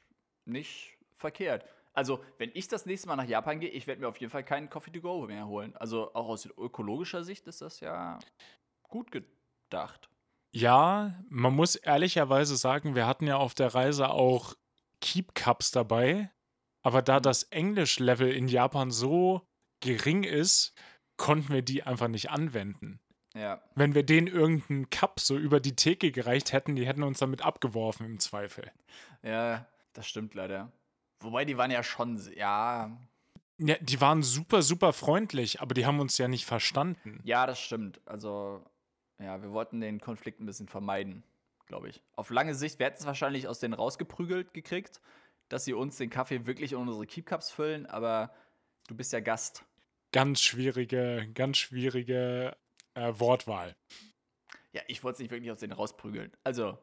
nicht 0.46 0.98
verkehrt. 1.16 1.64
Also, 1.94 2.24
wenn 2.40 2.50
ich 2.56 2.68
das 2.68 2.88
nächste 2.88 3.08
Mal 3.08 3.16
nach 3.16 3.28
Japan 3.28 3.60
gehe, 3.60 3.70
ich 3.70 3.86
werde 3.86 4.02
mir 4.02 4.08
auf 4.08 4.18
jeden 4.18 4.32
Fall 4.32 4.44
keinen 4.44 4.68
Coffee 4.68 4.92
to 4.92 5.00
go 5.00 5.28
mehr 5.28 5.48
holen. 5.48 5.76
Also, 5.78 6.14
auch 6.16 6.28
aus 6.28 6.48
ökologischer 6.58 7.24
Sicht 7.24 7.46
ist 7.48 7.62
das 7.62 7.80
ja 7.80 8.18
gut 8.90 9.12
gedacht. 9.12 10.10
Ja, 10.52 11.14
man 11.30 11.54
muss 11.54 11.76
ehrlicherweise 11.76 12.58
sagen, 12.58 12.96
wir 12.96 13.06
hatten 13.06 13.28
ja 13.28 13.38
auf 13.38 13.54
der 13.54 13.76
Reise 13.76 14.10
auch 14.10 14.56
Keep 15.02 15.36
Cups 15.36 15.70
dabei. 15.70 16.32
Aber 16.82 17.04
da 17.04 17.20
mhm. 17.20 17.24
das 17.24 17.44
Englisch-Level 17.44 18.32
in 18.32 18.48
Japan 18.48 18.90
so 18.90 19.46
gering 19.82 20.24
ist, 20.24 20.74
konnten 21.18 21.54
wir 21.54 21.62
die 21.62 21.84
einfach 21.84 22.08
nicht 22.08 22.32
anwenden. 22.32 23.00
Ja. 23.38 23.62
Wenn 23.76 23.94
wir 23.94 24.04
denen 24.04 24.28
irgendeinen 24.28 24.90
Cup 24.90 25.20
so 25.20 25.38
über 25.38 25.60
die 25.60 25.76
Theke 25.76 26.12
gereicht 26.12 26.54
hätten, 26.54 26.76
die 26.76 26.88
hätten 26.88 27.04
uns 27.04 27.20
damit 27.20 27.44
abgeworfen 27.44 28.06
im 28.06 28.20
Zweifel. 28.20 28.72
Ja, 29.22 29.68
das 29.94 30.08
stimmt 30.08 30.34
leider. 30.34 30.72
Wobei 31.20 31.46
die 31.46 31.58
waren 31.58 31.72
ja 31.72 31.84
schon, 31.84 32.20
ja. 32.36 32.98
Ja, 33.60 33.76
die 33.80 34.02
waren 34.02 34.24
super, 34.24 34.62
super 34.62 34.94
freundlich, 34.94 35.62
aber 35.62 35.74
die 35.74 35.86
haben 35.86 36.00
uns 36.00 36.18
ja 36.18 36.28
nicht 36.28 36.46
verstanden. 36.46 37.20
Ja, 37.24 37.46
das 37.46 37.60
stimmt. 37.60 38.02
Also, 38.06 38.64
ja, 39.20 39.42
wir 39.42 39.52
wollten 39.52 39.82
den 39.82 40.00
Konflikt 40.00 40.40
ein 40.40 40.46
bisschen 40.46 40.68
vermeiden, 40.68 41.24
glaube 41.66 41.90
ich. 41.90 42.02
Auf 42.16 42.30
lange 42.30 42.56
Sicht, 42.56 42.80
wir 42.80 42.88
hätten 42.88 43.00
es 43.00 43.06
wahrscheinlich 43.06 43.48
aus 43.48 43.60
denen 43.60 43.74
rausgeprügelt 43.74 44.54
gekriegt, 44.54 45.02
dass 45.50 45.66
sie 45.66 45.74
uns 45.74 45.98
den 45.98 46.10
Kaffee 46.10 46.46
wirklich 46.46 46.74
in 46.74 46.80
unsere 46.80 47.06
Keep 47.06 47.28
Cups 47.28 47.52
füllen, 47.52 47.86
aber 47.88 48.32
du 48.88 48.96
bist 48.96 49.14
ja 49.14 49.20
Gast. 49.20 49.64
Ganz 50.12 50.42
schwierige, 50.42 51.28
ganz 51.34 51.58
schwierige 51.58 52.56
äh, 52.98 53.20
Wortwahl. 53.20 53.76
Ja, 54.74 54.82
ich 54.88 55.04
wollte 55.04 55.16
es 55.16 55.20
nicht 55.20 55.32
wirklich 55.32 55.52
aus 55.52 55.60
denen 55.60 55.74
rausprügeln. 55.74 56.32
Also, 56.44 56.78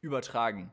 übertragen. 0.00 0.72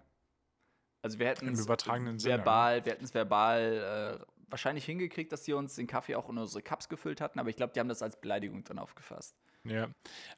Also 1.01 1.17
wir 1.17 1.27
hätten 1.27 1.47
es 1.47 1.67
verbal, 1.67 2.83
wir 2.83 2.91
hätten 2.91 3.05
es 3.05 3.13
verbal 3.13 4.19
äh, 4.19 4.25
wahrscheinlich 4.49 4.83
hingekriegt, 4.83 5.31
dass 5.31 5.45
sie 5.45 5.53
uns 5.53 5.75
den 5.75 5.87
Kaffee 5.87 6.15
auch 6.15 6.27
in 6.29 6.37
unsere 6.37 6.61
Cups 6.61 6.89
gefüllt 6.89 7.21
hatten, 7.21 7.39
aber 7.39 7.49
ich 7.49 7.55
glaube, 7.55 7.71
die 7.73 7.79
haben 7.79 7.87
das 7.87 8.01
als 8.01 8.19
Beleidigung 8.19 8.63
dann 8.65 8.79
aufgefasst. 8.79 9.37
Ja, 9.63 9.89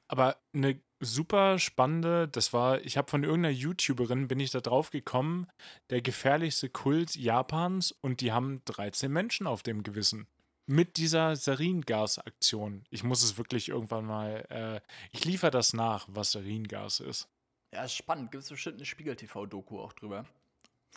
aber 0.07 0.37
eine 0.53 0.79
super 0.99 1.57
spannende, 1.57 2.27
das 2.27 2.53
war, 2.53 2.81
ich 2.81 2.97
habe 2.97 3.09
von 3.09 3.23
irgendeiner 3.23 3.53
YouTuberin, 3.53 4.27
bin 4.27 4.39
ich 4.39 4.51
da 4.51 4.61
drauf 4.61 4.91
gekommen, 4.91 5.47
der 5.89 6.01
gefährlichste 6.01 6.69
Kult 6.69 7.15
Japans 7.15 7.91
und 8.01 8.21
die 8.21 8.31
haben 8.31 8.61
13 8.65 9.11
Menschen 9.11 9.47
auf 9.47 9.63
dem 9.63 9.83
Gewissen. 9.83 10.27
Mit 10.67 10.97
dieser 10.97 11.35
Saringas-Aktion. 11.35 12.85
Ich 12.89 13.03
muss 13.03 13.23
es 13.23 13.37
wirklich 13.37 13.69
irgendwann 13.69 14.05
mal, 14.05 14.45
äh, 14.49 14.81
ich 15.11 15.25
liefere 15.25 15.51
das 15.51 15.73
nach, 15.73 16.07
was 16.09 16.31
Saringas 16.31 16.99
ist. 16.99 17.27
Ja, 17.73 17.83
ist 17.83 17.95
spannend. 17.95 18.31
Gibt 18.31 18.43
es 18.43 18.49
bestimmt 18.49 18.77
eine 18.77 18.85
Spiegel-TV-Doku 18.85 19.79
auch 19.79 19.93
drüber. 19.93 20.25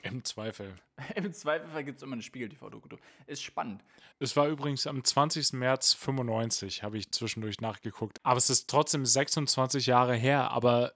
Im 0.02 0.24
Zweifel. 0.24 0.74
Im 1.14 1.32
Zweifel 1.32 1.84
gibt 1.84 1.98
es 1.98 2.02
immer 2.02 2.14
eine 2.14 2.22
Spiegel-TV-Doku. 2.22 2.96
Ist 3.26 3.42
spannend. 3.42 3.82
Es 4.18 4.36
war 4.36 4.48
übrigens 4.48 4.86
am 4.86 5.02
20. 5.02 5.54
März 5.54 5.94
95, 5.94 6.82
habe 6.82 6.98
ich 6.98 7.12
zwischendurch 7.12 7.60
nachgeguckt. 7.60 8.18
Aber 8.22 8.36
es 8.36 8.50
ist 8.50 8.68
trotzdem 8.68 9.06
26 9.06 9.86
Jahre 9.86 10.14
her. 10.14 10.50
Aber 10.50 10.94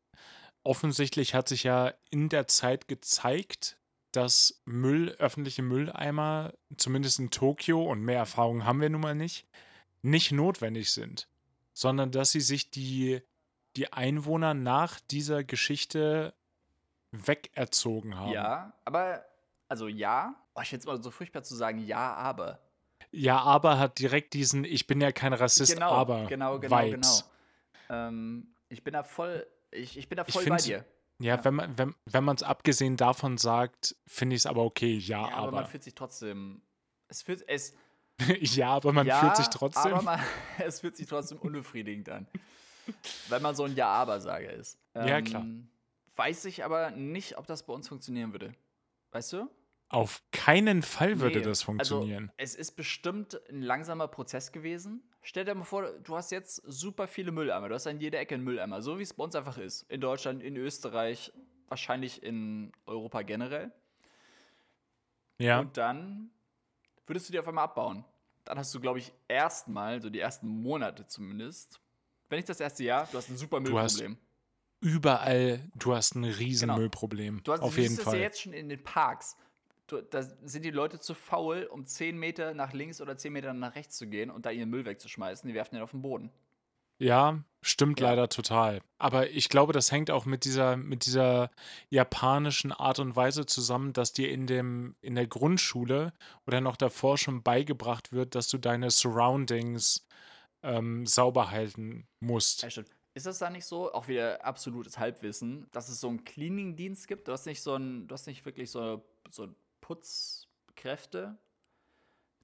offensichtlich 0.62 1.34
hat 1.34 1.48
sich 1.48 1.62
ja 1.62 1.94
in 2.10 2.28
der 2.28 2.48
Zeit 2.48 2.88
gezeigt, 2.88 3.78
dass 4.12 4.62
Müll, 4.64 5.10
öffentliche 5.18 5.62
Mülleimer, 5.62 6.54
zumindest 6.76 7.18
in 7.18 7.30
Tokio, 7.30 7.82
und 7.82 8.02
mehr 8.02 8.18
Erfahrung 8.18 8.64
haben 8.64 8.80
wir 8.80 8.90
nun 8.90 9.00
mal 9.00 9.14
nicht, 9.14 9.46
nicht 10.02 10.32
notwendig 10.32 10.90
sind. 10.92 11.28
Sondern 11.74 12.10
dass 12.10 12.32
sie 12.32 12.40
sich 12.40 12.70
die, 12.70 13.20
die 13.76 13.92
Einwohner 13.92 14.54
nach 14.54 15.00
dieser 15.00 15.44
Geschichte 15.44 16.34
wegerzogen 17.12 18.16
haben. 18.16 18.32
Ja, 18.32 18.72
aber, 18.84 19.24
also 19.68 19.88
ja, 19.88 20.34
oh, 20.54 20.60
ich 20.62 20.72
es 20.72 20.84
mal 20.84 21.02
so 21.02 21.10
furchtbar 21.10 21.42
zu 21.42 21.54
sagen, 21.54 21.78
ja, 21.78 22.14
aber. 22.14 22.60
Ja, 23.10 23.40
aber 23.40 23.78
hat 23.78 23.98
direkt 23.98 24.34
diesen, 24.34 24.64
ich 24.64 24.86
bin 24.86 25.00
ja 25.00 25.12
kein 25.12 25.32
Rassist, 25.32 25.74
genau, 25.74 25.92
aber 25.92 26.26
genau, 26.26 26.58
genau, 26.58 26.82
Vibes. 26.82 27.24
genau. 27.88 28.08
Ähm, 28.08 28.54
ich 28.68 28.84
bin 28.84 28.92
da 28.92 29.02
voll, 29.02 29.46
Ich, 29.70 29.96
ich 29.96 30.08
bin 30.08 30.16
da 30.16 30.24
voll 30.24 30.44
bei 30.46 30.56
dir. 30.56 30.84
Ja, 31.20 31.36
ja, 31.36 31.44
wenn 31.44 31.54
man 31.54 31.78
wenn, 31.78 31.94
wenn 32.06 32.28
es 32.28 32.42
abgesehen 32.42 32.96
davon 32.96 33.38
sagt, 33.38 33.96
finde 34.06 34.36
ich 34.36 34.42
es 34.42 34.46
aber 34.46 34.64
okay, 34.64 34.94
ja, 34.94 35.28
ja 35.28 35.34
aber. 35.34 35.48
aber 35.48 35.52
man 35.52 35.66
fühlt 35.66 35.82
sich 35.82 35.94
trotzdem. 35.94 36.62
Es 37.08 37.22
fühlt 37.22 37.48
es. 37.48 37.74
ja, 38.40 38.70
aber 38.70 38.92
man 38.92 39.06
ja, 39.06 39.20
fühlt 39.20 39.36
sich 39.36 39.48
trotzdem. 39.48 39.94
Aber 39.94 40.02
man, 40.02 40.20
es 40.58 40.80
fühlt 40.80 40.96
sich 40.96 41.06
trotzdem 41.06 41.38
unbefriedigend 41.38 42.08
an. 42.08 42.28
wenn 43.28 43.42
man 43.42 43.54
so 43.54 43.64
ein 43.64 43.74
Ja-Aber-Sager 43.74 44.52
ist. 44.52 44.78
Ähm, 44.94 45.08
ja, 45.08 45.20
klar. 45.20 45.46
Weiß 46.16 46.44
ich 46.46 46.64
aber 46.64 46.90
nicht, 46.90 47.38
ob 47.38 47.46
das 47.46 47.64
bei 47.64 47.72
uns 47.72 47.88
funktionieren 47.88 48.32
würde. 48.32 48.52
Weißt 49.10 49.32
du? 49.32 49.50
Auf 49.88 50.22
keinen 50.32 50.82
Fall 50.82 51.20
würde 51.20 51.38
nee, 51.38 51.44
das 51.44 51.60
also 51.60 51.64
funktionieren. 51.64 52.32
Also, 52.36 52.54
es 52.54 52.54
ist 52.54 52.72
bestimmt 52.72 53.40
ein 53.48 53.62
langsamer 53.62 54.08
Prozess 54.08 54.52
gewesen. 54.52 55.02
Stell 55.28 55.44
dir 55.44 55.54
mal 55.54 55.64
vor, 55.64 55.82
du 55.82 56.16
hast 56.16 56.30
jetzt 56.30 56.62
super 56.64 57.06
viele 57.06 57.32
Mülleimer. 57.32 57.68
Du 57.68 57.74
hast 57.74 57.86
an 57.86 58.00
jeder 58.00 58.18
Ecke 58.18 58.34
einen 58.34 58.44
Mülleimer, 58.44 58.80
so 58.80 58.98
wie 58.98 59.02
es 59.02 59.12
bei 59.12 59.22
uns 59.22 59.34
einfach 59.36 59.58
ist. 59.58 59.82
In 59.90 60.00
Deutschland, 60.00 60.42
in 60.42 60.56
Österreich, 60.56 61.34
wahrscheinlich 61.68 62.22
in 62.22 62.72
Europa 62.86 63.20
generell. 63.20 63.70
Ja. 65.36 65.60
Und 65.60 65.76
dann 65.76 66.30
würdest 67.06 67.28
du 67.28 67.32
die 67.32 67.38
auf 67.38 67.46
einmal 67.46 67.64
abbauen. 67.64 68.06
Dann 68.46 68.58
hast 68.58 68.74
du, 68.74 68.80
glaube 68.80 69.00
ich, 69.00 69.12
erstmal, 69.28 70.00
so 70.00 70.08
die 70.08 70.18
ersten 70.18 70.48
Monate 70.48 71.06
zumindest, 71.06 71.78
wenn 72.30 72.38
nicht 72.38 72.48
das 72.48 72.60
erste 72.60 72.84
Jahr, 72.84 73.06
du 73.12 73.18
hast 73.18 73.28
ein 73.28 73.36
super 73.36 73.60
Müllproblem. 73.60 74.16
Überall, 74.80 75.60
du 75.74 75.94
hast 75.94 76.14
ein 76.14 76.24
riesen 76.24 76.68
genau. 76.68 76.78
Müllproblem. 76.78 77.42
Du 77.42 77.52
hast, 77.52 77.60
auf 77.60 77.76
jeden 77.76 77.96
Fall. 77.96 78.04
Das 78.04 78.14
ja 78.14 78.20
jetzt 78.20 78.40
schon 78.40 78.54
in 78.54 78.70
den 78.70 78.82
Parks 78.82 79.36
da 80.10 80.22
sind 80.22 80.64
die 80.64 80.70
Leute 80.70 81.00
zu 81.00 81.14
faul, 81.14 81.64
um 81.64 81.86
10 81.86 82.16
Meter 82.16 82.54
nach 82.54 82.72
links 82.72 83.00
oder 83.00 83.16
10 83.16 83.32
Meter 83.32 83.52
nach 83.52 83.74
rechts 83.74 83.96
zu 83.96 84.06
gehen 84.06 84.30
und 84.30 84.46
da 84.46 84.50
ihren 84.50 84.70
Müll 84.70 84.84
wegzuschmeißen. 84.84 85.48
Die 85.48 85.54
werfen 85.54 85.76
den 85.76 85.82
auf 85.82 85.92
den 85.92 86.02
Boden. 86.02 86.30
Ja, 87.00 87.44
stimmt 87.62 88.00
ja. 88.00 88.10
leider 88.10 88.28
total. 88.28 88.80
Aber 88.98 89.30
ich 89.30 89.48
glaube, 89.48 89.72
das 89.72 89.92
hängt 89.92 90.10
auch 90.10 90.26
mit 90.26 90.44
dieser, 90.44 90.76
mit 90.76 91.06
dieser 91.06 91.50
japanischen 91.90 92.72
Art 92.72 92.98
und 92.98 93.14
Weise 93.14 93.46
zusammen, 93.46 93.92
dass 93.92 94.12
dir 94.12 94.30
in, 94.30 94.46
dem, 94.46 94.96
in 95.00 95.14
der 95.14 95.28
Grundschule 95.28 96.12
oder 96.46 96.60
noch 96.60 96.76
davor 96.76 97.16
schon 97.16 97.42
beigebracht 97.42 98.12
wird, 98.12 98.34
dass 98.34 98.48
du 98.48 98.58
deine 98.58 98.90
Surroundings 98.90 100.06
ähm, 100.62 101.06
sauber 101.06 101.50
halten 101.50 102.08
musst. 102.18 102.62
Ja, 102.62 102.70
stimmt. 102.70 102.90
Ist 103.14 103.26
das 103.26 103.38
da 103.38 103.50
nicht 103.50 103.64
so, 103.64 103.92
auch 103.92 104.06
wieder 104.06 104.44
absolutes 104.44 104.98
Halbwissen, 104.98 105.66
dass 105.72 105.88
es 105.88 106.00
so 106.00 106.08
einen 106.08 106.24
Cleaning-Dienst 106.24 107.08
gibt? 107.08 107.26
Du 107.26 107.32
hast 107.32 107.46
nicht 107.46 107.62
so 107.62 107.74
ein, 107.74 108.06
du 108.06 108.12
hast 108.12 108.26
nicht 108.26 108.44
wirklich 108.44 108.70
so, 108.70 109.04
so 109.30 109.48
Putzkräfte, 109.88 111.38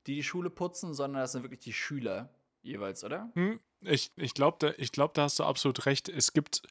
die 0.07 0.15
die 0.15 0.23
Schule 0.23 0.49
putzen, 0.49 0.95
sondern 0.95 1.21
das 1.21 1.33
sind 1.33 1.43
wirklich 1.43 1.61
die 1.61 1.75
Schüler 1.75 2.31
jeweils, 2.63 3.05
oder? 3.05 3.31
Hm, 3.35 3.61
ich 3.83 4.13
ich 4.17 4.33
glaube, 4.33 4.57
da, 4.61 4.73
glaub, 4.93 5.13
da 5.13 5.25
hast 5.25 5.39
du 5.39 5.45
absolut 5.45 5.85
recht. 5.85 6.09
Es 6.09 6.33
gibt 6.33 6.63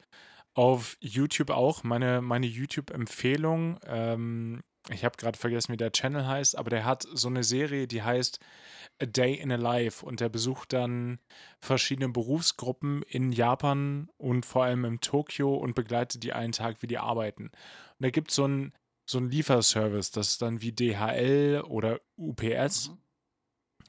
auf 0.55 0.97
YouTube 0.99 1.51
auch 1.51 1.83
meine, 1.83 2.21
meine 2.21 2.47
YouTube-Empfehlung. 2.47 3.79
Ähm, 3.85 4.63
ich 4.89 5.05
habe 5.05 5.15
gerade 5.15 5.37
vergessen, 5.37 5.73
wie 5.73 5.77
der 5.77 5.91
Channel 5.91 6.25
heißt, 6.25 6.57
aber 6.57 6.71
der 6.71 6.85
hat 6.85 7.07
so 7.13 7.27
eine 7.27 7.43
Serie, 7.43 7.87
die 7.87 8.01
heißt 8.01 8.39
A 8.99 9.05
Day 9.05 9.35
in 9.35 9.51
a 9.51 9.55
Life 9.55 10.03
und 10.03 10.21
der 10.21 10.29
besucht 10.29 10.73
dann 10.73 11.19
verschiedene 11.59 12.09
Berufsgruppen 12.09 13.03
in 13.03 13.31
Japan 13.31 14.09
und 14.17 14.45
vor 14.45 14.63
allem 14.63 14.85
in 14.85 14.99
Tokio 15.01 15.53
und 15.53 15.75
begleitet 15.75 16.23
die 16.23 16.33
einen 16.33 16.51
Tag, 16.51 16.81
wie 16.81 16.87
die 16.87 16.97
arbeiten. 16.97 17.45
Und 17.45 17.53
da 17.99 18.09
gibt 18.09 18.31
es 18.31 18.35
so 18.35 18.47
ein 18.47 18.73
so 19.05 19.17
ein 19.17 19.29
Lieferservice, 19.29 20.11
das 20.11 20.29
ist 20.29 20.41
dann 20.41 20.61
wie 20.61 20.71
DHL 20.71 21.63
oder 21.67 21.99
UPS. 22.15 22.89
Mhm. 22.89 22.97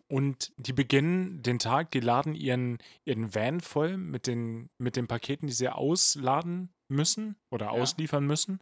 Und 0.07 0.53
die 0.59 0.73
beginnen 0.73 1.43
den 1.43 1.59
Tag, 1.59 1.91
die 1.91 2.01
laden 2.01 2.35
ihren, 2.35 2.79
ihren 3.05 3.35
Van 3.35 3.61
voll 3.61 3.97
mit 3.97 4.27
den, 4.27 4.71
mit 4.79 4.97
den 4.97 5.07
Paketen, 5.07 5.47
die 5.47 5.53
sie 5.53 5.69
ausladen 5.69 6.73
müssen 6.89 7.37
oder 7.51 7.67
ja. 7.67 7.73
ausliefern 7.73 8.27
müssen. 8.27 8.61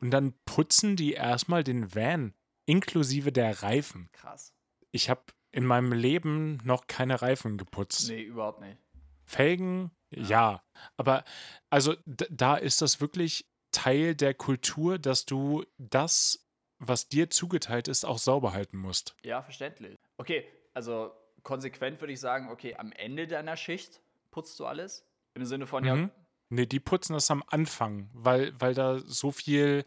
Und 0.00 0.10
dann 0.10 0.34
putzen 0.44 0.96
die 0.96 1.12
erstmal 1.12 1.64
den 1.64 1.94
Van 1.94 2.34
inklusive 2.66 3.32
der 3.32 3.62
Reifen. 3.62 4.08
Krass. 4.12 4.54
Ich 4.92 5.10
habe 5.10 5.22
in 5.52 5.66
meinem 5.66 5.92
Leben 5.92 6.58
noch 6.64 6.86
keine 6.86 7.20
Reifen 7.20 7.58
geputzt. 7.58 8.08
Nee, 8.08 8.22
überhaupt 8.22 8.60
nicht. 8.60 8.78
Felgen, 9.24 9.90
ja. 10.10 10.22
ja. 10.22 10.62
Aber 10.96 11.24
also 11.68 11.96
da 12.06 12.56
ist 12.56 12.80
das 12.80 13.00
wirklich 13.00 13.49
Teil 13.72 14.14
der 14.14 14.34
Kultur, 14.34 14.98
dass 14.98 15.24
du 15.26 15.64
das, 15.78 16.46
was 16.78 17.08
dir 17.08 17.30
zugeteilt 17.30 17.88
ist, 17.88 18.04
auch 18.04 18.18
sauber 18.18 18.52
halten 18.52 18.78
musst. 18.78 19.14
Ja, 19.22 19.42
verständlich. 19.42 19.96
Okay, 20.16 20.46
also 20.74 21.12
konsequent 21.42 22.00
würde 22.00 22.12
ich 22.12 22.20
sagen, 22.20 22.50
okay, 22.50 22.76
am 22.76 22.92
Ende 22.92 23.26
deiner 23.26 23.56
Schicht 23.56 24.00
putzt 24.30 24.58
du 24.60 24.66
alles? 24.66 25.06
Im 25.34 25.44
Sinne 25.44 25.66
von, 25.66 25.82
mhm. 25.82 25.88
ja. 25.88 26.10
Nee, 26.52 26.66
die 26.66 26.80
putzen 26.80 27.12
das 27.12 27.30
am 27.30 27.44
Anfang, 27.46 28.10
weil, 28.12 28.52
weil 28.60 28.74
da 28.74 28.98
so 28.98 29.30
viel 29.30 29.84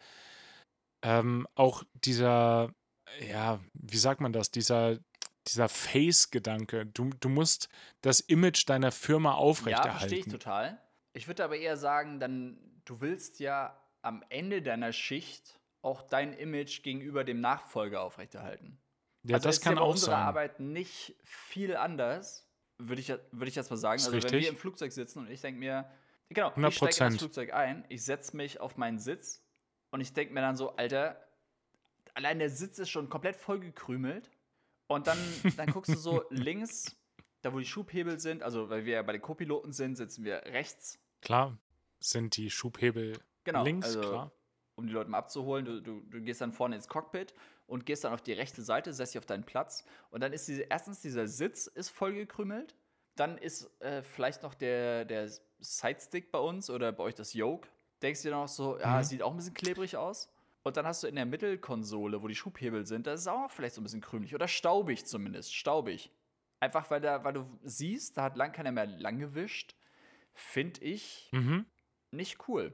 ähm, 1.04 1.46
auch 1.56 1.84
dieser, 1.94 2.74
ja, 3.20 3.60
wie 3.74 3.98
sagt 3.98 4.22
man 4.22 4.32
das, 4.32 4.50
dieser, 4.50 4.98
dieser 5.48 5.68
Face-Gedanke. 5.68 6.86
Du, 6.86 7.10
du 7.20 7.28
musst 7.28 7.68
das 8.02 8.22
Image 8.22 8.68
deiner 8.68 8.94
Firma 8.94 9.34
aufrechterhalten. 9.34 9.94
Ja, 9.94 10.00
verstehe 10.00 10.20
ich 10.20 10.28
total. 10.28 10.82
Ich 11.14 11.28
würde 11.28 11.44
aber 11.44 11.58
eher 11.58 11.78
sagen, 11.78 12.20
dann 12.20 12.58
du 12.86 13.02
willst 13.02 13.40
ja 13.40 13.80
am 14.02 14.24
Ende 14.30 14.62
deiner 14.62 14.92
Schicht 14.92 15.60
auch 15.82 16.02
dein 16.02 16.34
Image 16.34 16.84
gegenüber 16.84 17.24
dem 17.24 17.42
Nachfolger 17.42 18.02
aufrechterhalten. 18.02 18.80
Ja, 19.24 19.36
also 19.36 19.50
das 19.50 19.62
kann 19.62 19.76
ja 19.76 19.82
auch 19.82 19.92
unserer 19.92 20.12
sein. 20.12 20.22
Arbeit 20.22 20.60
nicht 20.60 21.16
viel 21.24 21.76
anders, 21.76 22.50
würde 22.78 23.02
ich, 23.02 23.10
würd 23.10 23.48
ich 23.48 23.56
jetzt 23.56 23.70
mal 23.70 23.78
sagen. 23.78 24.02
Also 24.02 24.12
richtig. 24.12 24.32
wenn 24.32 24.42
wir 24.42 24.50
im 24.50 24.58
Flugzeug 24.58 24.92
sitzen 24.92 25.20
und 25.20 25.30
ich 25.30 25.42
denke 25.42 25.60
mir, 25.60 25.90
genau, 26.30 26.50
100%. 26.50 26.68
ich 26.68 26.76
steige 26.76 27.06
ins 27.06 27.18
Flugzeug 27.20 27.54
ein, 27.54 27.86
ich 27.90 28.04
setze 28.04 28.36
mich 28.36 28.60
auf 28.60 28.76
meinen 28.78 29.00
Sitz 29.00 29.46
und 29.92 30.02
ich 30.02 30.14
denke 30.14 30.34
mir 30.34 30.42
dann 30.42 30.58
so, 30.58 30.76
Alter, 30.76 31.22
allein 32.14 32.40
der 32.40 32.50
Sitz 32.50 32.80
ist 32.80 32.90
schon 32.90 33.10
komplett 33.10 33.36
vollgekrümelt. 33.36 34.30
Und 34.88 35.08
dann, 35.08 35.18
dann 35.58 35.72
guckst 35.72 35.94
du 35.94 35.98
so 35.98 36.26
links, 36.30 36.96
da 37.42 37.54
wo 37.54 37.60
die 37.60 37.66
Schubhebel 37.66 38.20
sind, 38.20 38.44
also 38.44 38.70
weil 38.70 38.86
wir 38.86 38.96
ja 38.96 39.02
bei 39.02 39.14
den 39.14 39.22
Co-Piloten 39.22 39.72
sind, 39.72 39.96
sitzen 39.96 40.24
wir 40.24 40.44
rechts. 40.46 41.00
Klar 41.24 41.58
sind 42.00 42.38
die 42.38 42.50
Schubhebel 42.50 43.18
genau, 43.44 43.64
links, 43.64 43.88
also, 43.88 44.02
klar. 44.02 44.32
Um 44.76 44.88
die 44.88 44.94
Leute 44.94 45.10
mal 45.10 45.20
abzuholen, 45.20 45.66
du, 45.66 45.82
du, 45.82 46.02
du 46.02 46.22
gehst 46.22 46.42
dann 46.42 46.52
vorne 46.52 46.76
ins 46.76 46.88
Cockpit 46.88 47.34
und 47.68 47.86
gehst 47.86 48.04
dann 48.04 48.14
auf 48.14 48.22
die 48.22 48.34
rechte 48.34 48.62
Seite, 48.62 48.92
setzt 48.92 49.14
dich 49.14 49.20
auf 49.20 49.26
deinen 49.26 49.44
Platz 49.44 49.86
und 50.10 50.22
dann 50.22 50.34
ist 50.34 50.48
diese, 50.48 50.64
erstens 50.64 51.02
dieser 51.02 51.28
Sitz 51.28 51.68
ist 51.68 51.90
vollgekrümelt, 51.90 52.76
dann 53.16 53.38
ist 53.38 53.70
äh, 53.82 54.02
vielleicht 54.02 54.42
noch 54.44 54.56
der, 54.56 55.06
der 55.06 55.30
Sidestick 55.60 56.32
bei 56.32 56.40
uns 56.40 56.70
oder 56.70 56.92
bei 56.92 57.04
euch 57.04 57.16
das 57.16 57.34
Yoke. 57.34 57.70
Denkst 58.02 58.24
du 58.24 58.30
dir 58.30 58.36
noch 58.36 58.48
so, 58.48 58.80
ja, 58.80 58.98
mhm. 58.98 59.04
sieht 59.04 59.22
auch 59.22 59.32
ein 59.32 59.38
bisschen 59.38 59.54
klebrig 59.54 59.96
aus. 59.96 60.30
Und 60.64 60.78
dann 60.78 60.86
hast 60.86 61.04
du 61.04 61.08
in 61.08 61.16
der 61.16 61.26
Mittelkonsole, 61.26 62.22
wo 62.22 62.28
die 62.28 62.36
Schubhebel 62.36 62.86
sind, 62.86 63.06
das 63.06 63.22
ist 63.22 63.28
auch 63.28 63.52
vielleicht 63.52 63.76
so 63.76 63.82
ein 63.82 63.84
bisschen 63.84 64.02
krümelig 64.02 64.34
oder 64.34 64.48
staubig 64.48 65.06
zumindest, 65.06 65.54
staubig. 65.54 66.10
Einfach 66.60 66.90
weil, 66.90 67.02
da, 67.02 67.24
weil 67.24 67.34
du 67.34 67.46
siehst, 67.64 68.18
da 68.18 68.24
hat 68.24 68.38
lang 68.38 68.54
keiner 68.54 68.72
mehr 68.72 68.86
lang 68.86 69.20
gewischt. 69.20 69.76
Finde 70.34 70.82
ich, 70.82 71.30
mhm 71.32 71.66
nicht 72.14 72.48
cool. 72.48 72.74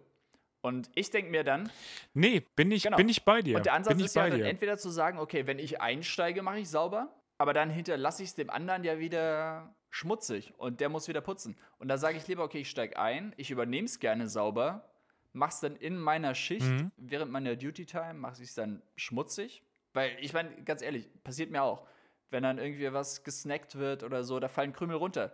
Und 0.61 0.89
ich 0.93 1.09
denke 1.09 1.31
mir 1.31 1.43
dann. 1.43 1.71
Nee, 2.13 2.45
bin 2.55 2.69
ich, 2.71 2.83
genau. 2.83 2.97
bin 2.97 3.07
ich 3.07 3.23
bei 3.23 3.41
dir. 3.41 3.55
Und 3.55 3.65
der 3.65 3.73
Ansatz 3.73 3.95
bin 3.95 4.05
ist 4.05 4.15
ja 4.15 4.29
dann 4.29 4.41
entweder 4.41 4.77
zu 4.77 4.89
sagen, 4.89 5.17
okay, 5.17 5.47
wenn 5.47 5.57
ich 5.57 5.79
einsteige, 5.81 6.43
mache 6.43 6.59
ich 6.59 6.69
sauber, 6.69 7.15
aber 7.37 7.53
dann 7.53 7.69
hinterlasse 7.69 8.23
ich 8.23 8.29
es 8.29 8.35
dem 8.35 8.49
anderen 8.49 8.83
ja 8.83 8.99
wieder 8.99 9.73
schmutzig 9.89 10.53
und 10.57 10.81
der 10.81 10.89
muss 10.89 11.07
wieder 11.07 11.21
putzen. 11.21 11.57
Und 11.77 11.87
da 11.87 11.97
sage 11.97 12.17
ich 12.17 12.27
lieber, 12.27 12.43
okay, 12.43 12.59
ich 12.59 12.69
steige 12.69 12.99
ein, 12.99 13.33
ich 13.37 13.51
übernehme 13.51 13.85
es 13.85 13.99
gerne 13.99 14.27
sauber, 14.27 14.93
mache 15.31 15.51
es 15.51 15.59
dann 15.61 15.77
in 15.77 15.97
meiner 15.97 16.35
Schicht, 16.35 16.67
mhm. 16.67 16.91
während 16.97 17.31
meiner 17.31 17.55
Duty 17.55 17.85
Time, 17.85 18.15
mache 18.15 18.41
ich 18.41 18.49
es 18.49 18.55
dann 18.55 18.83
schmutzig. 18.97 19.63
Weil 19.93 20.17
ich 20.19 20.33
meine, 20.33 20.63
ganz 20.63 20.81
ehrlich, 20.81 21.09
passiert 21.23 21.49
mir 21.51 21.63
auch. 21.63 21.87
Wenn 22.31 22.43
dann 22.43 22.59
irgendwie 22.59 22.91
was 22.93 23.23
gesnackt 23.23 23.75
wird 23.75 24.03
oder 24.03 24.23
so, 24.23 24.39
da 24.39 24.49
fallen 24.49 24.73
Krümel 24.73 24.97
runter 24.97 25.33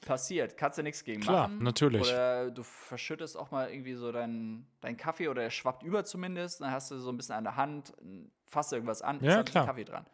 passiert, 0.00 0.56
kannst 0.56 0.78
du 0.78 0.82
nichts 0.82 1.04
gegen 1.04 1.20
Klar, 1.20 1.48
machen. 1.48 1.62
natürlich. 1.62 2.02
Oder 2.02 2.50
du 2.50 2.62
verschüttest 2.62 3.36
auch 3.36 3.50
mal 3.50 3.70
irgendwie 3.70 3.94
so 3.94 4.12
deinen 4.12 4.66
dein 4.80 4.96
Kaffee 4.96 5.28
oder 5.28 5.42
er 5.42 5.50
schwappt 5.50 5.82
über 5.82 6.04
zumindest, 6.04 6.60
dann 6.60 6.70
hast 6.70 6.90
du 6.90 6.98
so 6.98 7.10
ein 7.10 7.16
bisschen 7.16 7.34
an 7.34 7.44
der 7.44 7.56
Hand, 7.56 7.92
fasst 8.46 8.72
irgendwas 8.72 9.02
an, 9.02 9.18
ja, 9.22 9.40
ist 9.40 9.50
klar. 9.50 9.66
Kaffee 9.66 9.84
dran. 9.84 10.06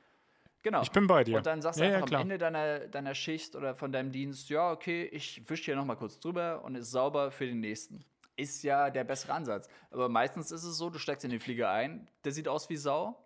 Genau. 0.62 0.82
Ich 0.82 0.92
bin 0.92 1.06
bei 1.06 1.24
dir. 1.24 1.38
Und 1.38 1.46
dann 1.46 1.60
sagst 1.60 1.80
du 1.80 1.84
ja, 1.84 1.96
einfach 1.96 2.10
ja, 2.10 2.18
am 2.18 2.22
Ende 2.22 2.38
deiner, 2.38 2.80
deiner 2.80 3.14
Schicht 3.14 3.56
oder 3.56 3.74
von 3.74 3.90
deinem 3.90 4.12
Dienst, 4.12 4.48
ja, 4.48 4.70
okay, 4.70 5.04
ich 5.04 5.48
wische 5.50 5.64
hier 5.64 5.76
nochmal 5.76 5.96
kurz 5.96 6.20
drüber 6.20 6.62
und 6.64 6.76
ist 6.76 6.90
sauber 6.92 7.32
für 7.32 7.46
den 7.46 7.60
nächsten. 7.60 8.04
Ist 8.36 8.62
ja 8.62 8.90
der 8.90 9.04
bessere 9.04 9.32
Ansatz. 9.32 9.68
Aber 9.90 10.08
meistens 10.08 10.52
ist 10.52 10.62
es 10.62 10.76
so, 10.76 10.88
du 10.88 10.98
steigst 10.98 11.24
in 11.24 11.30
den 11.32 11.40
Flieger 11.40 11.70
ein, 11.70 12.08
der 12.24 12.32
sieht 12.32 12.48
aus 12.48 12.70
wie 12.70 12.76
Sau 12.76 13.18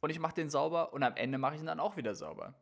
und 0.00 0.10
ich 0.10 0.18
mache 0.18 0.34
den 0.34 0.48
sauber 0.48 0.92
und 0.92 1.02
am 1.02 1.16
Ende 1.16 1.38
mache 1.38 1.54
ich 1.54 1.60
ihn 1.60 1.66
dann 1.66 1.80
auch 1.80 1.96
wieder 1.96 2.14
sauber. 2.14 2.54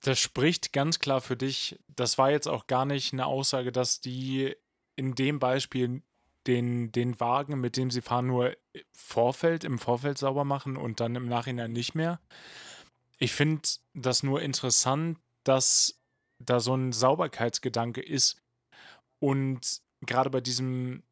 Das 0.00 0.18
spricht 0.18 0.72
ganz 0.72 0.98
klar 0.98 1.20
für 1.20 1.36
dich. 1.36 1.78
Das 1.88 2.18
war 2.18 2.30
jetzt 2.30 2.46
auch 2.46 2.66
gar 2.66 2.84
nicht 2.84 3.12
eine 3.12 3.26
Aussage, 3.26 3.72
dass 3.72 4.00
die 4.00 4.54
in 4.94 5.14
dem 5.14 5.38
Beispiel 5.38 6.02
den, 6.46 6.92
den 6.92 7.18
Wagen, 7.18 7.60
mit 7.60 7.76
dem 7.76 7.90
sie 7.90 8.02
fahren, 8.02 8.28
nur 8.28 8.56
Vorfeld, 8.92 9.64
im 9.64 9.78
Vorfeld 9.78 10.18
sauber 10.18 10.44
machen 10.44 10.76
und 10.76 11.00
dann 11.00 11.16
im 11.16 11.28
Nachhinein 11.28 11.72
nicht 11.72 11.94
mehr. 11.94 12.20
Ich 13.18 13.32
finde 13.32 13.62
das 13.94 14.22
nur 14.22 14.42
interessant, 14.42 15.18
dass 15.42 15.98
da 16.38 16.60
so 16.60 16.74
ein 16.74 16.92
Sauberkeitsgedanke 16.92 18.00
ist 18.00 18.42
und 19.18 19.80
gerade 20.02 20.30
bei 20.30 20.40
diesem 20.40 21.02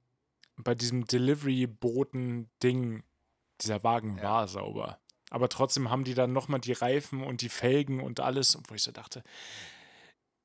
bei 0.57 0.75
diesem 0.75 1.05
Delivery-Boten-Ding, 1.07 3.03
dieser 3.61 3.83
Wagen 3.83 4.19
ja. 4.19 4.25
war 4.25 4.49
sauber. 4.49 4.99
Aber 5.35 5.49
trotzdem 5.49 5.91
haben 5.91 6.05
die 6.05 6.15
dann 6.15 6.33
nochmal 6.33 6.61
die 6.61 6.73
Reifen 6.73 7.25
und 7.25 7.41
die 7.41 7.49
Felgen 7.49 8.01
und 8.01 8.21
alles, 8.21 8.57
wo 8.69 8.75
ich 8.75 8.83
so 8.83 8.93
dachte, 8.93 9.23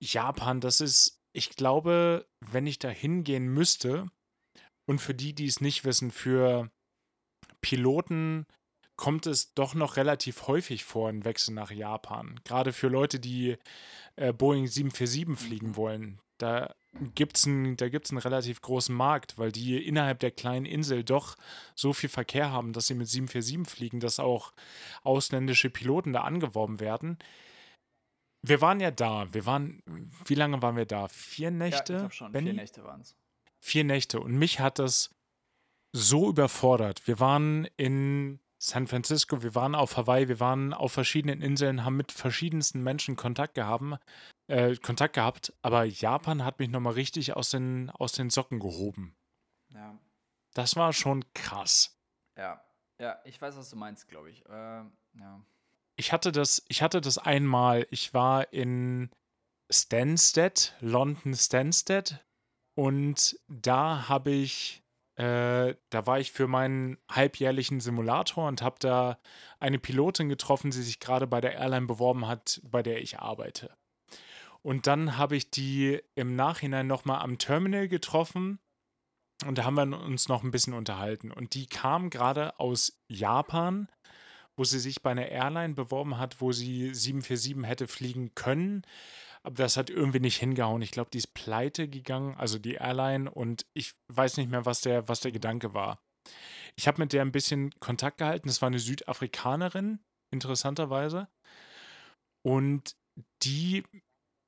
Japan, 0.01 0.61
das 0.61 0.81
ist, 0.81 1.21
ich 1.31 1.51
glaube, 1.51 2.27
wenn 2.39 2.65
ich 2.65 2.79
da 2.79 2.89
hingehen 2.89 3.47
müsste, 3.47 4.07
und 4.89 4.97
für 4.97 5.13
die, 5.13 5.35
die 5.35 5.45
es 5.45 5.61
nicht 5.61 5.85
wissen, 5.85 6.09
für 6.09 6.71
Piloten 7.61 8.47
kommt 8.97 9.27
es 9.27 9.53
doch 9.53 9.75
noch 9.75 9.97
relativ 9.97 10.47
häufig 10.47 10.83
vor, 10.83 11.09
ein 11.09 11.25
Wechsel 11.25 11.53
nach 11.53 11.69
Japan. 11.69 12.39
Gerade 12.43 12.73
für 12.73 12.87
Leute, 12.87 13.19
die 13.19 13.57
äh, 14.15 14.33
Boeing 14.33 14.65
747 14.65 15.37
fliegen 15.37 15.67
mhm. 15.67 15.75
wollen. 15.75 16.21
Da 16.39 16.73
gibt 17.15 17.37
es 17.37 17.45
einen, 17.45 17.77
einen 17.79 18.17
relativ 18.19 18.61
großen 18.61 18.95
Markt, 18.95 19.37
weil 19.37 19.51
die 19.51 19.85
innerhalb 19.85 20.19
der 20.19 20.31
kleinen 20.31 20.65
Insel 20.65 21.03
doch 21.03 21.35
so 21.75 21.93
viel 21.93 22.09
Verkehr 22.09 22.51
haben, 22.51 22.73
dass 22.73 22.87
sie 22.87 22.95
mit 22.95 23.07
747 23.07 23.71
fliegen, 23.71 23.99
dass 23.99 24.19
auch 24.19 24.53
ausländische 25.03 25.69
Piloten 25.69 26.13
da 26.13 26.21
angeworben 26.21 26.79
werden. 26.79 27.17
Wir 28.41 28.61
waren 28.61 28.79
ja 28.79 28.91
da. 28.91 29.31
Wir 29.33 29.45
waren, 29.45 29.83
wie 30.25 30.35
lange 30.35 30.61
waren 30.61 30.77
wir 30.77 30.85
da? 30.85 31.07
Vier 31.09 31.51
Nächte? 31.51 31.93
Ja, 31.93 32.05
ich 32.07 32.13
schon. 32.13 32.31
Benny? 32.31 32.51
Vier 32.51 32.61
Nächte 32.61 32.83
waren 32.83 33.01
es. 33.01 33.15
Vier 33.59 33.83
Nächte. 33.83 34.19
Und 34.19 34.33
mich 34.33 34.59
hat 34.59 34.79
das 34.79 35.11
so 35.91 36.29
überfordert. 36.29 37.05
Wir 37.07 37.19
waren 37.19 37.67
in 37.77 38.39
San 38.61 38.87
Francisco, 38.87 39.41
wir 39.41 39.55
waren 39.55 39.73
auf 39.73 39.95
Hawaii, 39.95 40.27
wir 40.27 40.39
waren 40.39 40.73
auf 40.73 40.91
verschiedenen 40.91 41.41
Inseln, 41.41 41.85
haben 41.85 41.95
mit 41.95 42.11
verschiedensten 42.11 42.83
Menschen 42.83 43.15
Kontakt 43.15 43.55
gehabt, 43.55 44.03
äh, 44.47 44.75
Kontakt 44.75 45.15
gehabt, 45.15 45.53
aber 45.61 45.85
Japan 45.85 46.43
hat 46.43 46.59
mich 46.59 46.69
nochmal 46.69 46.93
richtig 46.93 47.35
aus 47.35 47.51
den, 47.51 47.89
aus 47.91 48.11
den 48.11 48.29
Socken 48.29 48.59
gehoben. 48.59 49.15
Ja. 49.69 49.97
Das 50.53 50.75
war 50.75 50.91
schon 50.91 51.23
krass. 51.33 51.97
Ja, 52.37 52.61
ja, 52.99 53.19
ich 53.23 53.41
weiß, 53.41 53.55
was 53.55 53.69
du 53.69 53.77
meinst, 53.77 54.07
glaube 54.09 54.29
ich. 54.29 54.45
Äh, 54.47 54.83
ja. 55.19 55.45
Ich 55.95 56.11
hatte 56.11 56.31
das, 56.31 56.65
ich 56.67 56.81
hatte 56.81 56.99
das 56.99 57.17
einmal, 57.17 57.87
ich 57.91 58.13
war 58.13 58.51
in 58.51 59.09
Stansted, 59.69 60.75
London 60.81 61.33
Stansted, 61.33 62.25
und 62.75 63.39
da 63.47 64.07
habe 64.09 64.31
ich, 64.31 64.78
äh, 65.19 65.75
da 65.89 66.07
war 66.07 66.21
ich 66.21 66.31
für 66.31 66.47
meinen 66.47 66.97
halbjährlichen 67.11 67.81
Simulator 67.81 68.47
und 68.47 68.61
habe 68.61 68.77
da 68.79 69.19
eine 69.59 69.77
Pilotin 69.77 70.29
getroffen, 70.29 70.71
die 70.71 70.81
sich 70.81 71.01
gerade 71.01 71.27
bei 71.27 71.41
der 71.41 71.55
Airline 71.55 71.87
beworben 71.87 72.25
hat, 72.25 72.61
bei 72.63 72.81
der 72.81 73.01
ich 73.01 73.19
arbeite. 73.19 73.75
Und 74.61 74.87
dann 74.87 75.17
habe 75.17 75.35
ich 75.35 75.51
die 75.51 75.99
im 76.15 76.37
Nachhinein 76.37 76.87
nochmal 76.87 77.19
am 77.19 77.37
Terminal 77.37 77.89
getroffen 77.89 78.59
und 79.45 79.57
da 79.57 79.65
haben 79.65 79.75
wir 79.75 79.99
uns 80.01 80.29
noch 80.29 80.43
ein 80.43 80.51
bisschen 80.51 80.73
unterhalten. 80.73 81.31
Und 81.31 81.53
die 81.53 81.67
kam 81.67 82.09
gerade 82.09 82.57
aus 82.57 82.97
Japan, 83.09 83.89
wo 84.55 84.63
sie 84.63 84.79
sich 84.79 85.01
bei 85.01 85.11
einer 85.11 85.27
Airline 85.27 85.73
beworben 85.73 86.17
hat, 86.17 86.39
wo 86.39 86.53
sie 86.53 86.93
747 86.93 87.65
hätte 87.65 87.87
fliegen 87.89 88.35
können. 88.35 88.83
Aber 89.43 89.55
das 89.55 89.77
hat 89.77 89.89
irgendwie 89.89 90.19
nicht 90.19 90.37
hingehauen. 90.37 90.81
Ich 90.81 90.91
glaube, 90.91 91.09
die 91.11 91.17
ist 91.17 91.33
pleite 91.33 91.87
gegangen, 91.87 92.35
also 92.35 92.59
die 92.59 92.75
Airline, 92.75 93.31
und 93.31 93.65
ich 93.73 93.93
weiß 94.11 94.37
nicht 94.37 94.49
mehr, 94.49 94.65
was 94.65 94.81
der, 94.81 95.07
was 95.07 95.21
der 95.21 95.31
Gedanke 95.31 95.73
war. 95.73 95.99
Ich 96.75 96.87
habe 96.87 97.01
mit 97.01 97.13
der 97.13 97.21
ein 97.21 97.31
bisschen 97.31 97.71
Kontakt 97.79 98.17
gehalten. 98.17 98.47
Das 98.47 98.61
war 98.61 98.67
eine 98.67 98.79
Südafrikanerin, 98.79 99.99
interessanterweise. 100.31 101.27
Und 102.45 102.95
die 103.43 103.83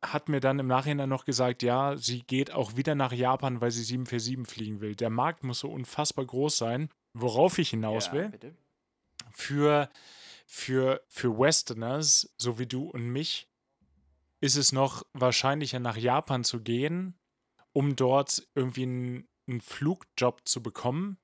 hat 0.04 0.30
mir 0.30 0.39
dann 0.39 0.60
im 0.60 0.68
Nachhinein 0.68 1.10
noch 1.10 1.26
gesagt, 1.26 1.62
ja, 1.62 1.96
sie 1.98 2.24
geht 2.24 2.52
auch 2.52 2.76
wieder 2.76 2.96
nach 2.96 3.12
Japan, 3.12 3.62
weil 3.62 3.72
sie 3.72 3.84
747 3.84 4.48
fliegen 4.48 4.82
will. 4.82 4.96
Der 4.96 5.10
Markt 5.10 5.44
muss 5.44 5.60
so 5.60 5.70
unfassbar 5.70 6.26
groß 6.26 6.58
sein. 6.58 6.89
Worauf 7.14 7.58
ich 7.58 7.70
hinaus 7.72 8.08
ja, 8.08 8.14
will, 8.14 8.30
bitte. 8.30 8.56
für, 9.32 9.89
für, 10.48 11.04
für 11.10 11.38
Westerners, 11.38 12.34
so 12.38 12.58
wie 12.58 12.66
du 12.66 12.89
und 12.89 13.10
mich, 13.10 13.51
ist 14.42 14.56
es 14.56 14.72
noch 14.72 15.04
wahrscheinlicher, 15.14 15.80
nach 15.80 15.98
Japan 15.98 16.44
zu 16.44 16.62
gehen, 16.62 17.18
um 17.74 17.96
dort 17.96 18.48
irgendwie 18.56 18.84
einen, 18.84 19.30
einen 19.48 19.62
Flugjob 19.62 20.42
zu 20.46 20.62
bekommen. 20.62 21.18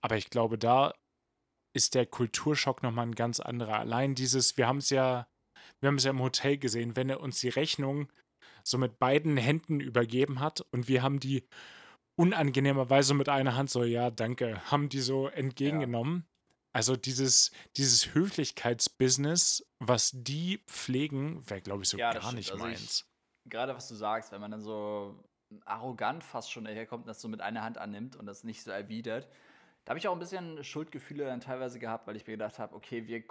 Aber 0.00 0.16
ich 0.16 0.30
glaube, 0.30 0.56
da 0.56 0.94
ist 1.74 1.94
der 1.94 2.06
Kulturschock 2.06 2.82
nochmal 2.82 3.06
ein 3.06 3.14
ganz 3.14 3.40
anderer. 3.40 3.80
Allein 3.80 4.14
dieses, 4.14 4.56
wir 4.56 4.68
haben 4.68 4.78
es 4.78 4.90
ja, 4.90 5.26
wir 5.80 5.88
haben 5.88 5.96
es 5.96 6.04
ja 6.04 6.10
im 6.10 6.22
Hotel 6.22 6.56
gesehen, 6.56 6.96
wenn 6.96 7.10
er 7.10 7.20
uns 7.20 7.40
die 7.40 7.48
Rechnung 7.48 8.10
so 8.62 8.78
mit 8.78 8.98
beiden 8.98 9.36
Händen 9.36 9.80
übergeben 9.80 10.40
hat 10.40 10.60
und 10.70 10.88
wir 10.88 11.02
haben 11.02 11.20
die 11.20 11.46
unangenehmerweise 12.16 13.14
mit 13.14 13.28
einer 13.28 13.56
Hand 13.56 13.70
so, 13.70 13.82
ja, 13.82 14.10
danke, 14.10 14.60
haben 14.70 14.88
die 14.88 15.00
so 15.00 15.26
entgegengenommen. 15.26 16.26
Also 16.74 16.96
dieses, 16.96 17.52
dieses 17.76 18.14
Höflichkeitsbusiness, 18.14 19.64
was 19.78 20.10
die 20.12 20.58
pflegen, 20.66 21.48
wäre, 21.48 21.60
glaube 21.60 21.84
ich, 21.84 21.88
so 21.88 21.96
ja, 21.96 22.12
gar 22.12 22.32
nicht 22.32 22.50
also 22.50 22.64
meins. 22.64 23.06
Gerade 23.46 23.76
was 23.76 23.86
du 23.86 23.94
sagst, 23.94 24.32
wenn 24.32 24.40
man 24.40 24.50
dann 24.50 24.60
so 24.60 25.22
arrogant 25.66 26.24
fast 26.24 26.50
schon 26.50 26.64
daherkommt 26.64 27.04
und 27.04 27.06
das 27.06 27.20
so 27.20 27.28
mit 27.28 27.40
einer 27.40 27.62
Hand 27.62 27.78
annimmt 27.78 28.16
und 28.16 28.26
das 28.26 28.42
nicht 28.42 28.64
so 28.64 28.72
erwidert, 28.72 29.28
da 29.84 29.90
habe 29.90 30.00
ich 30.00 30.08
auch 30.08 30.14
ein 30.14 30.18
bisschen 30.18 30.64
Schuldgefühle 30.64 31.26
dann 31.26 31.40
teilweise 31.40 31.78
gehabt, 31.78 32.08
weil 32.08 32.16
ich 32.16 32.26
mir 32.26 32.32
gedacht 32.32 32.58
habe, 32.58 32.74
okay, 32.74 33.06
wir, 33.06 33.22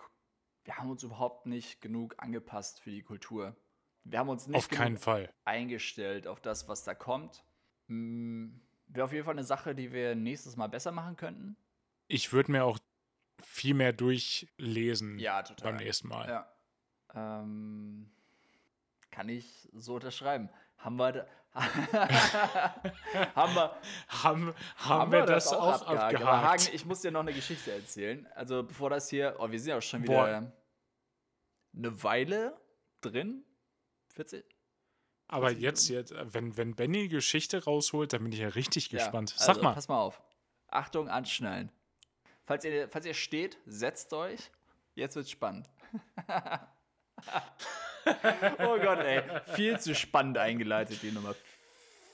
wir 0.64 0.78
haben 0.78 0.90
uns 0.90 1.04
überhaupt 1.04 1.46
nicht 1.46 1.82
genug 1.82 2.16
angepasst 2.20 2.80
für 2.80 2.92
die 2.92 3.02
Kultur. 3.02 3.58
Wir 4.06 4.20
haben 4.20 4.30
uns 4.30 4.48
nicht 4.48 4.56
auf 4.56 4.70
keinen 4.70 4.98
Fall. 4.98 5.30
eingestellt 5.44 6.28
auf 6.28 6.40
das, 6.40 6.70
was 6.70 6.86
da 6.86 6.96
kommt. 6.96 7.44
Hm, 7.90 8.62
Wäre 8.88 9.04
auf 9.04 9.12
jeden 9.12 9.26
Fall 9.26 9.34
eine 9.34 9.44
Sache, 9.44 9.76
die 9.76 9.92
wir 9.92 10.16
nächstes 10.16 10.56
Mal 10.56 10.68
besser 10.68 10.94
machen 10.94 11.18
könnten. 11.18 11.58
Ich 12.08 12.32
würde 12.32 12.52
mir 12.52 12.64
auch 12.64 12.80
viel 13.54 13.76
mehr 13.76 13.94
durchlesen 13.94 15.20
ja, 15.20 15.44
beim 15.62 15.76
nächsten 15.76 16.08
Mal. 16.08 16.28
Ja. 16.28 16.52
Ähm, 17.14 18.10
kann 19.12 19.30
ich 19.30 19.70
so 19.74 19.94
unterschreiben. 19.94 20.50
Haben 20.80 20.98
wir, 20.98 21.28
haben 21.54 23.54
wir, 23.54 23.78
haben, 24.08 24.56
haben, 24.78 25.12
wir 25.12 25.26
das, 25.28 25.46
das 25.46 25.54
auch 25.54 25.84
abgehakt? 25.84 26.16
abgehakt. 26.16 26.48
Hagen, 26.48 26.76
ich 26.76 26.86
muss 26.86 27.02
dir 27.02 27.12
noch 27.12 27.20
eine 27.20 27.32
Geschichte 27.32 27.72
erzählen. 27.72 28.26
Also 28.34 28.64
bevor 28.64 28.90
das 28.90 29.08
hier, 29.08 29.36
oh, 29.38 29.52
wir 29.52 29.60
sind 29.60 29.70
ja 29.70 29.78
auch 29.78 29.84
schon 29.84 30.02
wieder 30.02 30.16
Boah. 30.16 30.52
eine 31.78 32.04
Weile 32.04 32.60
drin. 33.02 33.46
40? 34.16 34.44
Aber 35.28 35.52
jetzt, 35.52 35.90
jetzt, 35.90 36.12
wenn, 36.34 36.58
wenn 36.58 36.76
Benny 36.76 37.08
Geschichte 37.08 37.64
rausholt, 37.64 38.14
dann 38.14 38.24
bin 38.24 38.32
ich 38.32 38.40
ja 38.40 38.48
richtig 38.48 38.90
gespannt. 38.90 39.30
Ja, 39.30 39.38
also, 39.38 39.54
Sag 39.54 39.62
mal. 39.62 39.74
Pass 39.74 39.88
mal 39.88 40.00
auf. 40.00 40.24
Achtung, 40.70 41.08
anschnallen. 41.08 41.72
Falls 42.46 42.66
ihr, 42.66 42.90
falls 42.90 43.06
ihr 43.06 43.14
steht, 43.14 43.58
setzt 43.66 44.14
euch. 44.14 44.52
Jetzt 44.96 45.16
wird's 45.16 45.32
spannend. 45.32 45.70
oh 48.60 48.78
Gott, 48.80 49.00
ey. 49.00 49.24
Viel 49.54 49.80
zu 49.80 49.96
spannend 49.96 50.38
eingeleitet, 50.38 51.02
die 51.02 51.12
Nummer. 51.12 51.36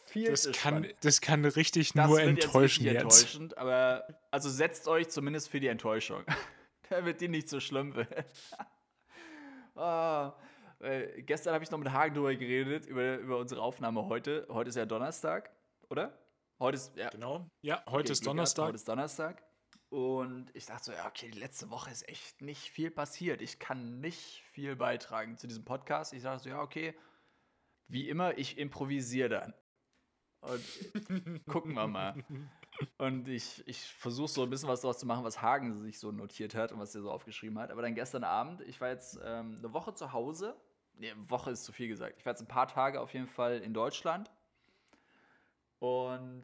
Viel 0.06 0.32
das, 0.32 0.44
zu 0.44 0.52
kann, 0.52 0.84
spannend. 0.84 0.96
das 1.02 1.22
kann 1.22 1.46
richtig 1.46 1.94
das 1.94 2.08
nur 2.08 2.22
enttäuschen 2.22 2.86
jetzt. 2.86 2.94
jetzt. 2.96 3.04
Enttäuschend, 3.04 3.58
aber 3.58 4.08
also 4.32 4.50
setzt 4.50 4.88
euch 4.88 5.10
zumindest 5.10 5.50
für 5.50 5.60
die 5.60 5.68
Enttäuschung. 5.68 6.24
Damit 6.90 7.22
die 7.22 7.28
nicht 7.28 7.50
so 7.50 7.60
schlimm 7.60 7.96
wird. 7.96 8.10
oh, 9.76 10.32
äh, 10.80 11.22
gestern 11.22 11.54
habe 11.54 11.64
ich 11.64 11.72
noch 11.72 11.78
mit 11.78 11.92
Hagen 11.92 12.16
drüber 12.16 12.34
geredet, 12.36 12.86
über, 12.86 13.18
über 13.18 13.38
unsere 13.38 13.62
Aufnahme 13.62 14.08
heute. 14.08 14.48
Heute 14.50 14.70
ist 14.70 14.76
ja 14.76 14.86
Donnerstag, 14.86 15.52
oder? 15.90 16.18
Heute 16.60 16.76
ist, 16.76 16.96
ja. 16.96 17.10
Genau. 17.10 17.48
Ja, 17.62 17.84
heute 17.86 18.06
okay, 18.06 18.12
ist 18.12 18.26
Donnerstag. 18.26 18.68
Heute 18.68 18.76
ist 18.76 18.88
Donnerstag. 18.88 19.44
Und 19.90 20.56
ich 20.56 20.68
dachte 20.68 20.86
so, 20.86 20.92
ja, 20.92 21.08
okay, 21.08 21.32
die 21.32 21.40
letzte 21.40 21.72
Woche 21.72 21.90
ist 21.90 22.08
echt 22.08 22.42
nicht 22.42 22.70
viel 22.70 22.92
passiert. 22.92 23.42
Ich 23.42 23.58
kann 23.58 24.00
nicht 24.00 24.44
viel 24.52 24.76
beitragen 24.76 25.38
zu 25.38 25.48
diesem 25.48 25.66
Podcast. 25.66 26.14
Ich 26.14 26.22
sage 26.22 26.40
so, 26.40 26.50
ja, 26.50 26.62
okay, 26.62 26.94
wie 27.88 28.08
immer, 28.08 28.38
ich 28.38 28.60
improvisiere 28.60 29.30
dann. 29.30 29.54
Und 30.42 30.64
gucken 31.48 31.74
wir 31.74 31.88
mal. 31.88 32.24
Und 33.00 33.28
ich, 33.28 33.68
ich 33.68 33.82
versuche 33.82 34.28
so 34.28 34.44
ein 34.44 34.50
bisschen 34.52 34.70
was 34.70 34.82
daraus 34.82 35.00
zu 35.00 35.08
machen, 35.08 35.24
was 35.24 35.42
Hagen 35.42 35.74
sich 35.74 36.00
so 36.00 36.12
notiert 36.12 36.54
hat 36.54 36.72
und 36.72 36.80
was 36.80 36.94
er 36.94 37.02
so 37.02 37.12
aufgeschrieben 37.12 37.58
hat. 37.58 37.72
Aber 37.72 37.82
dann 37.82 37.96
gestern 37.96 38.24
Abend, 38.24 38.62
ich 38.62 38.80
war 38.80 38.90
jetzt 38.90 39.20
ähm, 39.24 39.56
eine 39.58 39.74
Woche 39.74 39.96
zu 39.96 40.14
Hause. 40.14 40.56
Nee, 40.94 41.14
Woche 41.28 41.50
ist 41.50 41.64
zu 41.64 41.72
viel 41.72 41.88
gesagt. 41.88 42.16
Ich 42.20 42.26
war 42.26 42.34
jetzt 42.34 42.42
ein 42.42 42.48
paar 42.48 42.68
Tage 42.68 43.02
auf 43.02 43.14
jeden 43.14 43.28
Fall 43.28 43.58
in 43.60 43.74
Deutschland. 43.74 44.30
Und 45.80 46.44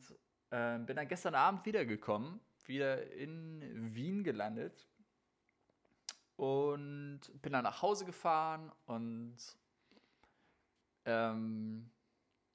äh, 0.50 0.80
bin 0.80 0.96
dann 0.96 1.08
gestern 1.08 1.36
Abend 1.36 1.64
wiedergekommen 1.66 2.42
wieder 2.68 3.12
in 3.12 3.94
Wien 3.94 4.24
gelandet 4.24 4.88
und 6.36 7.22
bin 7.42 7.54
dann 7.54 7.64
nach 7.64 7.82
Hause 7.82 8.06
gefahren 8.06 8.72
und 8.86 9.38
ähm, 11.06 11.90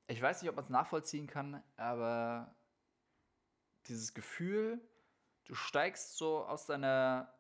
ich 0.07 0.21
weiß 0.21 0.43
nicht, 0.43 0.51
ob 0.51 0.57
man 0.57 0.65
es 0.65 0.71
nachvollziehen 0.71 1.27
kann, 1.27 1.63
aber 1.77 2.55
dieses 3.87 4.13
Gefühl, 4.13 4.81
du 5.45 5.55
steigst 5.55 6.17
so 6.17 6.45
aus 6.45 6.67
deiner, 6.67 7.33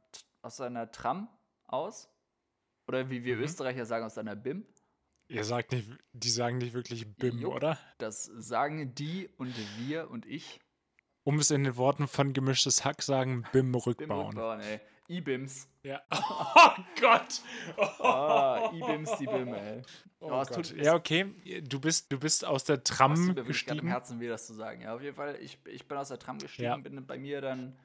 aus 0.43 0.57
deiner 0.57 0.91
Tram 0.91 1.29
aus 1.66 2.09
oder 2.87 3.11
wie 3.11 3.25
wir 3.25 3.37
mhm. 3.37 3.43
Österreicher 3.43 3.87
sagen, 3.87 4.05
aus 4.05 4.14
deiner 4.14 4.37
BIM. 4.37 4.66
Ihr 5.29 5.45
sagt 5.45 5.73
nicht, 5.73 5.89
die 6.12 6.31
sagen 6.31 6.59
nicht 6.59 6.73
wirklich 6.73 7.14
BIM, 7.16 7.39
jo, 7.39 7.55
oder? 7.55 7.79
Das 7.99 8.25
sagen 8.25 8.95
die 8.95 9.29
und 9.37 9.55
wir 9.79 10.11
und 10.11 10.27
ich 10.27 10.61
um 11.31 11.39
es 11.39 11.53
in 11.53 11.62
den 11.62 11.76
Worten 11.76 12.09
von 12.09 12.33
gemischtes 12.33 12.85
Hack 12.85 13.03
sagen, 13.03 13.45
BIM 13.53 13.72
rückbauen. 13.72 14.09
BIM 14.09 14.26
rückbauen, 14.26 14.61
ey. 14.62 14.81
E-Bims. 15.07 15.68
Ja. 15.85 16.03
Oh 16.12 16.83
Gott. 17.01 17.41
Oh. 17.76 18.05
Ah, 18.05 18.72
E-Bims, 18.74 19.16
die 19.18 19.26
BIM, 19.26 19.55
ey. 19.55 19.83
Oh 20.18 20.33
oh, 20.33 20.45
tut, 20.45 20.76
ja, 20.76 20.95
okay. 20.95 21.33
Du 21.62 21.81
bist, 21.81 22.11
du 22.11 22.18
bist 22.18 22.45
aus 22.45 22.64
der 22.64 22.83
Tram 22.83 23.37
das 23.37 23.47
gestiegen. 23.47 23.78
im 23.78 23.87
Herzen 23.87 24.18
weh, 24.18 24.26
das 24.26 24.49
zu 24.49 24.55
sagen. 24.55 24.83
Ja, 24.83 24.95
auf 24.95 25.03
jeden 25.03 25.14
Fall. 25.14 25.39
Ich, 25.41 25.59
ich 25.66 25.87
bin 25.87 25.99
aus 25.99 26.09
der 26.09 26.18
Tram 26.18 26.39
gestiegen, 26.39 26.64
ja. 26.64 26.76
bin 26.76 27.07
bei 27.07 27.16
mir 27.16 27.41
dann 27.41 27.78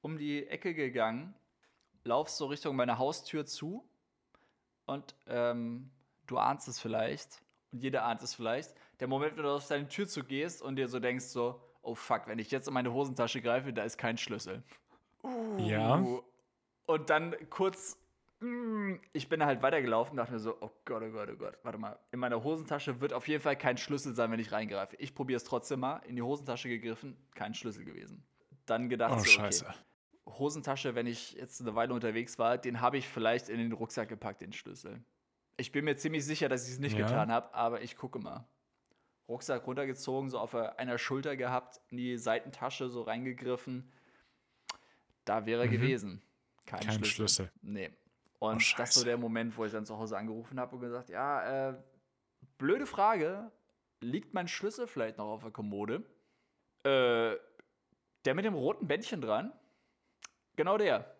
um 0.00 0.16
die 0.16 0.46
Ecke 0.46 0.72
gegangen, 0.72 1.34
laufst 2.04 2.38
so 2.38 2.46
Richtung 2.46 2.74
meiner 2.74 2.96
Haustür 2.96 3.44
zu 3.44 3.86
und 4.86 5.14
ähm, 5.26 5.90
du 6.26 6.38
ahnst 6.38 6.68
es 6.68 6.80
vielleicht 6.80 7.42
und 7.70 7.82
jeder 7.82 8.04
ahnt 8.04 8.22
es 8.22 8.34
vielleicht. 8.34 8.74
Der 9.00 9.08
Moment, 9.08 9.36
wenn 9.36 9.42
du 9.44 9.50
auf 9.50 9.68
deine 9.68 9.88
Tür 9.88 10.08
zugehst 10.08 10.62
und 10.62 10.76
dir 10.76 10.88
so 10.88 11.00
denkst 11.00 11.26
so, 11.26 11.67
oh 11.82 11.94
fuck, 11.94 12.26
wenn 12.26 12.38
ich 12.38 12.50
jetzt 12.50 12.68
in 12.68 12.74
meine 12.74 12.92
Hosentasche 12.92 13.40
greife, 13.40 13.72
da 13.72 13.84
ist 13.84 13.98
kein 13.98 14.18
Schlüssel. 14.18 14.62
Uh, 15.22 15.58
ja. 15.58 16.04
Und 16.86 17.10
dann 17.10 17.34
kurz, 17.50 17.98
mm, 18.40 18.94
ich 19.12 19.28
bin 19.28 19.44
halt 19.44 19.62
weitergelaufen 19.62 20.12
und 20.12 20.16
dachte 20.18 20.32
mir 20.32 20.38
so, 20.38 20.56
oh 20.60 20.70
Gott, 20.84 21.02
oh 21.02 21.10
Gott, 21.10 21.28
oh 21.32 21.36
Gott, 21.36 21.58
warte 21.62 21.78
mal, 21.78 21.98
in 22.12 22.20
meiner 22.20 22.42
Hosentasche 22.42 23.00
wird 23.00 23.12
auf 23.12 23.28
jeden 23.28 23.42
Fall 23.42 23.56
kein 23.56 23.76
Schlüssel 23.76 24.14
sein, 24.14 24.30
wenn 24.30 24.40
ich 24.40 24.52
reingreife. 24.52 24.96
Ich 24.96 25.14
probiere 25.14 25.36
es 25.36 25.44
trotzdem 25.44 25.80
mal, 25.80 26.00
in 26.06 26.16
die 26.16 26.22
Hosentasche 26.22 26.68
gegriffen, 26.68 27.16
kein 27.34 27.54
Schlüssel 27.54 27.84
gewesen. 27.84 28.24
Dann 28.66 28.88
gedacht, 28.88 29.14
oh, 29.14 29.18
so, 29.18 29.22
okay, 29.22 29.30
Scheiße. 29.30 29.74
Hosentasche, 30.26 30.94
wenn 30.94 31.06
ich 31.06 31.32
jetzt 31.32 31.60
eine 31.60 31.74
Weile 31.74 31.94
unterwegs 31.94 32.38
war, 32.38 32.58
den 32.58 32.80
habe 32.80 32.98
ich 32.98 33.08
vielleicht 33.08 33.48
in 33.48 33.58
den 33.58 33.72
Rucksack 33.72 34.08
gepackt, 34.08 34.40
den 34.40 34.52
Schlüssel. 34.52 35.02
Ich 35.56 35.72
bin 35.72 35.84
mir 35.84 35.96
ziemlich 35.96 36.24
sicher, 36.24 36.48
dass 36.48 36.66
ich 36.66 36.74
es 36.74 36.78
nicht 36.78 36.96
ja. 36.96 37.06
getan 37.06 37.32
habe, 37.32 37.52
aber 37.54 37.82
ich 37.82 37.96
gucke 37.96 38.18
mal. 38.18 38.46
Rucksack 39.28 39.66
runtergezogen, 39.66 40.30
so 40.30 40.38
auf 40.38 40.54
einer 40.54 40.98
Schulter 40.98 41.36
gehabt, 41.36 41.80
in 41.90 41.98
die 41.98 42.16
Seitentasche 42.16 42.88
so 42.88 43.02
reingegriffen. 43.02 43.92
Da 45.24 45.44
wäre 45.44 45.66
mhm. 45.66 45.70
gewesen. 45.70 46.22
Kein, 46.64 46.80
Kein 46.80 46.94
Schlüssel. 46.94 47.14
Schlüssel. 47.14 47.52
Nee. 47.60 47.90
Und 48.38 48.56
oh, 48.56 48.76
das 48.76 48.90
ist 48.90 48.94
so 48.94 49.04
der 49.04 49.18
Moment, 49.18 49.56
wo 49.56 49.64
ich 49.64 49.72
dann 49.72 49.84
zu 49.84 49.98
Hause 49.98 50.16
angerufen 50.16 50.58
habe 50.58 50.76
und 50.76 50.80
gesagt, 50.80 51.10
ja, 51.10 51.70
äh, 51.70 51.74
blöde 52.56 52.86
Frage, 52.86 53.50
liegt 54.00 54.32
mein 54.32 54.48
Schlüssel 54.48 54.86
vielleicht 54.86 55.18
noch 55.18 55.26
auf 55.26 55.42
der 55.42 55.50
Kommode? 55.50 56.04
Äh, 56.84 57.36
der 58.24 58.34
mit 58.34 58.44
dem 58.44 58.54
roten 58.54 58.86
Bändchen 58.86 59.20
dran? 59.20 59.52
Genau 60.56 60.78
der. 60.78 61.14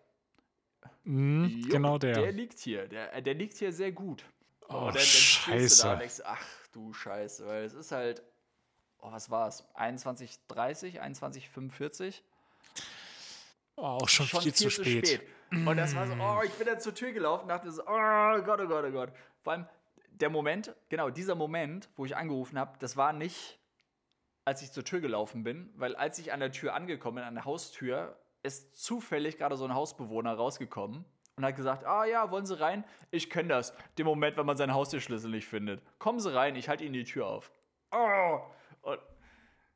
Mm, 1.03 1.45
jo, 1.45 1.69
genau 1.69 1.97
der. 1.97 2.13
Der 2.13 2.31
liegt 2.31 2.59
hier. 2.59 2.87
Der, 2.87 3.13
äh, 3.13 3.21
der 3.21 3.33
liegt 3.33 3.57
hier 3.57 3.73
sehr 3.73 3.91
gut. 3.91 4.23
Oh, 4.69 4.75
und 4.75 4.85
dann, 4.87 4.93
dann 4.93 5.01
Scheiße. 5.01 5.83
Da 5.83 5.95
denkst, 5.95 6.21
ach 6.23 6.45
du 6.71 6.93
Scheiße, 6.93 7.45
weil 7.47 7.63
es 7.63 7.73
ist 7.73 7.91
halt, 7.91 8.23
oh, 8.99 9.11
was 9.11 9.29
war 9.29 9.47
es? 9.47 9.63
21.30, 9.75 11.01
21.45? 11.01 12.21
Oh, 13.75 13.83
auch 13.83 14.09
schon, 14.09 14.27
schon 14.27 14.41
viel, 14.41 14.51
viel, 14.51 14.69
zu 14.69 14.69
spät. 14.69 15.07
spät. 15.07 15.27
Und 15.51 15.77
das 15.77 15.95
war 15.95 16.05
so, 16.07 16.13
oh, 16.13 16.41
ich 16.43 16.51
bin 16.53 16.67
dann 16.67 16.79
zur 16.79 16.93
Tür 16.93 17.11
gelaufen 17.11 17.43
und 17.43 17.49
dachte 17.49 17.71
so, 17.71 17.81
oh 17.83 18.41
Gott, 18.43 18.59
oh 18.61 18.67
Gott, 18.67 18.85
oh 18.85 18.91
Gott. 18.91 19.13
Vor 19.41 19.53
allem 19.53 19.67
der 20.11 20.29
Moment, 20.29 20.75
genau, 20.89 21.09
dieser 21.09 21.35
Moment, 21.35 21.89
wo 21.95 22.05
ich 22.05 22.15
angerufen 22.15 22.59
habe, 22.59 22.77
das 22.79 22.97
war 22.97 23.13
nicht, 23.13 23.57
als 24.45 24.61
ich 24.61 24.71
zur 24.71 24.83
Tür 24.83 24.99
gelaufen 24.99 25.43
bin, 25.43 25.71
weil 25.75 25.95
als 25.95 26.19
ich 26.19 26.33
an 26.33 26.39
der 26.39 26.51
Tür 26.51 26.73
angekommen 26.73 27.15
bin, 27.15 27.23
an 27.23 27.35
der 27.35 27.45
Haustür, 27.45 28.17
ist 28.43 28.75
zufällig 28.81 29.37
gerade 29.37 29.57
so 29.57 29.65
ein 29.65 29.73
Hausbewohner 29.73 30.33
rausgekommen 30.33 31.05
und 31.39 31.45
hat 31.45 31.55
gesagt, 31.55 31.85
ah 31.85 32.05
ja, 32.05 32.29
wollen 32.31 32.45
Sie 32.45 32.59
rein? 32.59 32.83
Ich 33.11 33.29
kenne 33.29 33.49
das, 33.49 33.73
den 33.97 34.05
Moment, 34.05 34.37
wenn 34.37 34.45
man 34.45 34.57
seinen 34.57 34.73
Haustürschlüssel 34.73 35.31
nicht 35.31 35.47
findet. 35.47 35.81
Kommen 35.97 36.19
Sie 36.19 36.33
rein, 36.33 36.55
ich 36.55 36.69
halte 36.69 36.83
Ihnen 36.83 36.93
die 36.93 37.05
Tür 37.05 37.27
auf. 37.27 37.51
Oh. 37.91 38.39
Und 38.81 38.99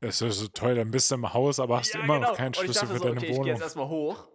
das 0.00 0.20
ist 0.20 0.38
so 0.38 0.48
toll, 0.48 0.74
dann 0.74 0.90
bist 0.90 1.10
du 1.10 1.14
im 1.14 1.32
Haus, 1.32 1.58
aber 1.58 1.78
hast 1.78 1.94
ja, 1.94 2.00
immer 2.00 2.16
genau. 2.16 2.28
noch 2.28 2.36
keinen 2.36 2.52
Schlüssel 2.52 2.86
für 2.86 2.98
so, 2.98 3.04
deine 3.04 3.16
okay, 3.16 3.28
Wohnung. 3.28 3.40
Ich 3.40 3.44
gehe 3.44 3.52
jetzt 3.54 3.62
erstmal 3.62 3.88
hoch. 3.88 4.28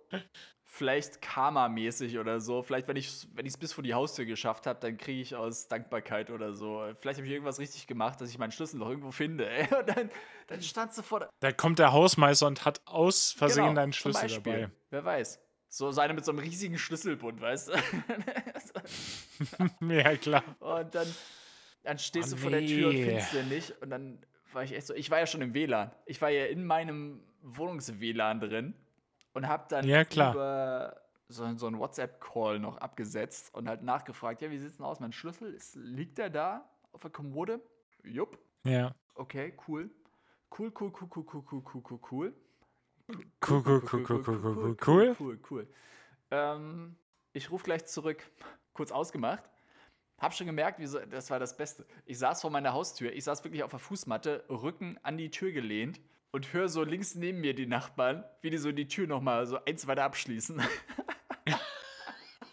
Vielleicht 0.63 1.21
Karma-mäßig 1.21 2.17
oder 2.17 2.39
so. 2.39 2.63
Vielleicht, 2.63 2.87
wenn 2.87 2.95
ich 2.95 3.27
es 3.35 3.57
bis 3.57 3.73
vor 3.73 3.83
die 3.83 3.93
Haustür 3.93 4.25
geschafft 4.25 4.65
habe, 4.65 4.79
dann 4.79 4.97
kriege 4.97 5.21
ich 5.21 5.35
aus 5.35 5.67
Dankbarkeit 5.67 6.31
oder 6.31 6.53
so. 6.53 6.83
Vielleicht 6.99 7.19
habe 7.19 7.27
ich 7.27 7.33
irgendwas 7.33 7.59
richtig 7.59 7.85
gemacht, 7.85 8.19
dass 8.19 8.29
ich 8.29 8.39
meinen 8.39 8.51
Schlüssel 8.51 8.79
noch 8.79 8.89
irgendwo 8.89 9.11
finde. 9.11 9.47
Und 9.77 9.89
dann, 9.89 10.09
dann 10.47 10.61
stand 10.63 10.93
sie 10.93 11.03
vor 11.03 11.19
der. 11.19 11.29
Da 11.41 11.51
kommt 11.51 11.77
der 11.77 11.91
Hausmeister 11.91 12.47
und 12.47 12.65
hat 12.65 12.81
aus 12.85 13.31
Versehen 13.31 13.65
genau, 13.65 13.75
deinen 13.75 13.93
Schlüssel 13.93 14.27
dabei. 14.27 14.71
Wer 14.89 15.05
weiß. 15.05 15.39
So 15.69 15.91
seine 15.91 16.15
mit 16.15 16.25
so 16.25 16.31
einem 16.31 16.39
riesigen 16.39 16.79
Schlüsselbund, 16.79 17.39
weißt 17.39 17.69
du? 17.69 17.73
ja, 19.93 20.15
klar. 20.17 20.43
Und 20.59 20.95
dann, 20.95 21.07
dann 21.83 21.99
stehst 21.99 22.33
oh, 22.33 22.35
du 22.35 22.41
vor 22.41 22.51
der 22.51 22.65
Tür 22.65 22.89
und 22.89 22.95
findest 22.95 23.33
den 23.33 23.49
nicht. 23.49 23.81
Und 23.81 23.91
dann 23.91 24.17
war 24.51 24.63
ich 24.63 24.73
echt 24.73 24.87
so, 24.87 24.95
ich 24.95 25.11
war 25.11 25.19
ja 25.19 25.27
schon 25.27 25.41
im 25.41 25.53
WLAN. 25.53 25.91
Ich 26.05 26.21
war 26.21 26.29
ja 26.29 26.45
in 26.45 26.65
meinem 26.65 27.21
Wohnungs-WLAN 27.43 28.39
drin 28.39 28.73
und 29.33 29.47
habe 29.47 29.65
dann 29.69 29.85
ja, 29.85 30.01
über 30.01 30.99
so, 31.27 31.55
so 31.55 31.67
einen 31.67 31.77
WhatsApp-Call 31.77 32.59
noch 32.59 32.77
abgesetzt 32.77 33.53
und 33.53 33.69
halt 33.69 33.83
nachgefragt, 33.83 34.41
ja, 34.41 34.49
wie 34.49 34.57
sieht's 34.57 34.77
denn 34.77 34.85
aus? 34.85 34.99
Mein 34.99 35.13
Schlüssel, 35.13 35.53
ist, 35.53 35.75
liegt 35.75 36.17
der 36.17 36.31
da 36.31 36.67
auf 36.91 37.01
der 37.01 37.11
Kommode? 37.11 37.61
Jupp. 38.03 38.39
Ja. 38.63 38.95
Okay, 39.13 39.53
cool. 39.67 39.91
Cool, 40.57 40.71
cool, 40.79 40.91
cool, 40.99 41.09
cool, 41.15 41.25
cool, 41.31 41.43
cool, 41.51 41.63
cool, 41.73 41.83
cool, 41.89 41.99
cool. 42.11 42.33
Cool, 43.09 43.63
cool, 43.65 43.81
cool, 43.91 44.05
cool, 44.07 44.23
cool, 44.27 44.39
cool, 44.43 44.77
cool. 44.85 45.15
Cool, 45.19 45.39
cool. 45.49 45.67
Ähm, 46.31 46.95
ich 47.33 47.49
rufe 47.49 47.63
gleich 47.63 47.85
zurück. 47.85 48.23
Kurz 48.73 48.91
ausgemacht. 48.91 49.43
Hab 50.19 50.33
schon 50.33 50.47
gemerkt, 50.47 50.79
so, 50.85 50.99
das 50.99 51.29
war 51.29 51.39
das 51.39 51.55
Beste. 51.55 51.85
Ich 52.05 52.19
saß 52.19 52.41
vor 52.41 52.51
meiner 52.51 52.73
Haustür, 52.73 53.13
ich 53.13 53.23
saß 53.23 53.43
wirklich 53.45 53.63
auf 53.63 53.71
der 53.71 53.79
Fußmatte, 53.79 54.43
Rücken 54.49 54.97
an 55.01 55.17
die 55.17 55.31
Tür 55.31 55.51
gelehnt 55.51 56.01
und 56.31 56.51
höre 56.51 56.67
so 56.67 56.83
links 56.83 57.15
neben 57.15 57.39
mir 57.39 57.55
die 57.55 57.65
Nachbarn, 57.65 58.25
wie 58.41 58.49
die 58.49 58.57
so 58.57 58.71
die 58.71 58.87
Tür 58.87 59.07
nochmal 59.07 59.45
so 59.47 59.63
eins 59.63 59.87
weiter 59.87 60.03
abschließen. 60.03 60.61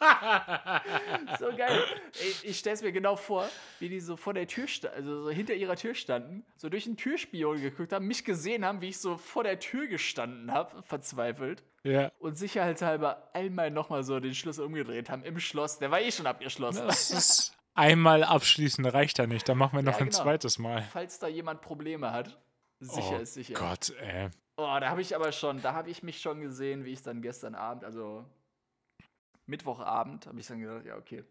so 1.38 1.56
geil. 1.56 1.84
Ich, 2.12 2.44
ich 2.44 2.58
stelle 2.58 2.74
es 2.74 2.82
mir 2.82 2.92
genau 2.92 3.16
vor, 3.16 3.48
wie 3.78 3.88
die 3.88 4.00
so 4.00 4.16
vor 4.16 4.34
der 4.34 4.46
Tür, 4.46 4.66
also 4.94 5.24
so 5.24 5.30
hinter 5.30 5.54
ihrer 5.54 5.76
Tür 5.76 5.94
standen, 5.94 6.44
so 6.56 6.68
durch 6.68 6.84
den 6.84 6.96
Türspion 6.96 7.60
geguckt 7.60 7.92
haben, 7.92 8.06
mich 8.06 8.24
gesehen 8.24 8.64
haben, 8.64 8.80
wie 8.80 8.88
ich 8.88 8.98
so 8.98 9.16
vor 9.16 9.44
der 9.44 9.58
Tür 9.58 9.86
gestanden 9.86 10.52
habe, 10.52 10.82
verzweifelt. 10.82 11.62
Ja. 11.82 12.10
Und 12.18 12.36
sicherheitshalber 12.36 13.30
einmal 13.32 13.70
nochmal 13.70 14.02
so 14.02 14.18
den 14.18 14.34
Schlüssel 14.34 14.64
umgedreht 14.64 15.08
haben 15.08 15.22
im 15.22 15.38
Schloss. 15.38 15.78
Der 15.78 15.90
war 15.90 16.00
eh 16.00 16.10
schon 16.10 16.26
abgeschlossen. 16.26 16.86
Das 16.86 17.10
ist 17.10 17.56
einmal 17.74 18.24
abschließen 18.24 18.84
reicht 18.86 19.18
ja 19.18 19.26
nicht. 19.26 19.48
Da 19.48 19.54
machen 19.54 19.76
wir 19.76 19.82
noch 19.82 19.92
ja, 19.92 19.98
genau. 19.98 20.08
ein 20.08 20.12
zweites 20.12 20.58
Mal. 20.58 20.82
Falls 20.92 21.18
da 21.18 21.28
jemand 21.28 21.60
Probleme 21.60 22.12
hat. 22.12 22.38
Sicher 22.80 23.16
oh 23.18 23.22
ist 23.22 23.34
sicher. 23.34 23.54
Gott, 23.54 23.90
ey. 24.00 24.28
Oh, 24.58 24.76
da 24.80 24.88
habe 24.88 25.02
ich 25.02 25.14
aber 25.14 25.32
schon, 25.32 25.60
da 25.60 25.74
habe 25.74 25.90
ich 25.90 26.02
mich 26.02 26.20
schon 26.20 26.40
gesehen, 26.40 26.84
wie 26.84 26.92
ich 26.92 27.02
dann 27.02 27.22
gestern 27.22 27.54
Abend, 27.54 27.84
also 27.84 28.24
Mittwochabend, 29.46 30.26
habe 30.26 30.38
ich 30.40 30.46
dann 30.46 30.60
gedacht, 30.60 30.84
ja, 30.84 30.96
okay. 30.96 31.24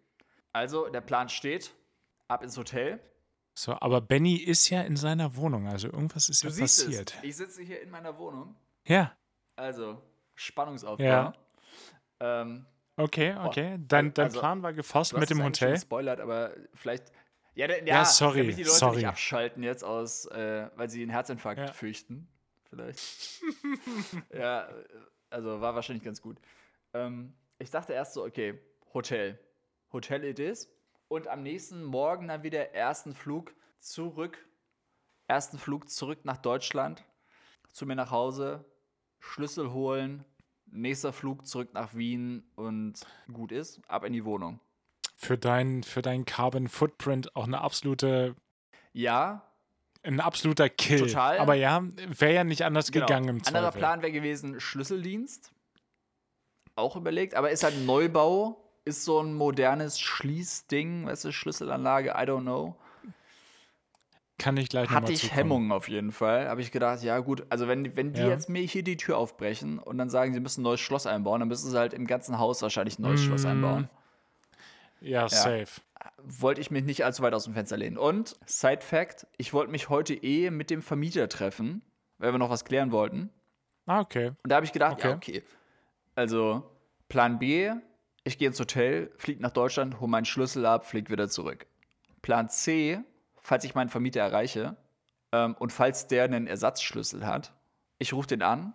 Also, 0.53 0.87
der 0.89 1.01
Plan 1.01 1.29
steht, 1.29 1.73
ab 2.27 2.43
ins 2.43 2.57
Hotel. 2.57 2.99
So, 3.57 3.73
aber 3.79 4.01
Benny 4.01 4.35
ist 4.35 4.69
ja 4.69 4.81
in 4.81 4.97
seiner 4.97 5.35
Wohnung, 5.35 5.67
also 5.67 5.87
irgendwas 5.87 6.29
ist 6.29 6.43
du 6.43 6.49
ja 6.49 6.59
passiert. 6.59 7.15
Es. 7.17 7.23
Ich 7.23 7.35
sitze 7.37 7.61
hier 7.61 7.81
in 7.81 7.89
meiner 7.89 8.17
Wohnung. 8.17 8.55
Ja. 8.85 9.15
Also, 9.55 10.01
Spannungsaufbau. 10.35 11.03
Ja. 11.03 11.33
Ähm, 12.19 12.65
okay, 12.97 13.35
okay. 13.43 13.77
Dein, 13.87 14.13
dein 14.13 14.25
also, 14.25 14.39
Plan 14.39 14.61
war 14.61 14.73
gefasst 14.73 15.15
mit 15.17 15.29
dem 15.29 15.43
Hotel. 15.43 15.79
Spoilert, 15.79 16.19
aber 16.19 16.51
vielleicht. 16.73 17.11
Ja, 17.53 17.69
ja, 17.69 17.83
ja 17.85 18.05
sorry. 18.05 18.39
Damit 18.39 18.57
die 18.57 18.63
Leute 18.63 18.75
sorry. 18.75 18.95
nicht 18.97 19.07
abschalten 19.07 19.63
jetzt 19.63 19.83
aus, 19.83 20.25
äh, 20.25 20.69
weil 20.75 20.89
sie 20.89 21.01
einen 21.01 21.11
Herzinfarkt 21.11 21.59
ja. 21.59 21.73
fürchten. 21.73 22.27
Vielleicht. 22.69 23.41
ja, 24.33 24.67
also 25.29 25.61
war 25.61 25.75
wahrscheinlich 25.75 26.03
ganz 26.03 26.21
gut. 26.21 26.37
Ähm, 26.93 27.33
ich 27.59 27.69
dachte 27.69 27.93
erst 27.93 28.13
so, 28.13 28.23
okay, 28.23 28.59
Hotel. 28.93 29.39
Hotel 29.91 30.23
it 30.23 30.39
is. 30.39 30.69
Und 31.07 31.27
am 31.27 31.43
nächsten 31.43 31.83
Morgen 31.83 32.27
dann 32.27 32.43
wieder 32.43 32.73
ersten 32.73 33.13
Flug 33.13 33.53
zurück. 33.79 34.37
Ersten 35.27 35.57
Flug 35.57 35.89
zurück 35.89 36.19
nach 36.23 36.37
Deutschland. 36.37 37.03
Zu 37.71 37.85
mir 37.85 37.95
nach 37.95 38.11
Hause. 38.11 38.65
Schlüssel 39.19 39.71
holen. 39.71 40.25
Nächster 40.65 41.13
Flug 41.13 41.45
zurück 41.45 41.73
nach 41.73 41.93
Wien 41.93 42.43
und 42.55 43.05
gut 43.31 43.51
ist. 43.51 43.81
Ab 43.87 44.03
in 44.03 44.13
die 44.13 44.25
Wohnung. 44.25 44.59
Für 45.15 45.37
deinen 45.37 45.83
für 45.83 46.01
dein 46.01 46.25
Carbon 46.25 46.67
Footprint 46.67 47.35
auch 47.35 47.45
eine 47.45 47.61
absolute. 47.61 48.35
Ja, 48.91 49.45
ein 50.03 50.19
absoluter 50.19 50.69
Kill. 50.69 50.99
Total. 50.99 51.39
Aber 51.39 51.55
ja, 51.55 51.83
wäre 52.07 52.33
ja 52.33 52.43
nicht 52.43 52.63
anders 52.63 52.91
genau. 52.91 53.05
gegangen 53.05 53.29
im 53.29 53.43
Zweifel. 53.43 53.57
Anderer 53.57 53.71
Plan 53.71 54.01
wäre 54.01 54.11
gewesen, 54.11 54.59
Schlüsseldienst 54.59 55.54
auch 56.75 56.95
überlegt, 56.95 57.35
aber 57.35 57.51
ist 57.51 57.63
halt 57.63 57.75
ein 57.75 57.85
Neubau, 57.85 58.57
ist 58.85 59.03
so 59.03 59.19
ein 59.19 59.33
modernes 59.33 59.99
Schließding, 59.99 61.07
weißt 61.07 61.25
du, 61.25 61.31
Schlüsselanlage, 61.31 62.09
I 62.09 62.25
don't 62.25 62.41
know. 62.41 62.75
Kann 64.37 64.57
ich 64.57 64.67
gleich 64.67 64.89
Hatte 64.89 65.13
ich 65.13 65.21
zukommen. 65.21 65.37
Hemmungen 65.37 65.71
auf 65.71 65.87
jeden 65.87 66.11
Fall. 66.11 66.49
Habe 66.49 66.61
ich 66.61 66.71
gedacht, 66.71 67.01
ja 67.03 67.19
gut, 67.19 67.45
also 67.49 67.69
wenn, 67.69 67.95
wenn 67.95 68.11
die 68.11 68.21
ja. 68.21 68.27
jetzt 68.27 68.49
mir 68.49 68.61
hier 68.61 68.83
die 68.83 68.97
Tür 68.97 69.17
aufbrechen 69.17 69.79
und 69.79 69.97
dann 69.97 70.09
sagen, 70.09 70.33
sie 70.33 70.41
müssen 70.41 70.59
ein 70.59 70.63
neues 70.63 70.81
Schloss 70.81 71.07
einbauen, 71.07 71.39
dann 71.39 71.47
müssen 71.47 71.71
sie 71.71 71.77
halt 71.77 71.93
im 71.93 72.05
ganzen 72.05 72.37
Haus 72.37 72.61
wahrscheinlich 72.61 72.99
ein 72.99 73.03
neues 73.03 73.21
mm. 73.21 73.25
Schloss 73.25 73.45
einbauen. 73.45 73.89
Ja, 74.99 75.21
ja, 75.21 75.29
safe. 75.29 75.81
Wollte 76.21 76.59
ich 76.59 76.69
mich 76.69 76.83
nicht 76.83 77.05
allzu 77.05 77.23
weit 77.23 77.33
aus 77.33 77.45
dem 77.45 77.53
Fenster 77.53 77.77
lehnen. 77.77 77.97
Und, 77.97 78.35
Side 78.45 78.81
Fact, 78.81 79.25
ich 79.37 79.53
wollte 79.53 79.71
mich 79.71 79.87
heute 79.87 80.13
eh 80.13 80.49
mit 80.51 80.69
dem 80.69 80.81
Vermieter 80.81 81.29
treffen, 81.29 81.81
weil 82.17 82.33
wir 82.33 82.37
noch 82.37 82.49
was 82.49 82.65
klären 82.65 82.91
wollten. 82.91 83.29
Ah, 83.85 84.01
okay. 84.01 84.33
Und 84.43 84.49
da 84.49 84.55
habe 84.55 84.65
ich 84.65 84.73
gedacht, 84.73 84.97
okay. 84.97 85.07
ja, 85.07 85.15
okay. 85.15 85.43
Also, 86.15 86.63
Plan 87.09 87.39
B, 87.39 87.71
ich 88.23 88.37
gehe 88.37 88.47
ins 88.47 88.59
Hotel, 88.59 89.11
fliege 89.17 89.41
nach 89.41 89.51
Deutschland, 89.51 89.99
hole 89.99 90.09
meinen 90.09 90.25
Schlüssel 90.25 90.65
ab, 90.65 90.85
fliege 90.85 91.11
wieder 91.11 91.29
zurück. 91.29 91.67
Plan 92.21 92.49
C, 92.49 92.99
falls 93.41 93.63
ich 93.63 93.75
meinen 93.75 93.89
Vermieter 93.89 94.21
erreiche 94.21 94.75
ähm, 95.31 95.55
und 95.59 95.71
falls 95.71 96.07
der 96.07 96.23
einen 96.23 96.47
Ersatzschlüssel 96.47 97.25
hat, 97.27 97.53
ich 97.99 98.13
rufe 98.13 98.27
den 98.27 98.41
an. 98.41 98.73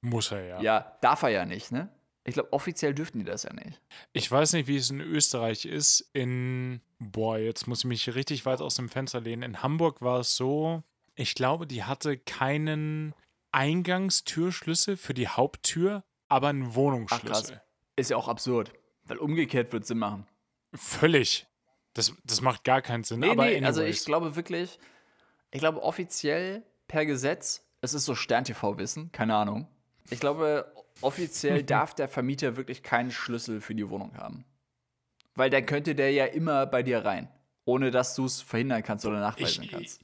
Muss 0.00 0.32
er 0.32 0.44
ja. 0.44 0.60
Ja, 0.60 0.98
darf 1.00 1.22
er 1.22 1.30
ja 1.30 1.44
nicht, 1.44 1.70
ne? 1.70 1.88
Ich 2.24 2.34
glaube, 2.34 2.52
offiziell 2.52 2.94
dürften 2.94 3.20
die 3.20 3.24
das 3.24 3.44
ja 3.44 3.52
nicht. 3.54 3.80
Ich 4.12 4.30
weiß 4.30 4.52
nicht, 4.52 4.66
wie 4.66 4.76
es 4.76 4.90
in 4.90 5.00
Österreich 5.00 5.64
ist. 5.64 6.10
In, 6.12 6.82
boah, 6.98 7.38
jetzt 7.38 7.66
muss 7.66 7.80
ich 7.80 7.84
mich 7.86 8.14
richtig 8.14 8.44
weit 8.44 8.60
aus 8.60 8.74
dem 8.74 8.90
Fenster 8.90 9.20
lehnen. 9.20 9.42
In 9.42 9.62
Hamburg 9.62 10.02
war 10.02 10.20
es 10.20 10.36
so, 10.36 10.82
ich 11.14 11.34
glaube, 11.34 11.66
die 11.66 11.84
hatte 11.84 12.18
keinen 12.18 13.14
Eingangstürschlüssel 13.52 14.98
für 14.98 15.14
die 15.14 15.28
Haupttür, 15.28 16.04
aber 16.28 16.48
einen 16.48 16.74
Wohnungsschlüssel. 16.74 17.60
Ach, 17.60 17.96
ist 17.96 18.10
ja 18.10 18.16
auch 18.16 18.28
absurd, 18.28 18.72
weil 19.04 19.18
umgekehrt 19.18 19.72
wird 19.72 19.86
Sinn 19.86 19.98
machen. 19.98 20.26
Völlig. 20.74 21.46
Das, 21.94 22.14
das 22.24 22.40
macht 22.40 22.64
gar 22.64 22.82
keinen 22.82 23.04
Sinn. 23.04 23.20
Nee, 23.20 23.30
aber 23.30 23.46
nee, 23.46 23.64
also 23.64 23.82
ich 23.82 24.04
glaube 24.04 24.36
wirklich, 24.36 24.78
ich 25.50 25.58
glaube 25.58 25.82
offiziell 25.82 26.62
per 26.86 27.06
Gesetz, 27.06 27.66
es 27.80 27.94
ist 27.94 28.04
so 28.04 28.14
Stern-TV-Wissen, 28.14 29.10
keine 29.12 29.34
Ahnung. 29.34 29.66
Ich 30.10 30.20
glaube, 30.20 30.72
offiziell 31.00 31.62
darf 31.64 31.94
der 31.94 32.08
Vermieter 32.08 32.56
wirklich 32.56 32.82
keinen 32.82 33.10
Schlüssel 33.10 33.60
für 33.60 33.74
die 33.74 33.88
Wohnung 33.88 34.16
haben. 34.16 34.44
Weil 35.34 35.50
dann 35.50 35.66
könnte 35.66 35.94
der 35.94 36.12
ja 36.12 36.24
immer 36.24 36.66
bei 36.66 36.82
dir 36.82 37.04
rein, 37.04 37.28
ohne 37.64 37.90
dass 37.90 38.14
du 38.14 38.24
es 38.24 38.40
verhindern 38.40 38.82
kannst 38.82 39.06
oder 39.06 39.20
nachweisen 39.20 39.64
ich, 39.64 39.70
kannst. 39.70 40.00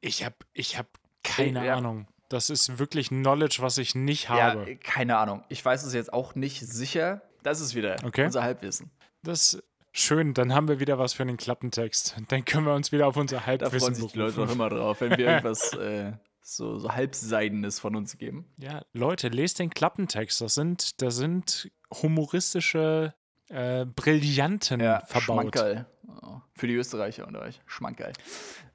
Ich, 0.00 0.20
ich 0.20 0.24
habe 0.24 0.36
ich 0.52 0.78
hab 0.78 0.86
keine 1.22 1.64
ja. 1.64 1.76
Ahnung. 1.76 2.06
Das 2.34 2.50
ist 2.50 2.80
wirklich 2.80 3.10
Knowledge, 3.10 3.58
was 3.60 3.78
ich 3.78 3.94
nicht 3.94 4.28
habe. 4.28 4.68
Ja, 4.68 4.76
keine 4.82 5.18
Ahnung. 5.18 5.44
Ich 5.48 5.64
weiß 5.64 5.84
es 5.84 5.94
jetzt 5.94 6.12
auch 6.12 6.34
nicht 6.34 6.58
sicher. 6.66 7.22
Das 7.44 7.60
ist 7.60 7.76
wieder 7.76 7.94
okay. 8.04 8.24
unser 8.24 8.42
Halbwissen. 8.42 8.90
Das 9.22 9.54
ist 9.54 9.62
schön. 9.92 10.34
Dann 10.34 10.52
haben 10.52 10.66
wir 10.66 10.80
wieder 10.80 10.98
was 10.98 11.12
für 11.12 11.24
den 11.24 11.36
Klappentext. 11.36 12.16
Dann 12.26 12.44
können 12.44 12.66
wir 12.66 12.74
uns 12.74 12.90
wieder 12.90 13.06
auf 13.06 13.16
unser 13.16 13.46
Halbwissen 13.46 13.70
Da 13.70 13.78
freuen 13.78 13.94
sich 13.94 14.10
die 14.10 14.18
Leute 14.18 14.42
auch 14.42 14.50
immer 14.50 14.68
drauf, 14.68 15.00
wenn 15.00 15.10
wir 15.12 15.18
irgendwas 15.20 15.72
äh, 15.74 16.10
so, 16.42 16.76
so 16.80 16.90
Halbseidenes 16.90 17.78
von 17.78 17.94
uns 17.94 18.18
geben. 18.18 18.46
Ja, 18.58 18.82
Leute, 18.92 19.28
lest 19.28 19.60
den 19.60 19.70
Klappentext. 19.70 20.40
Das 20.40 20.54
sind, 20.54 21.00
da 21.02 21.12
sind 21.12 21.70
humoristische 22.02 23.14
äh, 23.48 23.86
Brillanten 23.86 24.80
ja, 24.80 25.04
verbaut. 25.06 25.22
Schmankerl. 25.22 25.86
Oh, 26.20 26.40
für 26.56 26.66
die 26.66 26.74
Österreicher 26.74 27.28
unter 27.28 27.42
euch. 27.42 27.60
Schmankerl. 27.66 28.12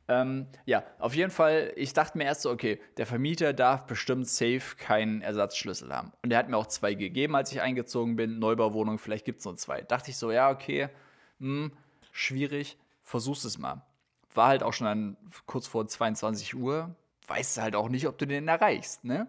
Ähm, 0.09 0.47
ja, 0.65 0.83
auf 0.97 1.15
jeden 1.15 1.31
Fall, 1.31 1.71
ich 1.75 1.93
dachte 1.93 2.17
mir 2.17 2.25
erst 2.25 2.41
so, 2.41 2.51
okay, 2.51 2.81
der 2.97 3.05
Vermieter 3.05 3.53
darf 3.53 3.85
bestimmt 3.85 4.27
safe 4.27 4.75
keinen 4.77 5.21
Ersatzschlüssel 5.21 5.93
haben. 5.93 6.11
Und 6.23 6.31
er 6.31 6.39
hat 6.39 6.49
mir 6.49 6.57
auch 6.57 6.67
zwei 6.67 6.95
gegeben, 6.95 7.35
als 7.35 7.51
ich 7.51 7.61
eingezogen 7.61 8.15
bin. 8.15 8.39
Neubauwohnung, 8.39 8.97
vielleicht 8.97 9.23
gibt 9.23 9.39
es 9.39 9.45
nur 9.45 9.55
zwei. 9.55 9.81
Dachte 9.81 10.11
ich 10.11 10.17
so, 10.17 10.31
ja, 10.31 10.49
okay, 10.49 10.89
mh, 11.37 11.65
hm, 11.65 11.71
schwierig, 12.11 12.77
versuch's 13.03 13.43
es 13.43 13.57
mal. 13.57 13.83
War 14.33 14.47
halt 14.47 14.63
auch 14.63 14.73
schon 14.73 14.85
dann 14.85 15.17
kurz 15.45 15.67
vor 15.67 15.87
22 15.87 16.55
Uhr 16.55 16.95
weißt 17.29 17.57
du 17.57 17.61
halt 17.61 17.75
auch 17.75 17.89
nicht, 17.89 18.07
ob 18.07 18.17
du 18.17 18.25
den 18.27 18.47
erreichst, 18.47 19.05
ne? 19.05 19.27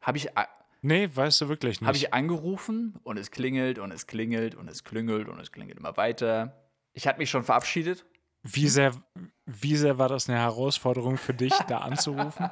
Habe 0.00 0.18
ich. 0.18 0.28
Nee, 0.82 1.08
weißt 1.12 1.40
du 1.40 1.48
wirklich 1.48 1.80
nicht. 1.80 1.88
Habe 1.88 1.96
ich 1.96 2.12
angerufen 2.12 2.94
und 3.02 3.16
es 3.18 3.30
klingelt 3.30 3.78
und 3.78 3.90
es 3.90 4.06
klingelt 4.06 4.54
und 4.54 4.68
es 4.68 4.84
klingelt 4.84 5.28
und 5.28 5.40
es 5.40 5.50
klingelt 5.50 5.78
immer 5.78 5.96
weiter. 5.96 6.56
Ich 6.92 7.06
hatte 7.06 7.18
mich 7.18 7.30
schon 7.30 7.42
verabschiedet. 7.42 8.04
Wie 8.42 8.68
sehr, 8.68 8.92
wie 9.46 9.76
sehr 9.76 9.98
war 9.98 10.08
das 10.08 10.28
eine 10.28 10.38
Herausforderung 10.38 11.16
für 11.16 11.34
dich, 11.34 11.52
da 11.66 11.78
anzurufen? 11.78 12.48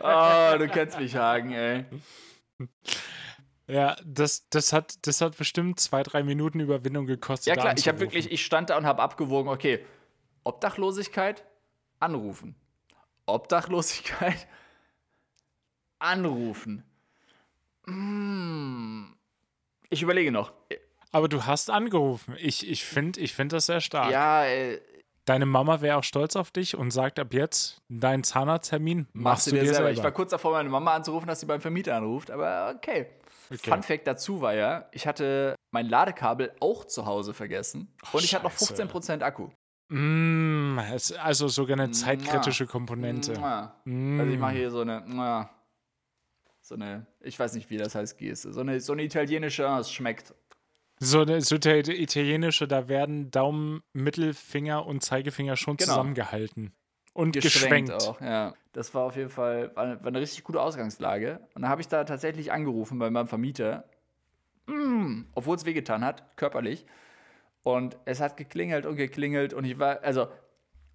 oh, 0.00 0.54
du 0.58 0.68
kennst 0.68 0.98
mich, 0.98 1.16
Hagen, 1.16 1.52
ey. 1.52 1.84
Ja, 3.66 3.96
das, 4.04 4.48
das, 4.50 4.72
hat, 4.72 5.06
das 5.06 5.20
hat 5.20 5.36
bestimmt 5.38 5.80
zwei, 5.80 6.02
drei 6.02 6.22
Minuten 6.22 6.60
Überwindung 6.60 7.06
gekostet. 7.06 7.46
Ja, 7.46 7.60
klar, 7.60 7.74
ich 7.76 7.88
habe 7.88 8.00
wirklich, 8.00 8.30
ich 8.30 8.44
stand 8.44 8.70
da 8.70 8.76
und 8.76 8.84
habe 8.84 9.02
abgewogen, 9.02 9.50
okay, 9.50 9.84
Obdachlosigkeit 10.44 11.44
anrufen. 12.00 12.56
Obdachlosigkeit 13.26 14.48
anrufen. 16.00 16.84
Hm. 17.86 19.16
Ich 19.90 20.02
überlege 20.02 20.32
noch. 20.32 20.52
Aber 21.12 21.28
du 21.28 21.44
hast 21.46 21.70
angerufen. 21.70 22.34
Ich, 22.38 22.68
ich 22.68 22.84
finde 22.84 23.20
ich 23.20 23.34
find 23.34 23.52
das 23.52 23.66
sehr 23.66 23.80
stark. 23.80 24.10
Ja, 24.10 24.44
äh, 24.46 24.80
Deine 25.24 25.46
Mama 25.46 25.80
wäre 25.80 25.98
auch 25.98 26.04
stolz 26.04 26.34
auf 26.34 26.50
dich 26.50 26.76
und 26.76 26.90
sagt 26.90 27.20
ab 27.20 27.32
jetzt, 27.32 27.80
deinen 27.88 28.24
Zahnarzttermin 28.24 29.06
machst, 29.12 29.14
machst 29.14 29.46
du 29.46 29.50
dir, 29.52 29.60
dir 29.60 29.66
selber. 29.66 29.74
selber. 29.76 29.90
Ich 29.92 30.02
war 30.02 30.10
kurz 30.10 30.30
davor, 30.32 30.52
meine 30.52 30.68
Mama 30.68 30.94
anzurufen, 30.94 31.28
dass 31.28 31.38
sie 31.38 31.46
beim 31.46 31.60
Vermieter 31.60 31.94
anruft, 31.94 32.32
aber 32.32 32.74
okay. 32.76 33.06
okay. 33.48 33.70
Fun 33.70 33.84
Fact 33.84 34.06
dazu 34.08 34.40
war 34.40 34.54
ja, 34.54 34.88
ich 34.90 35.06
hatte 35.06 35.54
mein 35.70 35.88
Ladekabel 35.88 36.52
auch 36.58 36.86
zu 36.86 37.06
Hause 37.06 37.34
vergessen 37.34 37.94
oh, 38.06 38.16
und 38.16 38.24
ich 38.24 38.34
hatte 38.34 38.44
noch 38.44 38.52
15% 38.52 39.22
Akku. 39.22 39.50
Mm, 39.90 40.80
also 41.22 41.46
sogar 41.46 41.78
eine 41.78 41.92
zeitkritische 41.92 42.66
Komponente. 42.66 43.38
Mm. 43.84 44.18
Also 44.18 44.32
ich 44.32 44.38
mache 44.40 44.54
hier 44.54 44.72
so 44.72 44.80
eine, 44.80 45.04
so 46.62 46.74
eine, 46.74 47.06
ich 47.20 47.38
weiß 47.38 47.54
nicht, 47.54 47.70
wie 47.70 47.76
das 47.76 47.94
heißt, 47.94 48.18
Geste. 48.18 48.52
So 48.52 48.60
eine, 48.60 48.80
so 48.80 48.92
eine 48.92 49.04
italienische, 49.04 49.64
es 49.78 49.92
schmeckt. 49.92 50.34
So 51.04 51.22
eine 51.22 51.40
so 51.40 51.58
der 51.58 51.88
italienische, 51.88 52.68
da 52.68 52.86
werden 52.86 53.32
Daumen, 53.32 53.82
Mittelfinger 53.92 54.86
und 54.86 55.02
Zeigefinger 55.02 55.56
schon 55.56 55.76
genau. 55.76 55.90
zusammengehalten. 55.90 56.72
Und 57.12 57.32
geschwenkt. 57.32 57.90
geschwenkt. 57.90 58.08
auch, 58.08 58.20
ja. 58.20 58.54
Das 58.72 58.94
war 58.94 59.02
auf 59.02 59.16
jeden 59.16 59.28
Fall 59.28 59.74
war, 59.74 60.00
war 60.00 60.06
eine 60.06 60.20
richtig 60.20 60.44
gute 60.44 60.60
Ausgangslage. 60.60 61.40
Und 61.54 61.62
dann 61.62 61.70
habe 61.70 61.80
ich 61.80 61.88
da 61.88 62.04
tatsächlich 62.04 62.52
angerufen 62.52 63.00
bei 63.00 63.10
meinem 63.10 63.26
Vermieter, 63.26 63.84
mm, 64.66 65.22
obwohl 65.34 65.56
es 65.56 65.66
wehgetan 65.66 66.04
hat, 66.04 66.36
körperlich. 66.36 66.86
Und 67.64 67.98
es 68.04 68.20
hat 68.20 68.36
geklingelt 68.36 68.86
und 68.86 68.94
geklingelt 68.94 69.54
und 69.54 69.64
ich 69.64 69.80
war, 69.80 70.04
also 70.04 70.28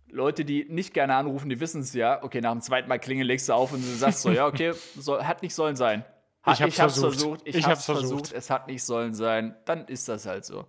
Leute, 0.10 0.46
die 0.46 0.66
nicht 0.70 0.94
gerne 0.94 1.16
anrufen, 1.16 1.50
die 1.50 1.60
wissen 1.60 1.82
es 1.82 1.94
ja. 1.94 2.24
Okay, 2.24 2.40
nach 2.40 2.54
dem 2.54 2.62
zweiten 2.62 2.88
Mal 2.88 2.98
klingeln 2.98 3.28
legst 3.28 3.50
du 3.50 3.54
auf 3.54 3.74
und 3.74 3.82
du 3.82 3.88
sagst 3.88 4.22
so, 4.22 4.32
ja, 4.32 4.48
okay, 4.48 4.72
soll, 4.98 5.24
hat 5.26 5.42
nicht 5.42 5.54
sollen 5.54 5.76
sein. 5.76 6.06
Ich 6.54 6.62
hab's 6.62 6.76
versucht. 6.76 7.14
versucht. 7.14 7.42
Ich, 7.46 7.56
ich 7.56 7.66
hab's, 7.66 7.88
hab's 7.88 8.00
versucht. 8.00 8.32
Es 8.32 8.50
hat 8.50 8.68
nicht 8.68 8.84
sollen 8.84 9.14
sein. 9.14 9.56
Dann 9.66 9.88
ist 9.88 10.08
das 10.08 10.26
halt 10.26 10.46
so. 10.46 10.66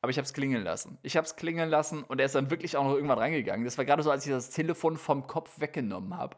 Aber 0.00 0.10
ich 0.10 0.18
hab's 0.18 0.32
klingeln 0.32 0.62
lassen. 0.62 0.98
Ich 1.02 1.16
hab's 1.16 1.36
klingeln 1.36 1.68
lassen 1.68 2.04
und 2.04 2.20
er 2.20 2.26
ist 2.26 2.34
dann 2.34 2.50
wirklich 2.50 2.76
auch 2.76 2.84
noch 2.84 2.94
irgendwann 2.94 3.18
reingegangen. 3.18 3.64
Das 3.64 3.78
war 3.78 3.84
gerade 3.84 4.02
so, 4.02 4.10
als 4.10 4.24
ich 4.24 4.32
das 4.32 4.50
Telefon 4.50 4.96
vom 4.96 5.26
Kopf 5.26 5.60
weggenommen 5.60 6.16
habe. 6.16 6.36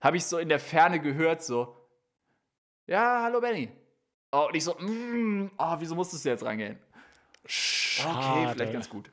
Habe 0.00 0.16
ich 0.16 0.24
so 0.24 0.38
in 0.38 0.48
der 0.48 0.60
Ferne 0.60 1.00
gehört, 1.00 1.42
so, 1.42 1.76
ja, 2.86 3.22
hallo 3.22 3.40
Benny. 3.40 3.70
Oh, 4.32 4.46
und 4.48 4.54
ich 4.54 4.64
so, 4.64 4.74
mm, 4.74 5.50
oh, 5.58 5.76
wieso 5.78 5.94
musstest 5.94 6.24
du 6.24 6.28
jetzt 6.28 6.44
reingehen? 6.44 6.78
Schade. 7.46 8.18
Okay, 8.18 8.52
vielleicht 8.52 8.72
ganz 8.72 8.88
gut. 8.88 9.10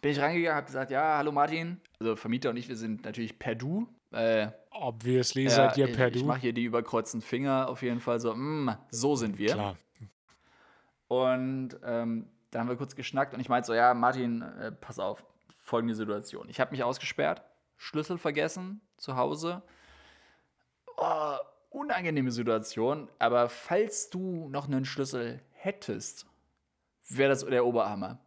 Bin 0.00 0.10
ich 0.10 0.20
reingegangen, 0.20 0.56
habe 0.56 0.66
gesagt, 0.66 0.90
ja, 0.90 1.16
hallo 1.16 1.32
Martin. 1.32 1.80
Also 2.00 2.16
Vermieter 2.16 2.50
und 2.50 2.56
ich, 2.56 2.68
wir 2.68 2.76
sind 2.76 3.04
natürlich 3.04 3.38
per 3.38 3.54
Du. 3.54 3.88
Äh, 4.12 4.48
Obviously 4.74 5.44
ja, 5.44 5.50
seid 5.50 5.76
ihr 5.78 5.92
per 5.92 6.08
ich, 6.08 6.14
Du. 6.14 6.18
Ich 6.20 6.24
mache 6.24 6.40
hier 6.40 6.52
die 6.52 6.64
überkreuzten 6.64 7.22
Finger 7.22 7.68
auf 7.68 7.82
jeden 7.82 8.00
Fall 8.00 8.20
so, 8.20 8.34
mm, 8.34 8.76
so 8.90 9.16
sind 9.16 9.38
wir. 9.38 9.52
Klar. 9.52 9.76
Und 11.08 11.78
ähm, 11.84 12.28
da 12.50 12.60
haben 12.60 12.68
wir 12.68 12.76
kurz 12.76 12.96
geschnackt 12.96 13.34
und 13.34 13.40
ich 13.40 13.48
meinte 13.48 13.66
so, 13.66 13.74
ja, 13.74 13.94
Martin, 13.94 14.42
äh, 14.42 14.72
pass 14.72 14.98
auf, 14.98 15.24
folgende 15.60 15.94
Situation. 15.94 16.48
Ich 16.48 16.60
habe 16.60 16.72
mich 16.72 16.82
ausgesperrt, 16.82 17.42
Schlüssel 17.76 18.18
vergessen 18.18 18.80
zu 18.96 19.16
Hause. 19.16 19.62
Oh, 20.96 21.36
unangenehme 21.70 22.30
Situation, 22.30 23.08
aber 23.18 23.48
falls 23.48 24.10
du 24.10 24.48
noch 24.48 24.66
einen 24.66 24.84
Schlüssel 24.84 25.40
hättest, 25.52 26.26
wäre 27.08 27.30
das 27.30 27.44
der 27.44 27.66
Oberhammer. 27.66 28.18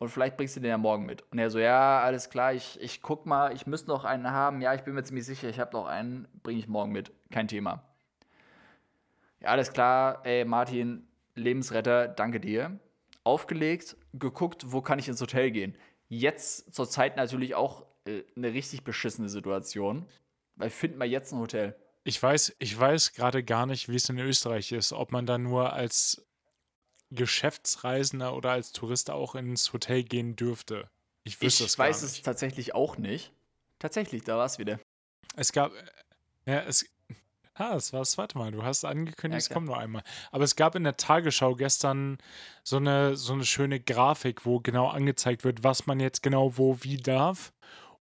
Und 0.00 0.08
vielleicht 0.08 0.38
bringst 0.38 0.56
du 0.56 0.60
den 0.60 0.70
ja 0.70 0.78
morgen 0.78 1.04
mit. 1.04 1.22
Und 1.30 1.38
er 1.38 1.50
so, 1.50 1.58
ja, 1.58 2.00
alles 2.00 2.30
klar, 2.30 2.54
ich, 2.54 2.80
ich 2.80 3.02
guck 3.02 3.26
mal, 3.26 3.54
ich 3.54 3.66
müsste 3.66 3.90
noch 3.90 4.06
einen 4.06 4.30
haben. 4.30 4.62
Ja, 4.62 4.74
ich 4.74 4.80
bin 4.80 4.94
mir 4.94 5.04
ziemlich 5.04 5.26
sicher, 5.26 5.50
ich 5.50 5.60
habe 5.60 5.76
noch 5.76 5.84
einen, 5.84 6.26
bringe 6.42 6.58
ich 6.58 6.68
morgen 6.68 6.90
mit. 6.90 7.12
Kein 7.30 7.48
Thema. 7.48 7.84
Ja, 9.40 9.48
alles 9.48 9.74
klar, 9.74 10.22
ey, 10.24 10.46
Martin, 10.46 11.06
Lebensretter, 11.34 12.08
danke 12.08 12.40
dir. 12.40 12.80
Aufgelegt, 13.24 13.98
geguckt, 14.14 14.72
wo 14.72 14.80
kann 14.80 14.98
ich 14.98 15.06
ins 15.06 15.20
Hotel 15.20 15.50
gehen. 15.50 15.76
Jetzt 16.08 16.74
zur 16.74 16.88
Zeit 16.88 17.18
natürlich 17.18 17.54
auch 17.54 17.84
äh, 18.06 18.22
eine 18.36 18.54
richtig 18.54 18.84
beschissene 18.84 19.28
Situation. 19.28 20.06
Weil 20.56 20.70
finden 20.70 20.98
wir 20.98 21.06
jetzt 21.06 21.30
ein 21.32 21.40
Hotel. 21.40 21.76
Ich 22.04 22.22
weiß, 22.22 22.56
ich 22.58 22.78
weiß 22.78 23.12
gerade 23.12 23.44
gar 23.44 23.66
nicht, 23.66 23.90
wie 23.90 23.96
es 23.96 24.08
in 24.08 24.18
Österreich 24.18 24.72
ist, 24.72 24.94
ob 24.94 25.12
man 25.12 25.26
da 25.26 25.36
nur 25.36 25.74
als 25.74 26.26
Geschäftsreisender 27.10 28.34
oder 28.34 28.52
als 28.52 28.72
Tourist 28.72 29.10
auch 29.10 29.34
ins 29.34 29.72
Hotel 29.72 30.02
gehen 30.02 30.36
dürfte. 30.36 30.88
Ich 31.24 31.40
wüsste 31.42 31.64
es 31.64 31.76
gar 31.76 31.86
nicht. 31.86 31.96
Ich 31.96 32.02
weiß 32.02 32.10
es 32.10 32.22
tatsächlich 32.22 32.74
auch 32.74 32.96
nicht. 32.96 33.32
Tatsächlich, 33.78 34.24
da 34.24 34.36
war 34.36 34.46
es 34.46 34.58
wieder. 34.58 34.78
Es 35.36 35.52
gab, 35.52 35.72
ja, 36.46 36.60
es, 36.60 36.86
ah, 37.54 37.74
es 37.76 37.92
war 37.92 38.00
das 38.00 38.12
zweite 38.12 38.38
Mal. 38.38 38.52
Du 38.52 38.62
hast 38.62 38.84
angekündigt, 38.84 39.42
ja, 39.42 39.48
es 39.48 39.50
kommt 39.50 39.66
nur 39.66 39.78
einmal. 39.78 40.02
Aber 40.30 40.44
es 40.44 40.56
gab 40.56 40.74
in 40.74 40.84
der 40.84 40.96
Tagesschau 40.96 41.54
gestern 41.54 42.18
so 42.62 42.76
eine, 42.76 43.16
so 43.16 43.32
eine 43.32 43.44
schöne 43.44 43.80
Grafik, 43.80 44.44
wo 44.46 44.60
genau 44.60 44.88
angezeigt 44.88 45.44
wird, 45.44 45.64
was 45.64 45.86
man 45.86 46.00
jetzt 46.00 46.22
genau 46.22 46.56
wo 46.58 46.82
wie 46.82 46.96
darf. 46.96 47.52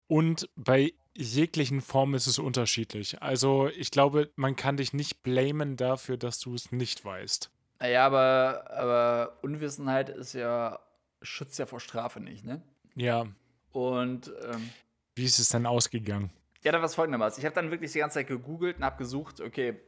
Und 0.07 0.49
bei 0.57 0.95
jeglichen 1.17 1.81
Form 1.81 2.15
ist 2.15 2.27
es 2.27 2.39
unterschiedlich. 2.39 3.23
Also 3.23 3.69
ich 3.69 3.91
glaube, 3.91 4.31
man 4.37 4.57
kann 4.57 4.77
dich 4.77 4.93
nicht 4.93 5.23
blamen 5.23 5.77
dafür, 5.77 6.17
dass 6.17 6.39
du 6.39 6.55
es 6.55 6.73
nicht 6.73 7.05
weißt. 7.05 7.51
Naja, 7.81 8.07
aber, 8.07 8.71
aber 8.71 9.39
Unwissenheit 9.43 10.09
ist 10.09 10.33
ja, 10.33 10.81
schützt 11.23 11.59
ja 11.59 11.67
vor 11.67 11.81
Strafe 11.81 12.21
nicht, 12.21 12.45
ne? 12.45 12.63
Ja. 12.95 13.27
Und 13.73 14.33
ähm, 14.51 14.71
wie 15.15 15.25
ist 15.25 15.39
es 15.39 15.51
denn 15.51 15.67
ausgegangen? 15.67 16.31
Ja, 16.63 16.73
da 16.73 16.79
war 16.79 16.87
es 16.87 16.97
folgendermaßen. 16.97 17.41
Ich 17.41 17.45
habe 17.45 17.55
dann 17.55 17.71
wirklich 17.71 17.93
die 17.93 18.01
ganze 18.01 18.15
Zeit 18.15 18.27
gegoogelt 18.27 18.79
und 18.79 18.85
habe 18.85 18.97
gesucht, 18.97 19.41
okay, 19.41 19.81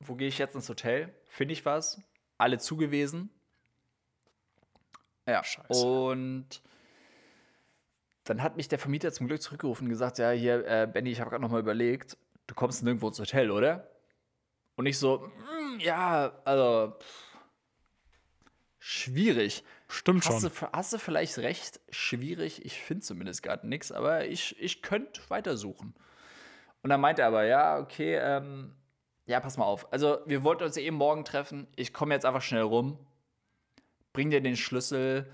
wo 0.00 0.14
gehe 0.14 0.28
ich 0.28 0.38
jetzt 0.38 0.54
ins 0.54 0.68
Hotel? 0.68 1.14
Finde 1.28 1.52
ich 1.52 1.64
was? 1.64 2.00
Alle 2.38 2.58
zugewiesen. 2.58 3.30
Ja. 5.26 5.44
Scheiße. 5.44 5.86
Und 5.86 6.62
dann 8.24 8.42
hat 8.42 8.56
mich 8.56 8.68
der 8.68 8.78
Vermieter 8.78 9.12
zum 9.12 9.28
Glück 9.28 9.42
zurückgerufen 9.42 9.86
und 9.86 9.90
gesagt: 9.90 10.18
Ja, 10.18 10.30
hier, 10.30 10.66
äh, 10.66 10.88
Benny, 10.92 11.10
ich 11.10 11.20
habe 11.20 11.30
gerade 11.30 11.42
nochmal 11.42 11.60
überlegt, 11.60 12.16
du 12.46 12.54
kommst 12.54 12.82
nirgendwo 12.82 13.08
ins 13.08 13.20
Hotel, 13.20 13.50
oder? 13.50 13.88
Und 14.76 14.86
ich 14.86 14.98
so: 14.98 15.18
mm, 15.18 15.59
Ja, 15.78 16.32
also. 16.44 16.94
Pff, 16.98 17.38
schwierig. 18.78 19.64
Stimmt 19.88 20.26
hast 20.26 20.40
schon. 20.40 20.50
Du, 20.50 20.72
hast 20.72 20.92
du 20.92 20.98
vielleicht 20.98 21.38
recht? 21.38 21.80
Schwierig. 21.90 22.64
Ich 22.64 22.80
finde 22.80 23.02
zumindest 23.02 23.42
gerade 23.42 23.68
nichts, 23.68 23.92
aber 23.92 24.26
ich, 24.26 24.60
ich 24.60 24.82
könnte 24.82 25.20
weitersuchen. 25.28 25.94
Und 26.82 26.90
dann 26.90 27.00
meinte 27.00 27.22
er 27.22 27.28
aber: 27.28 27.44
Ja, 27.44 27.78
okay, 27.78 28.16
ähm, 28.16 28.74
ja, 29.26 29.40
pass 29.40 29.56
mal 29.56 29.64
auf. 29.64 29.92
Also, 29.92 30.18
wir 30.26 30.42
wollten 30.44 30.64
uns 30.64 30.76
eben 30.76 30.96
morgen 30.96 31.24
treffen. 31.24 31.66
Ich 31.76 31.92
komme 31.92 32.14
jetzt 32.14 32.26
einfach 32.26 32.42
schnell 32.42 32.62
rum. 32.62 32.98
Bring 34.12 34.30
dir 34.30 34.40
den 34.40 34.56
Schlüssel 34.56 35.30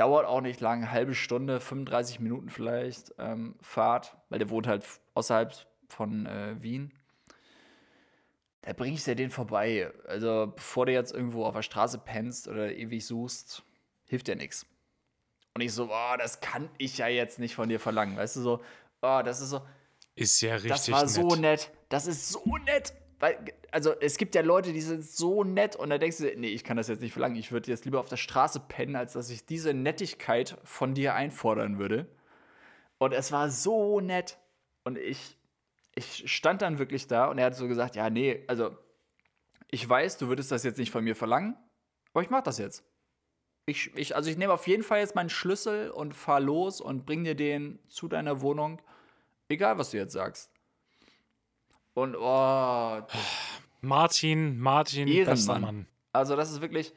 Dauert 0.00 0.24
auch 0.24 0.40
nicht 0.40 0.62
lang, 0.62 0.90
halbe 0.90 1.14
Stunde, 1.14 1.60
35 1.60 2.20
Minuten 2.20 2.48
vielleicht 2.48 3.12
ähm, 3.18 3.54
Fahrt, 3.60 4.16
weil 4.30 4.38
der 4.38 4.48
wohnt 4.48 4.66
halt 4.66 4.82
außerhalb 5.12 5.54
von 5.88 6.24
äh, 6.24 6.54
Wien. 6.62 6.94
Da 8.62 8.72
bringe 8.74 8.94
ich 8.94 9.04
dir 9.04 9.14
den 9.14 9.30
vorbei. 9.30 9.90
Also, 10.06 10.52
bevor 10.54 10.86
du 10.86 10.92
jetzt 10.92 11.12
irgendwo 11.12 11.44
auf 11.44 11.54
der 11.54 11.62
Straße 11.62 11.98
pennst 11.98 12.46
oder 12.46 12.74
ewig 12.74 13.06
suchst, 13.06 13.64
hilft 14.04 14.28
dir 14.28 14.36
nichts. 14.36 14.66
Und 15.54 15.62
ich 15.62 15.72
so, 15.72 15.90
oh, 15.90 16.16
das 16.18 16.40
kann 16.40 16.68
ich 16.78 16.98
ja 16.98 17.08
jetzt 17.08 17.38
nicht 17.38 17.54
von 17.54 17.68
dir 17.68 17.80
verlangen. 17.80 18.16
Weißt 18.16 18.36
du, 18.36 18.40
so, 18.40 18.60
oh, 19.02 19.20
das 19.24 19.40
ist 19.40 19.50
so. 19.50 19.62
Ist 20.14 20.40
ja 20.42 20.54
richtig. 20.54 20.70
Das 20.70 20.90
war 20.90 21.02
nett. 21.02 21.10
so 21.10 21.36
nett. 21.36 21.70
Das 21.88 22.06
ist 22.06 22.28
so 22.28 22.56
nett. 22.66 22.92
Weil, 23.18 23.38
also 23.70 23.92
es 24.00 24.16
gibt 24.16 24.34
ja 24.34 24.40
Leute, 24.40 24.72
die 24.72 24.80
sind 24.80 25.04
so 25.04 25.44
nett 25.44 25.76
und 25.76 25.90
da 25.90 25.98
denkst 25.98 26.18
du, 26.18 26.24
nee, 26.36 26.48
ich 26.48 26.64
kann 26.64 26.76
das 26.76 26.88
jetzt 26.88 27.00
nicht 27.00 27.12
verlangen. 27.12 27.36
Ich 27.36 27.52
würde 27.52 27.70
jetzt 27.70 27.84
lieber 27.84 28.00
auf 28.00 28.08
der 28.08 28.16
Straße 28.16 28.60
pennen, 28.60 28.96
als 28.96 29.12
dass 29.12 29.28
ich 29.30 29.44
diese 29.44 29.74
Nettigkeit 29.74 30.56
von 30.64 30.94
dir 30.94 31.14
einfordern 31.14 31.78
würde. 31.78 32.06
Und 32.98 33.12
es 33.12 33.32
war 33.32 33.50
so 33.50 34.00
nett. 34.00 34.38
Und 34.84 34.96
ich, 34.96 35.36
ich 35.94 36.30
stand 36.32 36.62
dann 36.62 36.78
wirklich 36.78 37.06
da 37.06 37.26
und 37.26 37.38
er 37.38 37.46
hat 37.46 37.56
so 37.56 37.68
gesagt, 37.68 37.96
ja, 37.96 38.10
nee, 38.10 38.44
also 38.46 38.76
ich 39.70 39.88
weiß, 39.88 40.18
du 40.18 40.28
würdest 40.28 40.50
das 40.50 40.64
jetzt 40.64 40.78
nicht 40.78 40.90
von 40.90 41.04
mir 41.04 41.16
verlangen, 41.16 41.56
aber 42.12 42.22
ich 42.22 42.30
mach 42.30 42.42
das 42.42 42.58
jetzt. 42.58 42.84
Ich, 43.66 43.94
ich, 43.96 44.16
also 44.16 44.30
ich 44.30 44.36
nehme 44.36 44.52
auf 44.52 44.66
jeden 44.66 44.82
Fall 44.82 45.00
jetzt 45.00 45.14
meinen 45.14 45.30
Schlüssel 45.30 45.90
und 45.90 46.14
fahr 46.14 46.40
los 46.40 46.80
und 46.80 47.06
bring 47.06 47.24
dir 47.24 47.34
den 47.34 47.78
zu 47.88 48.08
deiner 48.08 48.40
Wohnung, 48.40 48.80
egal 49.48 49.78
was 49.78 49.90
du 49.90 49.98
jetzt 49.98 50.12
sagst. 50.12 50.50
Und 51.94 52.16
oh. 52.16 53.02
Martin, 53.80 54.58
Martin, 54.58 55.08
Ehrenmann. 55.08 55.60
Mann. 55.60 55.86
Also, 56.12 56.36
das 56.36 56.50
ist 56.50 56.60
wirklich. 56.60 56.92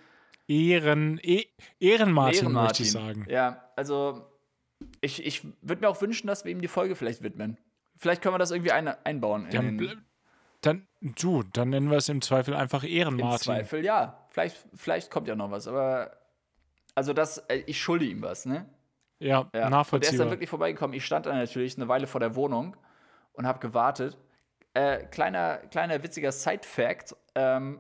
Ehren, 0.48 1.20
e 1.24 1.46
Ehrenmartin, 1.80 2.44
Ehren 2.44 2.54
möchte 2.54 2.84
ich 2.84 2.92
sagen. 2.92 3.26
Ja, 3.30 3.70
also 3.76 4.28
ich, 5.00 5.26
ich 5.26 5.44
würde 5.62 5.82
mir 5.82 5.90
auch 5.90 6.02
wünschen, 6.02 6.28
dass 6.28 6.44
wir 6.44 6.52
ihm 6.52 6.62
die 6.62 6.68
Folge 6.68 6.96
vielleicht 6.96 7.24
widmen. 7.24 7.58
Vielleicht 7.98 8.22
können 8.22 8.34
wir 8.34 8.40
das 8.40 8.52
irgendwie 8.52 8.72
ein, 8.72 8.88
einbauen. 8.88 9.48
Dann, 9.52 10.04
dann, 10.62 10.88
du, 11.02 11.44
dann 11.44 11.70
nennen 11.70 11.90
wir 11.90 11.98
es 11.98 12.10
im 12.10 12.22
Zweifel 12.22 12.54
einfach 12.54 12.84
Ehrenmartin. 12.84 13.54
Im 13.54 13.60
Zweifel, 13.60 13.86
ja. 13.86 14.26
Vielleicht, 14.30 14.58
vielleicht 14.74 15.12
kommt 15.12 15.28
ja 15.28 15.36
noch 15.36 15.52
was, 15.52 15.68
aber 15.68 16.18
also 16.96 17.14
das, 17.14 17.38
äh, 17.50 17.64
ich 17.66 17.82
schulde 17.82 18.06
ihm 18.06 18.22
was, 18.22 18.46
ne? 18.46 18.66
Ja, 19.20 19.50
ja. 19.54 19.70
nachvollziehbar. 19.70 19.96
Und 19.96 20.04
er 20.04 20.12
ist 20.12 20.20
dann 20.20 20.30
wirklich 20.32 20.50
vorbeigekommen. 20.50 20.96
Ich 20.96 21.06
stand 21.06 21.26
da 21.26 21.34
natürlich 21.34 21.78
eine 21.78 21.88
Weile 21.88 22.08
vor 22.08 22.20
der 22.20 22.36
Wohnung 22.36 22.76
und 23.34 23.48
habe 23.48 23.60
gewartet. 23.60 24.18
Äh, 24.74 25.06
kleiner, 25.06 25.58
kleiner 25.58 26.02
witziger 26.04 26.32
Side-Fact. 26.32 27.16
Ähm, 27.36 27.80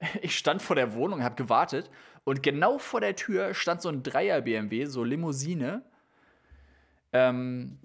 ich 0.22 0.36
stand 0.36 0.62
vor 0.62 0.76
der 0.76 0.94
Wohnung, 0.94 1.22
habe 1.22 1.34
gewartet 1.34 1.90
und 2.24 2.42
genau 2.42 2.78
vor 2.78 3.00
der 3.00 3.16
Tür 3.16 3.54
stand 3.54 3.80
so 3.80 3.88
ein 3.88 4.02
Dreier-BMW, 4.02 4.84
so 4.84 5.02
Limousine, 5.02 5.82
ähm, 7.12 7.78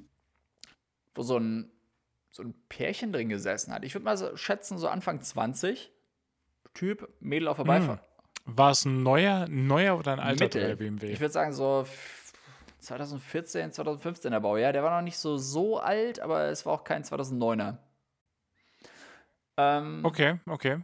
wo 1.16 1.22
so 1.24 1.38
ein, 1.38 1.72
so 2.30 2.44
ein 2.44 2.54
Pärchen 2.70 3.12
drin 3.12 3.30
gesessen 3.30 3.74
hat. 3.74 3.84
Ich 3.84 3.94
würde 3.94 4.06
mal 4.06 4.18
so 4.18 4.36
schätzen, 4.36 4.78
so 4.78 4.88
Anfang 4.88 5.22
20. 5.22 5.92
Typ, 6.74 7.08
Mädel 7.20 7.48
auf 7.48 7.58
der 7.58 7.66
Beifahrt. 7.66 8.00
Hm. 8.00 8.58
War 8.58 8.72
es 8.72 8.86
ein 8.86 9.04
neuer, 9.04 9.48
neuer 9.48 9.98
oder 9.98 10.14
ein 10.14 10.20
alter 10.20 10.76
BMW? 10.76 11.12
Ich 11.12 11.20
würde 11.20 11.32
sagen 11.32 11.54
so 11.54 11.86
2014, 12.80 13.72
2015er 13.72 14.40
Bau. 14.40 14.58
Ja, 14.58 14.72
der 14.72 14.84
war 14.84 14.98
noch 14.98 15.04
nicht 15.04 15.18
so 15.18 15.38
so 15.38 15.80
alt, 15.80 16.20
aber 16.20 16.46
es 16.46 16.66
war 16.66 16.74
auch 16.74 16.84
kein 16.84 17.04
2009er. 17.04 17.78
Ähm, 19.58 20.02
okay, 20.04 20.40
okay. 20.48 20.80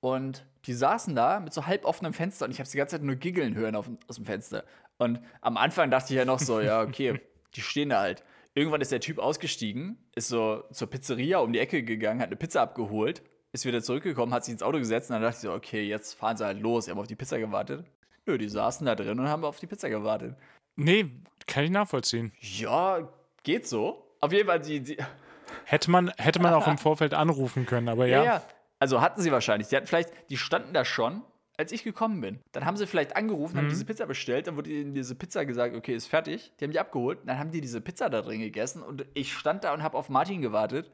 Und 0.00 0.44
die 0.66 0.74
saßen 0.74 1.14
da 1.14 1.40
mit 1.40 1.52
so 1.52 1.66
halb 1.66 1.84
offenem 1.84 2.12
Fenster 2.12 2.44
und 2.44 2.52
ich 2.52 2.58
habe 2.58 2.68
sie 2.68 2.72
die 2.72 2.78
ganze 2.78 2.96
Zeit 2.96 3.02
nur 3.02 3.16
giggeln 3.16 3.54
hören 3.54 3.74
auf, 3.74 3.88
aus 4.06 4.16
dem 4.16 4.24
Fenster. 4.24 4.64
Und 4.98 5.20
am 5.40 5.56
Anfang 5.56 5.90
dachte 5.90 6.12
ich 6.12 6.18
ja 6.18 6.24
noch 6.24 6.38
so, 6.38 6.60
ja, 6.60 6.82
okay, 6.82 7.20
die 7.54 7.60
stehen 7.62 7.88
da 7.88 8.00
halt. 8.00 8.22
Irgendwann 8.54 8.80
ist 8.80 8.92
der 8.92 9.00
Typ 9.00 9.18
ausgestiegen, 9.18 9.98
ist 10.14 10.28
so 10.28 10.64
zur 10.72 10.90
Pizzeria 10.90 11.38
um 11.38 11.52
die 11.52 11.58
Ecke 11.58 11.82
gegangen, 11.82 12.20
hat 12.20 12.28
eine 12.28 12.36
Pizza 12.36 12.62
abgeholt, 12.62 13.22
ist 13.52 13.64
wieder 13.64 13.82
zurückgekommen, 13.82 14.34
hat 14.34 14.44
sich 14.44 14.52
ins 14.52 14.62
Auto 14.62 14.78
gesetzt 14.78 15.10
und 15.10 15.14
dann 15.14 15.22
dachte 15.22 15.36
ich 15.36 15.42
so, 15.42 15.52
okay, 15.52 15.82
jetzt 15.82 16.14
fahren 16.14 16.36
sie 16.36 16.44
halt 16.44 16.60
los. 16.60 16.84
Die 16.84 16.90
haben 16.90 16.98
auf 16.98 17.06
die 17.06 17.16
Pizza 17.16 17.38
gewartet. 17.38 17.86
Nö, 18.26 18.38
die 18.38 18.48
saßen 18.48 18.86
da 18.86 18.94
drin 18.94 19.18
und 19.18 19.28
haben 19.28 19.44
auf 19.44 19.58
die 19.58 19.66
Pizza 19.66 19.88
gewartet. 19.88 20.36
Nee, 20.76 21.10
kann 21.46 21.64
ich 21.64 21.70
nachvollziehen. 21.70 22.32
Ja, 22.40 23.08
geht 23.42 23.66
so. 23.66 24.06
Auf 24.20 24.32
jeden 24.32 24.46
Fall, 24.46 24.60
die, 24.60 24.80
die, 24.80 24.96
Hätte 25.64 25.90
man, 25.90 26.12
hätte 26.18 26.40
man 26.40 26.54
auch 26.54 26.66
im 26.66 26.78
Vorfeld 26.78 27.14
anrufen 27.14 27.66
können, 27.66 27.88
aber 27.88 28.06
ja. 28.06 28.18
ja. 28.18 28.24
ja. 28.24 28.42
Also 28.78 29.00
hatten 29.00 29.20
sie 29.20 29.30
wahrscheinlich. 29.30 29.68
Die 29.68 29.76
hatten 29.76 29.86
vielleicht, 29.86 30.10
die 30.30 30.36
standen 30.36 30.74
da 30.74 30.84
schon, 30.84 31.22
als 31.56 31.72
ich 31.72 31.84
gekommen 31.84 32.20
bin. 32.20 32.40
Dann 32.52 32.64
haben 32.64 32.76
sie 32.76 32.86
vielleicht 32.86 33.16
angerufen, 33.16 33.54
mhm. 33.54 33.58
haben 33.58 33.68
diese 33.68 33.84
Pizza 33.84 34.06
bestellt, 34.06 34.46
dann 34.46 34.56
wurde 34.56 34.70
ihnen 34.70 34.94
diese 34.94 35.14
Pizza 35.14 35.44
gesagt, 35.44 35.76
okay, 35.76 35.94
ist 35.94 36.06
fertig. 36.06 36.52
Die 36.58 36.64
haben 36.64 36.72
die 36.72 36.80
abgeholt, 36.80 37.20
dann 37.26 37.38
haben 37.38 37.50
die 37.50 37.60
diese 37.60 37.80
Pizza 37.80 38.08
da 38.08 38.22
drin 38.22 38.40
gegessen 38.40 38.82
und 38.82 39.06
ich 39.14 39.32
stand 39.32 39.64
da 39.64 39.74
und 39.74 39.82
habe 39.82 39.96
auf 39.96 40.08
Martin 40.08 40.40
gewartet, 40.40 40.90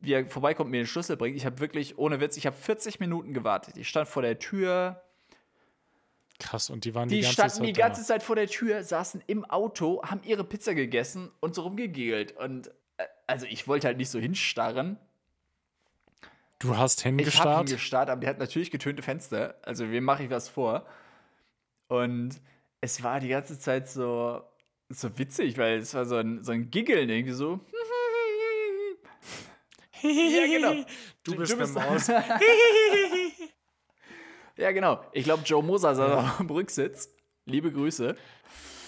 wie 0.00 0.12
er 0.12 0.26
vorbeikommt, 0.26 0.70
mir 0.70 0.82
den 0.82 0.86
Schlüssel 0.86 1.16
bringt. 1.16 1.36
Ich 1.36 1.46
habe 1.46 1.58
wirklich, 1.60 1.98
ohne 1.98 2.20
Witz, 2.20 2.36
ich 2.36 2.46
habe 2.46 2.56
40 2.56 3.00
Minuten 3.00 3.32
gewartet. 3.32 3.76
Ich 3.76 3.88
stand 3.88 4.06
vor 4.06 4.22
der 4.22 4.38
Tür. 4.38 5.02
Krass, 6.38 6.68
und 6.68 6.84
die 6.84 6.94
waren 6.94 7.08
die, 7.08 7.16
die 7.16 7.20
ganze 7.22 7.34
standen 7.34 7.58
Zeit 7.58 7.66
die 7.66 7.72
ganze 7.72 8.00
da. 8.02 8.06
Zeit 8.06 8.22
vor 8.22 8.36
der 8.36 8.48
Tür, 8.48 8.82
saßen 8.82 9.22
im 9.26 9.44
Auto, 9.44 10.02
haben 10.02 10.20
ihre 10.24 10.44
Pizza 10.44 10.74
gegessen 10.74 11.30
und 11.40 11.54
so 11.54 11.62
rumgegegelt. 11.62 12.36
Und 12.36 12.70
also 13.26 13.46
ich 13.46 13.66
wollte 13.66 13.86
halt 13.86 13.96
nicht 13.96 14.10
so 14.10 14.18
hinstarren. 14.18 14.98
Du 16.64 16.76
hast 16.78 17.02
hingestarrt? 17.02 17.36
Ich 17.36 17.44
habe 17.44 17.66
hingestarrt, 17.66 18.08
aber 18.08 18.22
der 18.22 18.30
hat 18.30 18.38
natürlich 18.38 18.70
getönte 18.70 19.02
Fenster. 19.02 19.56
Also 19.62 19.90
wem 19.90 20.04
mache 20.04 20.24
ich 20.24 20.30
was 20.30 20.48
vor? 20.48 20.86
Und 21.88 22.40
es 22.80 23.02
war 23.02 23.20
die 23.20 23.28
ganze 23.28 23.58
Zeit 23.58 23.86
so, 23.86 24.42
so 24.88 25.18
witzig, 25.18 25.58
weil 25.58 25.78
es 25.78 25.92
war 25.92 26.06
so 26.06 26.16
ein, 26.16 26.42
so 26.42 26.52
ein 26.52 26.70
Giggeln 26.70 27.10
irgendwie 27.10 27.34
so. 27.34 27.60
ja, 30.02 30.46
genau. 30.46 30.86
Du 31.22 31.36
bist, 31.36 31.52
du 31.52 31.58
bist 31.58 31.76
eine 31.76 31.90
Maus. 31.90 32.06
ja, 34.56 34.72
genau. 34.72 35.04
Ich 35.12 35.24
glaube, 35.24 35.42
Joe 35.44 35.62
Moser 35.62 35.94
saß 35.94 36.08
ja. 36.08 36.36
am 36.38 36.48
Rücksitz. 36.48 37.14
Liebe 37.44 37.70
Grüße. 37.70 38.16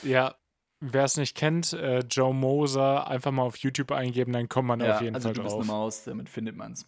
Ja, 0.02 0.34
Wer 0.80 1.04
es 1.04 1.16
nicht 1.16 1.34
kennt, 1.34 1.72
äh, 1.72 2.00
Joe 2.00 2.34
Moser, 2.34 3.08
einfach 3.08 3.32
mal 3.32 3.44
auf 3.44 3.56
YouTube 3.56 3.92
eingeben, 3.92 4.34
dann 4.34 4.46
kommt 4.46 4.68
man 4.68 4.80
ja, 4.80 4.96
auf 4.96 5.00
jeden 5.00 5.14
also 5.14 5.28
Fall 5.28 5.34
du 5.34 5.40
drauf. 5.40 5.58
Bist 5.58 5.70
eine 5.70 5.78
Maus, 5.78 6.04
damit 6.04 6.28
findet 6.28 6.54
man 6.54 6.72
es. 6.72 6.84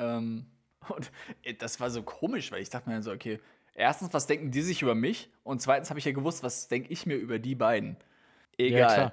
Ähm, 0.00 0.46
und 0.88 1.12
äh, 1.42 1.54
das 1.54 1.78
war 1.78 1.90
so 1.90 2.02
komisch, 2.02 2.50
weil 2.50 2.62
ich 2.62 2.70
dachte 2.70 2.88
mir 2.88 3.02
so, 3.02 3.12
okay, 3.12 3.38
erstens, 3.74 4.12
was 4.12 4.26
denken 4.26 4.50
die 4.50 4.62
sich 4.62 4.82
über 4.82 4.94
mich? 4.94 5.30
Und 5.44 5.60
zweitens 5.62 5.90
habe 5.90 5.98
ich 5.98 6.04
ja 6.04 6.12
gewusst, 6.12 6.42
was 6.42 6.68
denke 6.68 6.90
ich 6.90 7.06
mir 7.06 7.16
über 7.16 7.38
die 7.38 7.54
beiden? 7.54 7.96
Egal. 8.58 8.98
Ja, 8.98 9.12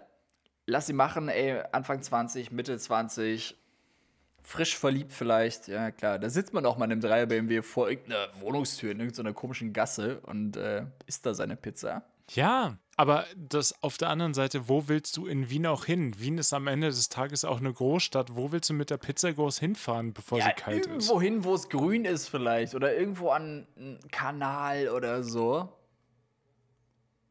Lass 0.69 0.88
sie 0.88 0.93
machen, 0.93 1.29
ey, 1.29 1.61
Anfang 1.71 2.01
20, 2.01 2.51
Mitte 2.51 2.77
20, 2.77 3.55
frisch 4.43 4.77
verliebt 4.77 5.13
vielleicht, 5.13 5.69
ja 5.69 5.91
klar. 5.91 6.19
Da 6.19 6.29
sitzt 6.29 6.53
man 6.53 6.65
auch 6.65 6.77
mal 6.77 6.85
in 6.85 6.93
einem 6.93 7.01
Dreier 7.01 7.25
BMW 7.25 7.61
vor 7.61 7.89
irgendeiner 7.89 8.27
Wohnungstür 8.41 8.91
in 8.91 8.99
irgendeiner 8.99 9.33
komischen 9.33 9.71
Gasse 9.71 10.19
und 10.21 10.57
äh, 10.57 10.85
isst 11.05 11.25
da 11.25 11.33
seine 11.33 11.55
Pizza. 11.55 12.03
Ja, 12.32 12.78
aber 12.97 13.25
das 13.36 13.84
auf 13.84 13.97
der 13.97 14.09
anderen 14.09 14.34
Seite, 14.34 14.67
wo 14.67 14.88
willst 14.88 15.15
du 15.17 15.28
in 15.28 15.49
Wien 15.49 15.67
auch 15.67 15.86
hin? 15.86 16.19
Wien 16.19 16.39
ist 16.39 16.51
am 16.51 16.65
Ende 16.65 16.88
des 16.88 17.09
Tages 17.09 17.45
auch 17.45 17.59
eine 17.59 17.71
Großstadt. 17.71 18.36
Wo 18.36 18.51
willst 18.51 18.71
du 18.71 18.73
mit 18.73 18.89
der 18.89 18.97
Pizza 18.97 19.32
groß 19.32 19.59
hinfahren, 19.59 20.13
bevor 20.13 20.39
ja, 20.39 20.45
sie 20.45 20.51
kalt 20.53 20.88
irgendwo 20.88 20.97
ist? 20.97 21.09
Irgendwo 21.09 21.21
hin, 21.21 21.43
wo 21.43 21.53
es 21.53 21.69
grün 21.69 22.05
ist 22.05 22.28
vielleicht 22.28 22.73
oder 22.73 22.97
irgendwo 22.97 23.30
an 23.30 23.67
einem 23.78 23.99
Kanal 24.11 24.89
oder 24.89 25.23
so. 25.23 25.69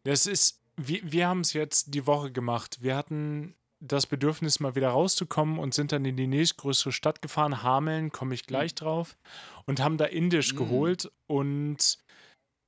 Das 0.04 0.26
ist, 0.26 0.62
wir, 0.76 1.00
wir 1.02 1.26
haben 1.26 1.40
es 1.40 1.52
jetzt 1.52 1.94
die 1.94 2.06
Woche 2.06 2.30
gemacht. 2.30 2.78
Wir 2.80 2.96
hatten 2.96 3.56
das 3.80 4.06
Bedürfnis, 4.06 4.60
mal 4.60 4.76
wieder 4.76 4.90
rauszukommen 4.90 5.58
und 5.58 5.74
sind 5.74 5.90
dann 5.90 6.04
in 6.04 6.16
die 6.16 6.28
nächstgrößere 6.28 6.92
Stadt 6.92 7.22
gefahren. 7.22 7.64
Hameln, 7.64 8.12
komme 8.12 8.34
ich 8.34 8.46
gleich 8.46 8.70
mhm. 8.72 8.76
drauf. 8.76 9.16
Und 9.64 9.80
haben 9.80 9.98
da 9.98 10.04
Indisch 10.04 10.54
mhm. 10.54 10.58
geholt 10.58 11.10
und 11.26 11.98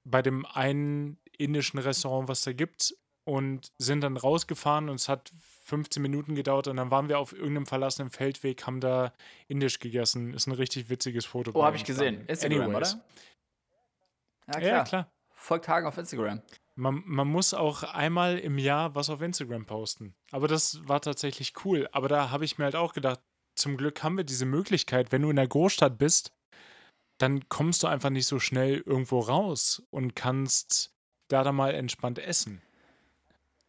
bei 0.04 0.20
dem 0.20 0.46
einen 0.46 1.18
indischen 1.38 1.78
Restaurant, 1.78 2.28
was 2.28 2.42
da 2.42 2.52
gibt, 2.52 2.94
und 3.24 3.72
sind 3.78 4.02
dann 4.02 4.16
rausgefahren 4.16 4.88
und 4.88 4.96
es 4.96 5.08
hat 5.08 5.32
15 5.64 6.00
Minuten 6.02 6.34
gedauert 6.34 6.66
und 6.66 6.76
dann 6.78 6.90
waren 6.90 7.08
wir 7.08 7.18
auf 7.18 7.32
irgendeinem 7.34 7.66
verlassenen 7.66 8.10
Feldweg, 8.10 8.66
haben 8.66 8.80
da 8.80 9.12
Indisch 9.48 9.78
gegessen. 9.80 10.32
Ist 10.32 10.46
ein 10.46 10.52
richtig 10.52 10.88
witziges 10.88 11.26
Foto. 11.26 11.50
Oh, 11.54 11.62
habe 11.62 11.76
ich 11.76 11.84
gesehen. 11.84 12.26
Instagram, 12.26 12.62
Anyways. 12.62 12.94
oder? 12.94 13.04
Ja, 14.46 14.52
klar. 14.60 14.62
Ja, 14.62 14.84
klar. 14.84 15.12
Folgt 15.34 15.68
Hagen 15.68 15.86
auf 15.86 15.98
Instagram. 15.98 16.40
Man, 16.74 17.02
man 17.04 17.28
muss 17.28 17.52
auch 17.52 17.82
einmal 17.82 18.38
im 18.38 18.56
Jahr 18.56 18.94
was 18.94 19.10
auf 19.10 19.20
Instagram 19.20 19.66
posten. 19.66 20.14
Aber 20.30 20.48
das 20.48 20.88
war 20.88 21.00
tatsächlich 21.00 21.52
cool. 21.64 21.88
Aber 21.92 22.08
da 22.08 22.30
habe 22.30 22.46
ich 22.46 22.56
mir 22.56 22.64
halt 22.64 22.76
auch 22.76 22.94
gedacht, 22.94 23.20
zum 23.54 23.76
Glück 23.76 24.02
haben 24.02 24.16
wir 24.16 24.24
diese 24.24 24.46
Möglichkeit, 24.46 25.12
wenn 25.12 25.22
du 25.22 25.30
in 25.30 25.36
der 25.36 25.48
Großstadt 25.48 25.98
bist, 25.98 26.32
dann 27.18 27.48
kommst 27.48 27.82
du 27.82 27.88
einfach 27.88 28.10
nicht 28.10 28.26
so 28.26 28.38
schnell 28.38 28.82
irgendwo 28.86 29.18
raus 29.18 29.82
und 29.90 30.14
kannst 30.14 30.94
da 31.28 31.44
dann 31.44 31.54
mal 31.54 31.74
entspannt 31.74 32.18
essen. 32.18 32.60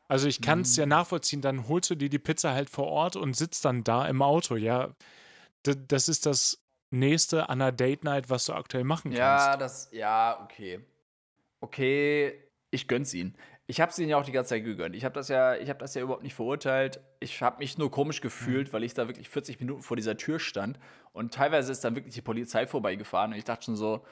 Also 0.08 0.28
ich 0.28 0.42
kann 0.42 0.62
es 0.62 0.76
ja 0.76 0.86
mhm. 0.86 0.90
nachvollziehen, 0.90 1.42
dann 1.42 1.68
holst 1.68 1.92
du 1.92 1.96
dir 1.96 2.10
die 2.10 2.18
Pizza 2.20 2.54
halt 2.54 2.70
vor 2.70 2.88
Ort 2.88 3.16
und 3.16 3.36
sitzt 3.36 3.64
dann 3.64 3.84
da 3.84 4.08
im 4.08 4.22
Auto, 4.22 4.56
ja. 4.56 4.90
D 5.66 5.76
das 5.88 6.10
ist 6.10 6.26
das 6.26 6.60
nächste 6.90 7.50
an 7.50 7.62
einer 7.62 7.72
Date 7.72 8.04
Night, 8.04 8.30
was 8.30 8.46
du 8.46 8.54
aktuell 8.54 8.84
machen 8.84 9.12
kannst. 9.12 9.20
Ja, 9.20 9.56
das, 9.56 9.90
ja, 9.92 10.40
okay. 10.44 10.80
Okay, 11.62 12.34
ich 12.72 12.88
gönn's 12.88 13.14
ihnen. 13.14 13.36
Ich 13.68 13.80
habe 13.80 13.92
es 13.92 14.00
ihnen 14.00 14.10
ja 14.10 14.18
auch 14.18 14.24
die 14.24 14.32
ganze 14.32 14.50
Zeit 14.50 14.64
gegönnt. 14.64 14.96
Ich 14.96 15.06
habe 15.06 15.14
das 15.14 15.28
ja, 15.28 15.56
ich 15.56 15.70
habe 15.70 15.78
das 15.78 15.94
ja 15.94 16.02
überhaupt 16.02 16.24
nicht 16.24 16.34
verurteilt. 16.34 17.02
Ich 17.20 17.40
habe 17.44 17.60
mich 17.60 17.78
nur 17.78 17.92
komisch 17.92 18.20
gefühlt, 18.22 18.70
mhm. 18.70 18.74
weil 18.74 18.84
ich 18.84 18.96
da 18.96 19.08
wirklich 19.08 19.30
40 19.30 19.60
Minuten 19.60 19.84
vor 19.84 19.96
dieser 19.96 20.18
Tür 20.18 20.40
stand 20.40 20.80
und 21.14 21.36
teilweise 21.36 21.72
ist 21.72 21.84
dann 21.84 21.96
wirklich 21.96 22.16
die 22.16 22.22
Polizei 22.22 22.66
vorbeigefahren 22.66 23.34
und 23.34 23.38
ich 23.38 23.44
dachte 23.44 23.66
schon 23.66 23.76
so, 23.76 24.04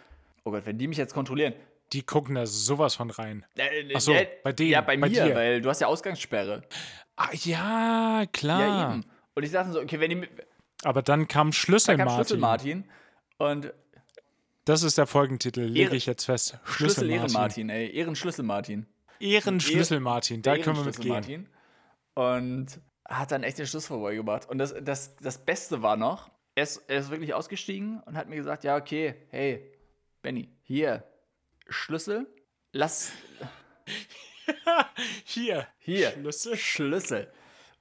oh 0.43 0.52
Gott, 0.52 0.68
wenn 0.68 0.78
die 0.78 0.88
mich 0.88 1.00
jetzt 1.00 1.16
kontrollieren, 1.16 1.54
die 1.94 2.04
gucken 2.04 2.36
da 2.36 2.46
sowas 2.46 2.96
von 2.96 3.10
rein. 3.10 3.46
Äh, 3.56 3.94
Achso, 3.94 4.14
äh, 4.14 4.28
bei 4.44 4.52
denen. 4.54 4.72
Ja, 4.72 4.82
bei, 4.82 4.98
bei 4.98 5.10
mir, 5.10 5.26
dir. 5.26 5.36
weil 5.36 5.62
du 5.62 5.70
hast 5.70 5.82
ja 5.82 5.88
Ausgangssperre. 5.88 6.64
Ah, 7.16 7.30
ja, 7.34 8.26
klar. 8.32 8.60
Ja, 8.60 8.94
eben. 8.94 9.06
Und 9.36 9.44
ich 9.44 9.52
dachte 9.52 9.72
so, 9.72 9.82
okay, 9.82 10.00
wenn 10.00 10.10
die. 10.10 10.28
Aber 10.84 11.02
dann 11.02 11.28
kam 11.28 11.52
Schlüssel 11.54 11.98
dann 11.98 12.08
kam 12.08 12.16
Schlüssel 12.16 12.38
Martin. 12.38 12.86
Und. 13.38 13.74
Das 14.66 14.84
ist 14.84 14.98
der 14.98 15.08
Folgentitel, 15.08 15.62
lege 15.62 15.96
ich 15.96 16.06
jetzt 16.06 16.26
fest. 16.26 16.58
Schlüssel, 16.66 17.06
Schlüssel 17.06 17.10
Ehren 17.10 17.32
Martin, 17.32 17.70
ey. 17.70 17.90
Ehrenschlüssel 17.96 18.44
Martin. 18.44 18.86
Ehrenschlüssel 19.20 20.02
Martin, 20.02 20.42
da 20.42 20.58
können 20.58 20.76
wir 20.76 20.84
mitgehen. 20.84 21.10
Martin. 21.10 21.50
Und 22.16 22.82
hat 23.06 23.32
dann 23.32 23.44
echt 23.44 23.58
den 23.58 23.66
Schlüssel 23.66 23.88
vorbeigebracht. 23.88 24.50
Und 24.50 24.58
das, 24.58 24.76
das, 24.82 25.16
das 25.16 25.38
Beste 25.38 25.82
war 25.82 25.96
noch, 25.96 26.30
er 26.56 26.64
ist, 26.64 26.84
er 26.88 27.00
ist 27.00 27.10
wirklich 27.10 27.34
ausgestiegen 27.34 28.02
und 28.02 28.18
hat 28.18 28.28
mir 28.28 28.36
gesagt: 28.36 28.66
Ja, 28.66 28.76
okay, 28.76 29.16
hey, 29.30 29.72
Benny, 30.22 30.50
hier, 30.64 31.04
Schlüssel. 31.70 32.28
Lass. 32.72 33.11
Hier. 35.24 35.68
Hier. 35.80 36.11
Schlüssel. 36.11 36.57
Schlüssel. 36.57 37.32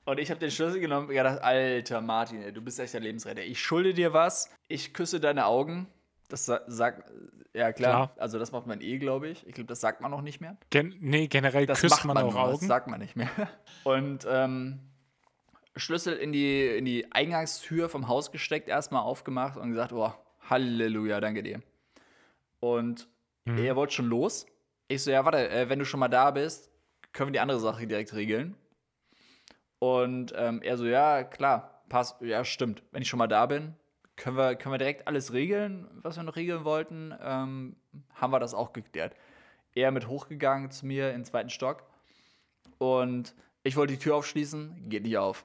Und 0.05 0.21
ich 0.21 0.31
habe 0.31 0.39
den 0.39 0.51
Schlüssel 0.51 0.81
genommen 0.81 1.09
und 1.09 1.15
gedacht, 1.15 1.43
alter 1.43 2.01
Martin, 2.01 2.43
ey, 2.43 2.53
du 2.53 2.63
bist 2.63 2.79
echt 2.79 2.95
der 2.95 3.01
Lebensretter. 3.01 3.43
Ich 3.43 3.61
schulde 3.61 3.93
dir 3.93 4.13
was, 4.13 4.51
ich 4.69 4.95
küsse 4.95 5.19
deine 5.19 5.47
Augen. 5.47 5.89
Das 6.29 6.47
sagt, 6.47 7.11
ja 7.53 7.73
klar, 7.73 7.93
klar. 7.93 8.15
also 8.19 8.39
das 8.39 8.53
macht 8.53 8.67
man 8.67 8.81
eh, 8.81 8.99
glaube 8.99 9.29
ich. 9.29 9.47
Ich 9.47 9.55
glaube, 9.55 9.67
das 9.67 9.81
sagt 9.81 10.01
man 10.01 10.11
noch 10.11 10.23
nicht 10.23 10.41
mehr. 10.41 10.57
Gen 10.71 10.95
nee, 11.01 11.27
generell 11.27 11.67
das 11.67 11.81
küsst 11.81 12.05
man, 12.05 12.15
man, 12.15 12.25
auch 12.25 12.33
nur, 12.33 12.43
Augen. 12.43 12.59
Das 12.59 12.69
sagt 12.69 12.87
man 12.87 13.01
nicht 13.01 13.17
mehr. 13.17 13.31
Und 13.85 14.27
ähm, 14.29 14.81
Schlüssel 15.77 16.15
in 16.15 16.33
die, 16.33 16.67
in 16.67 16.85
die 16.85 17.11
Eingangstür 17.13 17.89
vom 17.89 18.09
Haus 18.09 18.31
gesteckt, 18.31 18.69
erstmal 18.69 19.03
aufgemacht 19.03 19.57
und 19.57 19.71
gesagt, 19.71 19.93
oh, 19.93 20.13
Halleluja, 20.49 21.21
danke 21.21 21.43
dir. 21.43 21.63
Und 22.61 23.09
Mhm. 23.47 23.59
Er 23.59 23.77
wollte 23.77 23.95
schon 23.95 24.07
los. 24.07 24.47
Ich 24.89 25.03
so, 25.03 25.11
ja, 25.11 25.25
warte, 25.25 25.49
äh, 25.49 25.69
wenn 25.69 25.79
du 25.79 25.85
schon 25.87 26.01
mal 26.01 26.09
da 26.09 26.31
bist, 26.31 26.71
können 27.13 27.29
wir 27.29 27.33
die 27.33 27.41
andere 27.41 27.61
Sache 27.61 27.87
direkt 27.87 28.13
regeln. 28.13 28.55
Und 29.79 30.33
ähm, 30.37 30.63
er 30.63 30.77
so, 30.77 30.85
ja, 30.85 31.25
klar, 31.25 31.83
passt, 31.89 32.21
ja, 32.21 32.45
stimmt. 32.45 32.83
Wenn 32.93 33.03
ich 33.03 33.09
schon 33.09 33.19
mal 33.19 33.27
da 33.27 33.47
bin, 33.47 33.75
können 34.17 34.37
wir, 34.37 34.57
können 34.57 34.75
wir 34.75 34.79
direkt 34.79 35.07
alles 35.07 35.33
regeln, 35.33 35.89
was 36.03 36.17
wir 36.17 36.23
noch 36.23 36.37
regeln 36.37 36.65
wollten. 36.65 37.15
Ähm, 37.21 37.77
haben 38.15 38.33
wir 38.33 38.41
das 38.41 38.55
auch 38.55 38.73
geklärt. 38.73 39.15
Er 39.75 39.91
mit 39.91 40.09
hochgegangen 40.09 40.71
zu 40.71 40.87
mir 40.87 41.11
in 41.11 41.19
den 41.19 41.25
zweiten 41.25 41.51
Stock. 41.51 41.85
Und 42.79 43.35
ich 43.63 43.77
wollte 43.77 43.95
die 43.95 43.99
Tür 43.99 44.17
aufschließen, 44.17 44.89
geht 44.89 45.03
nicht 45.03 45.19
auf. 45.19 45.45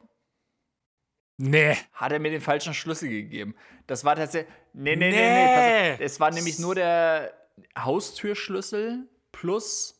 Nee. 1.37 1.75
Hat 1.93 2.11
er 2.11 2.19
mir 2.19 2.31
den 2.31 2.41
falschen 2.41 2.73
Schlüssel 2.73 3.09
gegeben. 3.09 3.55
Das 3.87 4.05
war 4.05 4.15
tatsächlich. 4.15 4.53
Nee, 4.73 4.95
nee, 4.95 5.09
nee, 5.09 5.17
nee. 5.17 5.97
nee. 5.97 6.03
Es 6.03 6.19
war 6.19 6.31
nämlich 6.31 6.59
nur 6.59 6.75
der, 6.75 7.33
Haustürschlüssel 7.77 9.07
plus. 9.31 9.97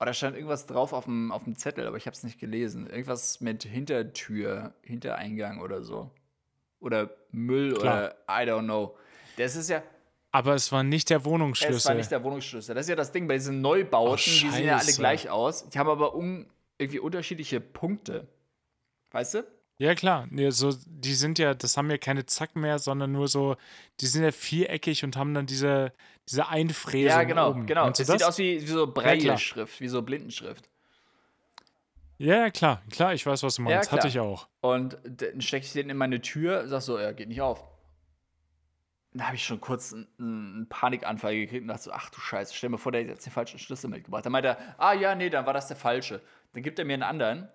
Oh, 0.00 0.04
da 0.04 0.12
stand 0.12 0.36
irgendwas 0.36 0.66
drauf 0.66 0.92
auf 0.92 1.04
dem, 1.04 1.30
auf 1.30 1.44
dem 1.44 1.56
Zettel, 1.56 1.86
aber 1.86 1.96
ich 1.96 2.06
habe 2.06 2.14
es 2.14 2.24
nicht 2.24 2.38
gelesen. 2.38 2.88
Irgendwas 2.88 3.40
mit 3.40 3.62
Hintertür, 3.64 4.74
Hintereingang 4.82 5.60
oder 5.60 5.82
so. 5.82 6.10
Oder 6.80 7.10
Müll 7.30 7.74
Klar. 7.74 8.14
oder 8.26 8.42
I 8.42 8.48
don't 8.48 8.64
know. 8.64 8.96
Das 9.36 9.56
ist 9.56 9.70
ja. 9.70 9.82
Aber 10.32 10.54
es 10.54 10.72
war 10.72 10.82
nicht 10.82 11.10
der 11.10 11.24
Wohnungsschlüssel. 11.24 11.76
Es 11.76 11.86
war 11.86 11.94
nicht 11.94 12.10
der 12.10 12.24
Wohnungsschlüssel. 12.24 12.74
Das 12.74 12.86
ist 12.86 12.90
ja 12.90 12.96
das 12.96 13.12
Ding 13.12 13.28
bei 13.28 13.34
diesen 13.34 13.60
Neubauten, 13.60 14.12
oh, 14.12 14.16
die 14.16 14.50
sehen 14.50 14.66
ja 14.66 14.78
alle 14.78 14.92
gleich 14.92 15.30
aus. 15.30 15.68
Die 15.68 15.78
haben 15.78 15.88
aber 15.88 16.14
un 16.14 16.50
irgendwie 16.76 16.98
unterschiedliche 16.98 17.60
Punkte. 17.60 18.26
Weißt 19.12 19.34
du? 19.34 19.44
Ja, 19.78 19.94
klar. 19.94 20.26
Nee, 20.30 20.50
so, 20.50 20.72
die 20.86 21.14
sind 21.14 21.38
ja, 21.38 21.54
das 21.54 21.76
haben 21.76 21.90
ja 21.90 21.98
keine 21.98 22.26
Zacken 22.26 22.60
mehr, 22.60 22.78
sondern 22.78 23.12
nur 23.12 23.26
so, 23.26 23.56
die 24.00 24.06
sind 24.06 24.22
ja 24.22 24.30
viereckig 24.30 25.02
und 25.02 25.16
haben 25.16 25.34
dann 25.34 25.46
diese, 25.46 25.92
diese 26.28 26.48
Einfräsung. 26.48 27.08
Ja, 27.08 27.24
genau, 27.24 27.50
oben. 27.50 27.66
genau. 27.66 27.88
Es 27.88 27.98
sieht 27.98 28.22
aus 28.22 28.38
wie, 28.38 28.62
wie 28.62 28.66
so 28.66 28.86
Breilschrift, 28.86 29.74
ja, 29.74 29.80
wie 29.80 29.88
so 29.88 30.02
Blindenschrift. 30.02 30.68
Ja, 32.18 32.50
klar, 32.50 32.82
klar, 32.90 33.12
ich 33.12 33.26
weiß, 33.26 33.42
was 33.42 33.56
du 33.56 33.62
meinst. 33.62 33.90
Ja, 33.90 33.96
Hatte 33.96 34.06
ich 34.06 34.20
auch. 34.20 34.46
Und 34.60 34.96
dann 35.04 35.40
stecke 35.40 35.66
ich 35.66 35.72
den 35.72 35.90
in 35.90 35.96
meine 35.96 36.20
Tür, 36.20 36.68
sag 36.68 36.80
so, 36.82 36.96
er 36.96 37.12
geht 37.12 37.28
nicht 37.28 37.40
auf. 37.40 37.64
Da 39.12 39.26
habe 39.26 39.36
ich 39.36 39.44
schon 39.44 39.60
kurz 39.60 39.92
einen, 39.92 40.06
einen, 40.18 40.68
Panikanfall 40.68 41.34
gekriegt 41.34 41.62
und 41.62 41.68
dachte 41.68 41.84
so, 41.84 41.92
ach 41.92 42.10
du 42.10 42.20
Scheiße, 42.20 42.54
stell 42.54 42.70
mir 42.70 42.78
vor, 42.78 42.92
der 42.92 43.02
hat 43.02 43.08
jetzt 43.08 43.26
den 43.26 43.32
falschen 43.32 43.58
Schlüssel 43.58 43.90
mitgebracht. 43.90 44.24
Dann 44.24 44.32
meinte 44.32 44.50
er, 44.50 44.74
ah 44.78 44.92
ja, 44.92 45.14
nee, 45.14 45.30
dann 45.30 45.46
war 45.46 45.52
das 45.52 45.68
der 45.68 45.76
falsche. 45.76 46.20
Dann 46.52 46.62
gibt 46.62 46.78
er 46.78 46.84
mir 46.84 46.94
einen 46.94 47.02
anderen 47.02 47.48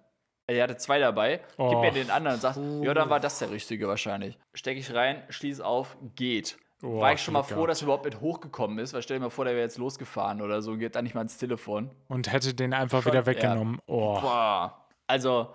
er 0.58 0.64
hatte 0.64 0.78
zwei 0.78 1.00
dabei, 1.00 1.42
oh. 1.58 1.70
gib 1.70 1.80
mir 1.80 1.92
den 1.92 2.10
anderen 2.10 2.36
und 2.36 2.42
sagt, 2.42 2.60
ja, 2.82 2.94
dann 2.94 3.10
war 3.10 3.20
das 3.20 3.40
der 3.40 3.52
richtige 3.52 3.88
wahrscheinlich. 3.88 4.38
Stecke 4.54 4.80
ich 4.80 4.94
rein, 4.94 5.24
schließe 5.30 5.66
auf, 5.66 5.98
geht. 6.16 6.58
Oh, 6.82 7.02
war 7.02 7.12
ich 7.12 7.22
schon 7.22 7.34
mal 7.34 7.44
froh, 7.44 7.68
dass 7.68 7.82
er 7.82 7.86
überhaupt 7.86 8.06
mit 8.06 8.22
hochgekommen 8.22 8.80
ist, 8.80 8.94
weil 8.94 9.02
stell 9.02 9.18
dir 9.18 9.26
mal 9.26 9.30
vor, 9.30 9.44
der 9.44 9.54
wäre 9.54 9.64
jetzt 9.64 9.78
losgefahren 9.78 10.42
oder 10.42 10.62
so, 10.62 10.78
geht 10.78 10.96
dann 10.96 11.04
nicht 11.04 11.14
mal 11.14 11.22
ins 11.22 11.38
Telefon. 11.38 11.92
Und 12.08 12.32
hätte 12.32 12.54
den 12.54 12.74
einfach 12.74 13.04
schon, 13.04 13.12
wieder 13.12 13.26
weggenommen. 13.26 13.76
Ja. 13.76 13.82
Oh. 13.88 14.22
Boah. 14.22 14.86
Also, 15.06 15.54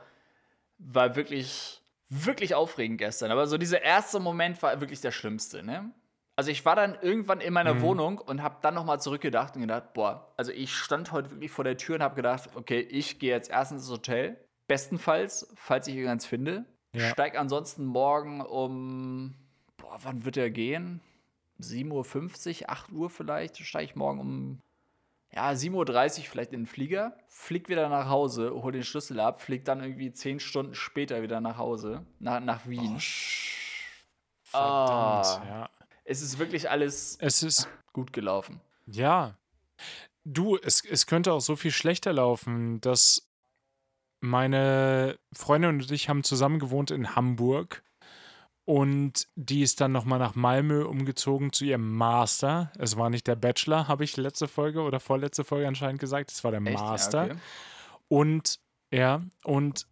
war 0.78 1.16
wirklich, 1.16 1.80
wirklich 2.10 2.54
aufregend 2.54 2.98
gestern. 2.98 3.30
Aber 3.30 3.46
so 3.46 3.56
dieser 3.56 3.80
erste 3.80 4.20
Moment 4.20 4.62
war 4.62 4.80
wirklich 4.80 5.00
der 5.00 5.12
schlimmste, 5.12 5.62
ne? 5.62 5.90
Also 6.36 6.50
ich 6.50 6.64
war 6.64 6.74
dann 6.74 6.98
irgendwann 7.00 7.40
in 7.40 7.52
meiner 7.52 7.74
mhm. 7.74 7.82
Wohnung 7.82 8.18
und 8.18 8.42
habe 8.42 8.56
dann 8.60 8.74
nochmal 8.74 9.00
zurückgedacht 9.00 9.54
und 9.54 9.62
gedacht, 9.62 9.92
boah, 9.94 10.32
also 10.36 10.50
ich 10.50 10.74
stand 10.74 11.12
heute 11.12 11.30
wirklich 11.30 11.52
vor 11.52 11.62
der 11.62 11.76
Tür 11.76 11.94
und 11.94 12.02
habe 12.02 12.16
gedacht, 12.16 12.50
okay, 12.54 12.80
ich 12.80 13.20
gehe 13.20 13.30
jetzt 13.30 13.50
erstens 13.50 13.82
ins 13.82 13.90
Hotel, 13.90 14.36
Bestenfalls, 14.66 15.52
falls 15.56 15.86
ich 15.88 15.96
irgendwas 15.96 16.26
finde. 16.26 16.64
Ja. 16.94 17.10
Steig 17.10 17.36
ansonsten 17.38 17.84
morgen 17.84 18.40
um, 18.40 19.34
boah, 19.76 19.98
wann 20.02 20.24
wird 20.24 20.36
er 20.36 20.50
gehen? 20.50 21.00
7.50 21.60 22.62
Uhr, 22.62 22.70
8 22.70 22.92
Uhr 22.92 23.10
vielleicht, 23.10 23.58
steige 23.58 23.84
ich 23.84 23.96
morgen 23.96 24.20
um 24.20 24.60
ja, 25.34 25.50
7.30 25.50 25.72
Uhr 26.18 26.24
vielleicht 26.24 26.52
in 26.52 26.60
den 26.60 26.66
Flieger, 26.66 27.16
flieg 27.26 27.68
wieder 27.68 27.88
nach 27.88 28.08
Hause, 28.08 28.52
hol 28.54 28.70
den 28.70 28.84
Schlüssel 28.84 29.18
ab, 29.18 29.42
flieg 29.42 29.64
dann 29.64 29.82
irgendwie 29.82 30.12
10 30.12 30.38
Stunden 30.38 30.74
später 30.74 31.22
wieder 31.22 31.40
nach 31.40 31.58
Hause, 31.58 32.06
nach, 32.20 32.40
nach 32.40 32.66
Wien. 32.66 32.96
Oh, 32.96 33.00
verdammt, 34.50 35.26
ah, 35.26 35.42
ja. 35.48 35.70
Es 36.04 36.22
ist 36.22 36.38
wirklich 36.38 36.70
alles 36.70 37.16
es 37.20 37.42
ist 37.42 37.68
gut 37.92 38.12
gelaufen. 38.12 38.60
Ja. 38.86 39.36
Du, 40.24 40.56
es, 40.56 40.84
es 40.84 41.06
könnte 41.06 41.32
auch 41.32 41.40
so 41.40 41.56
viel 41.56 41.72
schlechter 41.72 42.12
laufen, 42.12 42.80
dass 42.80 43.26
meine 44.24 45.18
Freundin 45.32 45.70
und 45.70 45.90
ich 45.90 46.08
haben 46.08 46.24
zusammen 46.24 46.58
gewohnt 46.58 46.90
in 46.90 47.14
Hamburg. 47.14 47.82
Und 48.66 49.28
die 49.34 49.62
ist 49.62 49.82
dann 49.82 49.92
nochmal 49.92 50.18
nach 50.18 50.34
Malmö 50.34 50.86
umgezogen 50.86 51.52
zu 51.52 51.66
ihrem 51.66 51.96
Master. 51.96 52.72
Es 52.78 52.96
war 52.96 53.10
nicht 53.10 53.26
der 53.26 53.36
Bachelor, 53.36 53.88
habe 53.88 54.04
ich 54.04 54.16
letzte 54.16 54.48
Folge 54.48 54.80
oder 54.80 55.00
vorletzte 55.00 55.44
Folge 55.44 55.68
anscheinend 55.68 56.00
gesagt. 56.00 56.30
Es 56.30 56.42
war 56.44 56.50
der 56.50 56.62
Echt? 56.62 56.78
Master. 56.78 57.26
Ja, 57.26 57.32
okay. 57.32 57.40
Und 58.08 58.60
ja, 58.90 59.22
und 59.44 59.86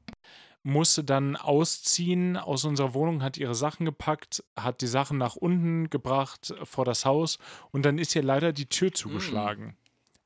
musste 0.62 1.02
dann 1.04 1.36
ausziehen 1.36 2.36
aus 2.36 2.64
unserer 2.64 2.94
Wohnung, 2.94 3.22
hat 3.22 3.36
ihre 3.36 3.54
Sachen 3.54 3.84
gepackt, 3.84 4.44
hat 4.56 4.80
die 4.80 4.86
Sachen 4.86 5.18
nach 5.18 5.34
unten 5.34 5.90
gebracht 5.90 6.54
vor 6.62 6.84
das 6.84 7.04
Haus 7.04 7.38
und 7.72 7.84
dann 7.84 7.98
ist 7.98 8.14
ihr 8.14 8.22
leider 8.22 8.52
die 8.52 8.66
Tür 8.66 8.92
zugeschlagen. 8.92 9.76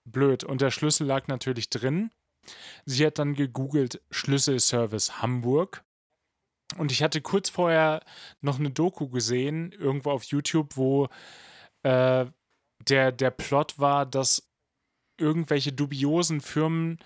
Mm. 0.05 0.11
Blöd. 0.11 0.45
Und 0.45 0.61
der 0.61 0.71
Schlüssel 0.71 1.07
lag 1.07 1.27
natürlich 1.27 1.69
drin. 1.69 2.11
Sie 2.85 3.07
hat 3.07 3.19
dann 3.19 3.35
gegoogelt 3.35 4.01
Schlüsselservice 4.11 5.21
Hamburg. 5.21 5.85
Und 6.79 6.91
ich 6.91 7.03
hatte 7.03 7.21
kurz 7.21 7.49
vorher 7.49 8.03
noch 8.41 8.59
eine 8.59 8.71
Doku 8.71 9.09
gesehen, 9.09 9.73
irgendwo 9.73 10.11
auf 10.11 10.25
YouTube, 10.25 10.77
wo 10.77 11.09
äh, 11.83 12.27
der, 12.89 13.13
der 13.13 13.31
Plot 13.31 13.79
war, 13.79 14.05
dass 14.05 14.51
irgendwelche 15.19 15.73
dubiosen 15.73 16.41
Firmen 16.41 16.99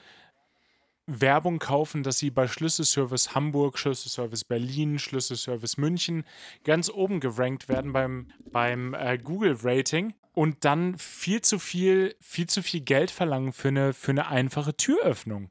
Werbung 1.06 1.58
kaufen, 1.58 2.02
dass 2.02 2.18
sie 2.18 2.30
bei 2.30 2.46
Schlüsselservice 2.46 3.34
Hamburg, 3.34 3.78
Schlüsselservice 3.78 4.44
Berlin, 4.44 4.98
Schlüsselservice 4.98 5.76
München 5.76 6.24
ganz 6.64 6.88
oben 6.88 7.20
gerankt 7.20 7.68
werden 7.68 7.92
beim, 7.92 8.28
beim 8.50 8.94
äh, 8.94 9.18
Google-Rating 9.18 10.14
und 10.32 10.64
dann 10.64 10.96
viel 10.98 11.42
zu 11.42 11.58
viel, 11.58 12.14
viel 12.20 12.48
zu 12.48 12.62
viel 12.62 12.80
Geld 12.80 13.10
verlangen 13.10 13.52
für 13.52 13.68
eine, 13.68 13.92
für 13.92 14.12
eine 14.12 14.28
einfache 14.28 14.76
Türöffnung. 14.76 15.50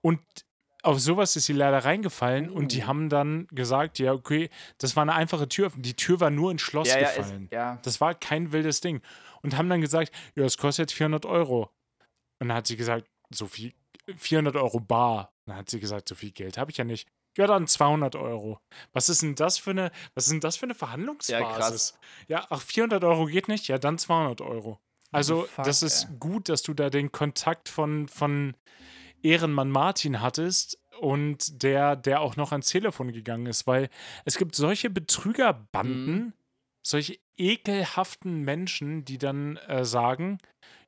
Und 0.00 0.20
auf 0.82 1.00
sowas 1.00 1.34
ist 1.36 1.46
sie 1.46 1.52
leider 1.54 1.78
reingefallen 1.78 2.50
uh. 2.50 2.54
und 2.54 2.72
die 2.72 2.82
oh. 2.82 2.86
haben 2.86 3.08
dann 3.08 3.46
gesagt, 3.48 3.98
ja, 3.98 4.12
okay, 4.12 4.50
das 4.78 4.96
war 4.96 5.02
eine 5.02 5.14
einfache 5.14 5.48
Türöffnung. 5.48 5.82
Die 5.82 5.94
Tür 5.94 6.20
war 6.20 6.30
nur 6.30 6.50
ins 6.50 6.62
Schloss 6.62 6.88
ja, 6.88 6.98
gefallen. 7.00 7.48
Ja, 7.50 7.74
ist. 7.74 7.86
Das 7.86 8.00
war 8.00 8.14
kein 8.14 8.52
wildes 8.52 8.80
Ding. 8.80 9.00
Und 9.42 9.56
haben 9.56 9.68
dann 9.68 9.80
gesagt, 9.80 10.12
ja, 10.36 10.44
es 10.44 10.58
kostet 10.58 10.90
jetzt 10.90 10.96
400 10.96 11.26
Euro. 11.26 11.70
Und 12.38 12.48
dann 12.48 12.56
hat 12.56 12.66
sie 12.66 12.76
gesagt, 12.76 13.06
so 13.30 13.46
viel 13.46 13.72
400 14.16 14.56
Euro 14.56 14.80
bar. 14.80 15.32
Dann 15.46 15.56
hat 15.56 15.70
sie 15.70 15.80
gesagt, 15.80 16.08
so 16.08 16.14
viel 16.14 16.32
Geld 16.32 16.58
habe 16.58 16.70
ich 16.70 16.76
ja 16.76 16.84
nicht. 16.84 17.08
Ja, 17.36 17.46
dann 17.46 17.66
200 17.66 18.16
Euro. 18.16 18.58
Was 18.92 19.08
ist 19.08 19.22
denn 19.22 19.34
das 19.34 19.58
für 19.58 19.70
eine, 19.70 19.90
was 20.14 20.26
ist 20.26 20.32
denn 20.32 20.40
das 20.40 20.56
für 20.56 20.66
eine 20.66 20.74
Verhandlungsbasis? 20.74 21.98
Ja, 22.28 22.38
ja 22.40 22.46
ach, 22.50 22.62
400 22.62 23.02
Euro 23.04 23.26
geht 23.26 23.48
nicht? 23.48 23.68
Ja, 23.68 23.78
dann 23.78 23.98
200 23.98 24.40
Euro. 24.40 24.78
Also, 25.10 25.42
fuck, 25.42 25.64
das 25.64 25.82
ist 25.82 26.04
ey. 26.04 26.16
gut, 26.18 26.48
dass 26.48 26.62
du 26.62 26.74
da 26.74 26.90
den 26.90 27.12
Kontakt 27.12 27.68
von, 27.68 28.08
von 28.08 28.56
Ehrenmann 29.22 29.70
Martin 29.70 30.20
hattest 30.20 30.78
und 31.00 31.62
der, 31.62 31.96
der 31.96 32.20
auch 32.20 32.36
noch 32.36 32.52
ans 32.52 32.68
Telefon 32.68 33.12
gegangen 33.12 33.46
ist, 33.46 33.66
weil 33.66 33.88
es 34.24 34.36
gibt 34.36 34.54
solche 34.54 34.90
Betrügerbanden, 34.90 36.14
mhm. 36.14 36.32
solche 36.86 37.18
ekelhaften 37.36 38.42
Menschen, 38.42 39.04
die 39.04 39.18
dann 39.18 39.56
äh, 39.56 39.84
sagen, 39.84 40.38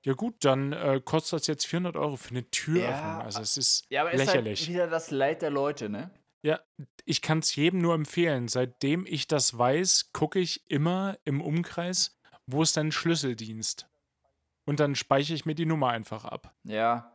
ja 0.04 0.12
gut, 0.12 0.36
dann 0.40 0.72
äh, 0.72 1.00
kostet 1.04 1.40
das 1.40 1.46
jetzt 1.48 1.66
400 1.66 1.96
Euro 1.96 2.16
für 2.16 2.30
eine 2.30 2.48
Türöffnung. 2.50 2.90
Ja, 2.90 3.20
also 3.20 3.40
es 3.40 3.56
ist 3.56 3.86
ja, 3.90 4.02
aber 4.02 4.14
lächerlich. 4.14 4.60
Ist 4.60 4.66
halt 4.66 4.74
wieder 4.74 4.86
das 4.86 5.10
Leid 5.10 5.42
der 5.42 5.50
Leute, 5.50 5.88
ne? 5.88 6.10
Ja, 6.42 6.60
ich 7.04 7.22
kann 7.22 7.40
es 7.40 7.56
jedem 7.56 7.80
nur 7.80 7.94
empfehlen. 7.94 8.48
Seitdem 8.48 9.04
ich 9.06 9.26
das 9.26 9.56
weiß, 9.56 10.12
gucke 10.12 10.38
ich 10.38 10.70
immer 10.70 11.18
im 11.24 11.40
Umkreis, 11.40 12.18
wo 12.46 12.62
ist 12.62 12.76
dein 12.76 12.92
Schlüsseldienst? 12.92 13.88
Und 14.64 14.80
dann 14.80 14.94
speichere 14.94 15.34
ich 15.34 15.46
mir 15.46 15.54
die 15.54 15.66
Nummer 15.66 15.90
einfach 15.90 16.24
ab. 16.24 16.54
Ja. 16.64 17.12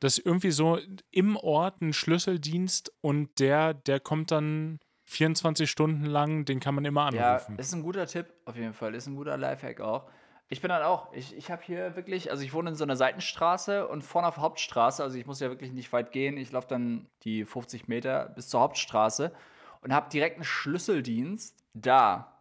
Das 0.00 0.18
ist 0.18 0.26
irgendwie 0.26 0.50
so 0.50 0.78
im 1.10 1.36
Ort 1.36 1.80
ein 1.80 1.92
Schlüsseldienst 1.92 2.92
und 3.00 3.38
der, 3.38 3.74
der 3.74 4.00
kommt 4.00 4.30
dann 4.32 4.80
24 5.04 5.70
Stunden 5.70 6.06
lang, 6.06 6.44
den 6.44 6.58
kann 6.58 6.74
man 6.74 6.84
immer 6.84 7.02
anrufen. 7.02 7.54
Ja, 7.54 7.58
ist 7.58 7.72
ein 7.72 7.82
guter 7.82 8.06
Tipp, 8.06 8.32
auf 8.44 8.56
jeden 8.56 8.72
Fall. 8.72 8.94
Ist 8.94 9.06
ein 9.06 9.14
guter 9.14 9.36
Lifehack 9.36 9.80
auch. 9.80 10.10
Ich 10.52 10.60
bin 10.60 10.68
dann 10.68 10.82
auch, 10.82 11.10
ich, 11.14 11.34
ich 11.34 11.50
habe 11.50 11.62
hier 11.64 11.96
wirklich, 11.96 12.30
also 12.30 12.44
ich 12.44 12.52
wohne 12.52 12.68
in 12.68 12.76
so 12.76 12.84
einer 12.84 12.94
Seitenstraße 12.94 13.88
und 13.88 14.02
vorne 14.02 14.28
auf 14.28 14.36
Hauptstraße, 14.36 15.02
also 15.02 15.16
ich 15.16 15.24
muss 15.24 15.40
ja 15.40 15.48
wirklich 15.48 15.72
nicht 15.72 15.90
weit 15.94 16.12
gehen. 16.12 16.36
Ich 16.36 16.52
laufe 16.52 16.68
dann 16.68 17.06
die 17.22 17.46
50 17.46 17.88
Meter 17.88 18.30
bis 18.36 18.50
zur 18.50 18.60
Hauptstraße 18.60 19.32
und 19.80 19.94
habe 19.94 20.10
direkt 20.10 20.36
einen 20.36 20.44
Schlüsseldienst 20.44 21.56
da. 21.72 22.36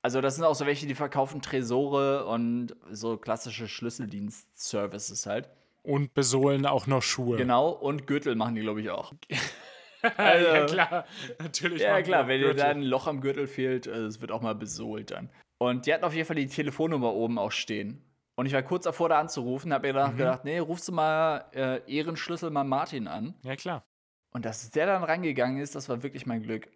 Also 0.00 0.20
das 0.20 0.36
sind 0.36 0.44
auch 0.44 0.54
so 0.54 0.64
welche, 0.64 0.86
die 0.86 0.94
verkaufen 0.94 1.42
Tresore 1.42 2.26
und 2.26 2.76
so 2.92 3.16
klassische 3.16 3.66
Schlüsseldienst-Services 3.66 5.26
halt. 5.26 5.50
Und 5.82 6.14
besohlen 6.14 6.66
auch 6.66 6.86
noch 6.86 7.02
Schuhe. 7.02 7.36
Genau, 7.36 7.70
und 7.70 8.06
Gürtel 8.06 8.36
machen 8.36 8.54
die, 8.54 8.60
glaube 8.60 8.80
ich, 8.80 8.90
auch. 8.90 9.12
also, 10.16 10.46
ja, 10.54 10.66
klar. 10.66 11.06
Natürlich. 11.40 11.82
Ja, 11.82 12.00
klar, 12.02 12.28
wenn 12.28 12.40
dir 12.40 12.54
da 12.54 12.68
ein 12.68 12.82
Loch 12.82 13.08
am 13.08 13.20
Gürtel 13.20 13.48
fehlt, 13.48 13.88
äh, 13.88 14.04
es 14.04 14.20
wird 14.20 14.30
auch 14.30 14.40
mal 14.40 14.54
besohlt 14.54 15.10
dann. 15.10 15.30
Und 15.58 15.86
die 15.86 15.94
hatten 15.94 16.04
auf 16.04 16.14
jeden 16.14 16.26
Fall 16.26 16.36
die 16.36 16.48
Telefonnummer 16.48 17.12
oben 17.12 17.38
auch 17.38 17.52
stehen. 17.52 18.02
Und 18.34 18.46
ich 18.46 18.52
war 18.52 18.62
kurz 18.62 18.84
davor, 18.84 19.08
da 19.08 19.18
anzurufen, 19.18 19.72
habe 19.72 19.88
mir 19.88 19.94
danach 19.94 20.12
mhm. 20.12 20.18
gedacht, 20.18 20.44
nee, 20.44 20.58
rufst 20.58 20.88
du 20.88 20.92
mal 20.92 21.46
äh, 21.54 21.80
Ehrenschlüssel 21.90 22.50
mal 22.50 22.64
Martin 22.64 23.08
an. 23.08 23.34
Ja, 23.42 23.56
klar. 23.56 23.84
Und 24.30 24.44
dass 24.44 24.70
der 24.70 24.84
dann 24.86 25.02
rangegangen 25.02 25.58
ist, 25.58 25.74
das 25.74 25.88
war 25.88 26.02
wirklich 26.02 26.26
mein 26.26 26.42
Glück. 26.42 26.68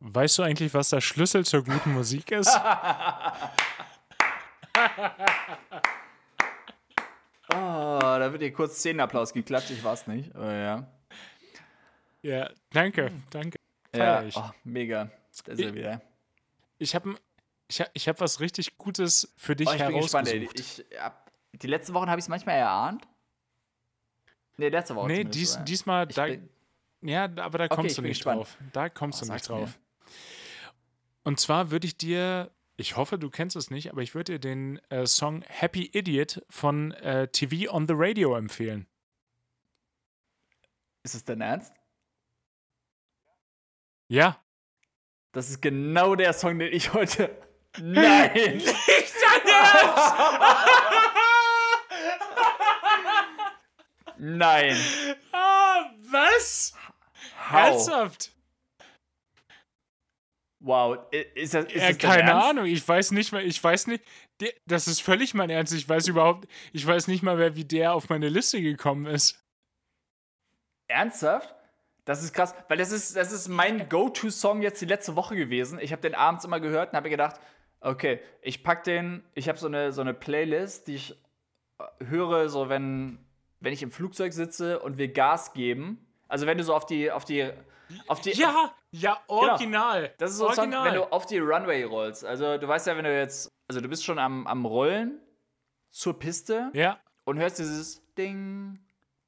Weißt 0.00 0.38
du 0.38 0.42
eigentlich, 0.42 0.74
was 0.74 0.88
der 0.90 1.00
Schlüssel 1.00 1.44
zur 1.44 1.62
guten 1.62 1.92
Musik 1.92 2.32
ist? 2.32 2.48
oh, 7.52 8.00
da 8.00 8.32
wird 8.32 8.42
dir 8.42 8.52
kurz 8.52 8.78
Szenenapplaus 8.78 9.32
geklatscht, 9.32 9.70
ich 9.70 9.84
weiß 9.84 10.08
nicht, 10.08 10.34
aber 10.34 10.52
ja. 10.52 10.86
Ja, 12.22 12.50
danke, 12.70 13.12
danke. 13.30 13.58
Ja, 13.94 14.24
oh, 14.34 14.50
mega. 14.64 15.10
Da 15.44 15.52
ist 15.52 15.60
er 15.60 15.74
wieder. 15.74 16.02
Ich 16.78 16.94
habe 16.94 17.14
ich, 17.70 17.84
ich 17.92 18.08
habe 18.08 18.18
was 18.20 18.40
richtig 18.40 18.76
Gutes 18.78 19.32
für 19.36 19.54
dich 19.54 19.68
oh, 19.68 19.72
ich 19.72 19.80
herausgesucht. 19.80 20.24
Bin 20.24 20.48
gespannt, 20.48 20.84
ich, 20.90 20.98
hab, 20.98 21.30
die 21.52 21.68
letzten 21.68 21.94
Wochen 21.94 22.10
habe 22.10 22.18
ich 22.18 22.24
es 22.24 22.28
manchmal 22.28 22.56
erahnt. 22.56 23.06
Nee, 24.56 24.68
letzte 24.68 24.96
Woche. 24.96 25.06
Nee, 25.06 25.24
dies, 25.24 25.58
diesmal, 25.64 26.06
da, 26.08 26.26
ja, 27.02 27.24
aber 27.36 27.58
da 27.58 27.68
kommst 27.68 27.96
okay, 27.96 28.02
du 28.02 28.08
nicht 28.08 28.18
gespannt. 28.18 28.40
drauf. 28.40 28.58
Da 28.72 28.88
kommst 28.88 29.22
oh, 29.22 29.26
du 29.26 29.32
nicht 29.32 29.48
drauf. 29.48 29.78
Mir. 29.78 30.12
Und 31.22 31.38
zwar 31.38 31.70
würde 31.70 31.86
ich 31.86 31.96
dir, 31.96 32.50
ich 32.76 32.96
hoffe, 32.96 33.18
du 33.18 33.30
kennst 33.30 33.54
es 33.54 33.70
nicht, 33.70 33.90
aber 33.92 34.02
ich 34.02 34.14
würde 34.14 34.32
dir 34.32 34.38
den 34.40 34.78
äh, 34.90 35.06
Song 35.06 35.42
Happy 35.46 35.90
Idiot 35.92 36.44
von 36.50 36.90
äh, 36.92 37.28
TV 37.28 37.72
on 37.72 37.86
the 37.86 37.94
Radio 37.96 38.34
empfehlen. 38.34 38.86
Ist 41.04 41.14
es 41.14 41.24
dein 41.24 41.40
Ernst? 41.40 41.72
Ja. 44.08 44.42
Das 45.30 45.48
ist 45.48 45.62
genau 45.62 46.16
der 46.16 46.32
Song, 46.32 46.58
den 46.58 46.72
ich 46.72 46.92
heute 46.94 47.30
Nein! 47.78 48.32
Nicht 48.58 49.14
dein 49.22 49.46
Ernst! 49.46 50.14
Nein. 54.18 54.76
Ah, 55.32 55.90
was? 56.10 56.74
How? 57.50 57.58
Ernsthaft? 57.58 58.32
Wow, 60.62 60.98
ist 61.10 61.54
das, 61.54 61.64
ist 61.64 61.74
ja, 61.74 61.88
das 61.88 61.98
keine 61.98 62.34
Ahnung, 62.34 62.66
ich 62.66 62.86
weiß 62.86 63.12
nicht 63.12 63.32
mal, 63.32 63.42
ich 63.42 63.64
weiß 63.64 63.86
nicht, 63.86 64.04
das 64.66 64.88
ist 64.88 65.00
völlig 65.00 65.32
mein 65.32 65.48
Ernst, 65.48 65.72
ich 65.72 65.88
weiß 65.88 66.06
überhaupt, 66.08 66.46
ich 66.74 66.86
weiß 66.86 67.08
nicht 67.08 67.22
mal, 67.22 67.38
wer 67.38 67.56
wie 67.56 67.64
der 67.64 67.94
auf 67.94 68.10
meine 68.10 68.28
Liste 68.28 68.60
gekommen 68.60 69.06
ist. 69.06 69.42
Ernsthaft? 70.86 71.54
Das 72.04 72.22
ist 72.22 72.34
krass, 72.34 72.54
weil 72.68 72.76
das 72.76 72.92
ist, 72.92 73.16
das 73.16 73.32
ist 73.32 73.48
mein 73.48 73.88
Go-To-Song 73.88 74.60
jetzt 74.60 74.82
die 74.82 74.86
letzte 74.86 75.16
Woche 75.16 75.34
gewesen. 75.36 75.78
Ich 75.80 75.92
habe 75.92 76.02
den 76.02 76.14
abends 76.14 76.44
immer 76.44 76.60
gehört 76.60 76.90
und 76.90 76.96
habe 76.96 77.08
gedacht, 77.08 77.40
Okay, 77.80 78.20
ich 78.42 78.62
pack 78.62 78.84
den, 78.84 79.24
ich 79.34 79.48
habe 79.48 79.58
so 79.58 79.66
eine, 79.66 79.92
so 79.92 80.00
eine 80.00 80.12
Playlist, 80.12 80.86
die 80.86 80.96
ich 80.96 81.16
äh, 81.78 82.04
höre, 82.04 82.48
so 82.48 82.68
wenn, 82.68 83.18
wenn 83.60 83.72
ich 83.72 83.82
im 83.82 83.90
Flugzeug 83.90 84.32
sitze 84.32 84.80
und 84.80 84.98
wir 84.98 85.08
Gas 85.12 85.54
geben. 85.54 86.06
Also 86.28 86.46
wenn 86.46 86.58
du 86.58 86.64
so 86.64 86.74
auf 86.74 86.84
die, 86.84 87.10
auf 87.10 87.24
die, 87.24 87.50
auf 88.06 88.20
die. 88.20 88.32
Ja, 88.32 88.72
ja, 88.90 89.18
genau. 89.26 89.40
original. 89.40 90.02
Genau. 90.02 90.14
Das 90.18 90.30
ist 90.32 90.38
so 90.38 90.46
original. 90.46 90.86
wenn 90.86 90.94
du 90.94 91.04
auf 91.04 91.26
die 91.26 91.38
Runway 91.38 91.84
rollst. 91.84 92.24
Also 92.24 92.58
du 92.58 92.68
weißt 92.68 92.86
ja, 92.86 92.96
wenn 92.96 93.04
du 93.04 93.16
jetzt, 93.16 93.48
also 93.66 93.80
du 93.80 93.88
bist 93.88 94.04
schon 94.04 94.18
am, 94.18 94.46
am 94.46 94.66
Rollen 94.66 95.18
zur 95.90 96.18
Piste. 96.18 96.70
Ja. 96.74 97.00
Und 97.24 97.38
hörst 97.38 97.58
dieses 97.58 98.02
Ding, 98.14 98.78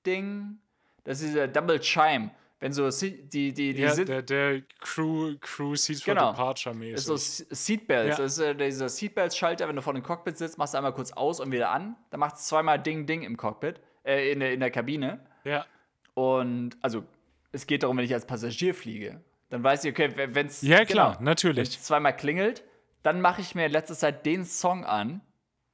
Ding. 0.04 0.58
Das 1.04 1.20
ist 1.20 1.28
dieser 1.28 1.48
Double 1.48 1.80
Chime 1.80 2.30
wenn 2.62 2.72
so 2.72 2.88
die, 2.88 3.28
die, 3.28 3.52
die 3.52 3.72
ja, 3.72 3.92
der, 3.92 4.22
der 4.22 4.62
Crew, 4.78 5.34
Crew 5.40 5.74
Seats 5.74 6.04
for 6.04 6.14
genau. 6.14 6.30
Departure 6.30 6.72
mäßig. 6.76 6.94
Ist 6.94 7.06
so 7.06 7.16
Seatbelts. 7.16 8.18
Ja. 8.18 8.22
Das 8.22 8.38
ist 8.38 8.38
äh, 8.38 8.54
dieser 8.54 8.88
Seatbelts-Schalter, 8.88 9.66
wenn 9.66 9.74
du 9.74 9.82
vor 9.82 9.94
dem 9.94 10.04
Cockpit 10.04 10.38
sitzt, 10.38 10.58
machst 10.58 10.74
du 10.74 10.78
einmal 10.78 10.94
kurz 10.94 11.10
aus 11.10 11.40
und 11.40 11.50
wieder 11.50 11.70
an. 11.70 11.96
Dann 12.10 12.20
macht 12.20 12.36
es 12.36 12.46
zweimal 12.46 12.80
Ding, 12.80 13.04
Ding 13.04 13.22
im 13.22 13.36
Cockpit, 13.36 13.80
äh, 14.04 14.30
in, 14.30 14.38
der, 14.38 14.52
in 14.52 14.60
der 14.60 14.70
Kabine. 14.70 15.18
Ja. 15.42 15.66
Und 16.14 16.76
also, 16.82 17.02
es 17.50 17.66
geht 17.66 17.82
darum, 17.82 17.96
wenn 17.96 18.04
ich 18.04 18.14
als 18.14 18.28
Passagier 18.28 18.76
fliege, 18.76 19.20
dann 19.50 19.64
weiß 19.64 19.82
ich, 19.82 19.90
okay, 19.90 20.12
wenn 20.14 20.46
es. 20.46 20.62
Ja, 20.62 20.84
klar, 20.84 21.14
genau, 21.14 21.24
natürlich. 21.24 21.80
zweimal 21.80 22.16
klingelt, 22.16 22.62
dann 23.02 23.20
mache 23.20 23.40
ich 23.40 23.56
mir 23.56 23.66
in 23.66 23.72
letzter 23.72 23.96
Zeit 23.96 24.24
den 24.24 24.44
Song 24.44 24.84
an. 24.84 25.20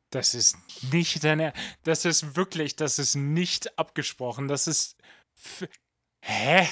Das 0.08 0.34
ist 0.34 0.56
nicht 0.90 1.22
deine. 1.22 1.52
Das 1.84 2.06
ist 2.06 2.34
wirklich, 2.34 2.76
das 2.76 2.98
ist 2.98 3.14
nicht 3.14 3.78
abgesprochen. 3.78 4.48
Das 4.48 4.66
ist. 4.66 4.96
Hä? 6.20 6.66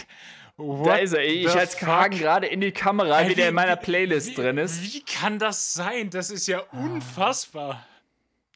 What 0.57 0.87
da 0.87 0.97
ist 0.97 1.13
er. 1.13 1.25
Ich 1.25 1.49
als 1.51 1.77
Kragen 1.77 2.19
gerade 2.19 2.47
in 2.47 2.61
die 2.61 2.73
Kamera, 2.73 3.19
hey, 3.19 3.31
wie, 3.31 3.35
der 3.35 3.51
in 3.51 3.55
meiner 3.55 3.77
Playlist 3.77 4.31
wie, 4.31 4.35
drin 4.35 4.59
ist. 4.59 4.83
Wie 4.83 5.03
kann 5.03 5.39
das 5.39 5.75
sein? 5.75 6.09
Das 6.11 6.31
ist 6.31 6.47
ja 6.47 6.61
unfassbar. 6.73 7.87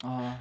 Oh. 0.03 0.32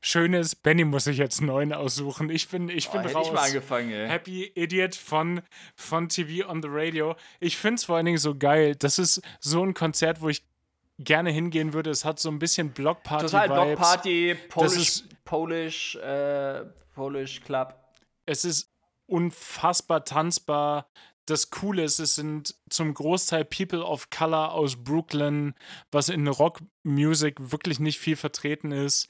Schönes, 0.00 0.54
Benny 0.54 0.84
muss 0.84 1.04
sich 1.04 1.18
jetzt 1.18 1.40
einen 1.40 1.48
neuen 1.48 1.72
aussuchen. 1.72 2.30
Ich 2.30 2.48
bin, 2.48 2.68
ich 2.68 2.88
bin 2.90 3.00
oh, 3.04 3.08
raus. 3.08 3.26
Ich 3.26 3.32
mal 3.32 3.46
angefangen, 3.46 3.90
ey. 3.90 4.08
Happy 4.08 4.52
Idiot 4.54 4.94
von, 4.94 5.42
von 5.74 6.08
TV 6.08 6.48
on 6.48 6.62
the 6.62 6.68
Radio. 6.70 7.16
Ich 7.40 7.58
finde 7.58 7.74
es 7.74 7.84
vor 7.84 7.96
allen 7.96 8.06
Dingen 8.06 8.18
so 8.18 8.34
geil. 8.34 8.74
Das 8.76 8.98
ist 8.98 9.20
so 9.40 9.62
ein 9.62 9.74
Konzert, 9.74 10.22
wo 10.22 10.28
ich 10.28 10.44
gerne 10.98 11.30
hingehen 11.30 11.72
würde. 11.72 11.90
Es 11.90 12.04
hat 12.04 12.18
so 12.18 12.30
ein 12.30 12.38
bisschen 12.38 12.70
Blockparty. 12.70 13.26
Total 13.26 13.48
Blockparty, 13.48 14.36
Polish, 14.48 15.02
Polish, 15.24 15.96
äh, 15.96 16.64
Polish 16.94 17.40
Club. 17.40 17.74
Es 18.24 18.44
ist 18.44 18.70
unfassbar 19.06 20.04
tanzbar. 20.04 20.88
Das 21.26 21.50
Coole 21.50 21.82
ist, 21.82 21.98
es 21.98 22.14
sind 22.14 22.54
zum 22.70 22.94
Großteil 22.94 23.44
People 23.44 23.84
of 23.84 24.10
Color 24.10 24.52
aus 24.52 24.76
Brooklyn, 24.76 25.54
was 25.90 26.08
in 26.08 26.28
Rockmusik 26.28 27.36
wirklich 27.50 27.80
nicht 27.80 27.98
viel 27.98 28.16
vertreten 28.16 28.70
ist. 28.70 29.08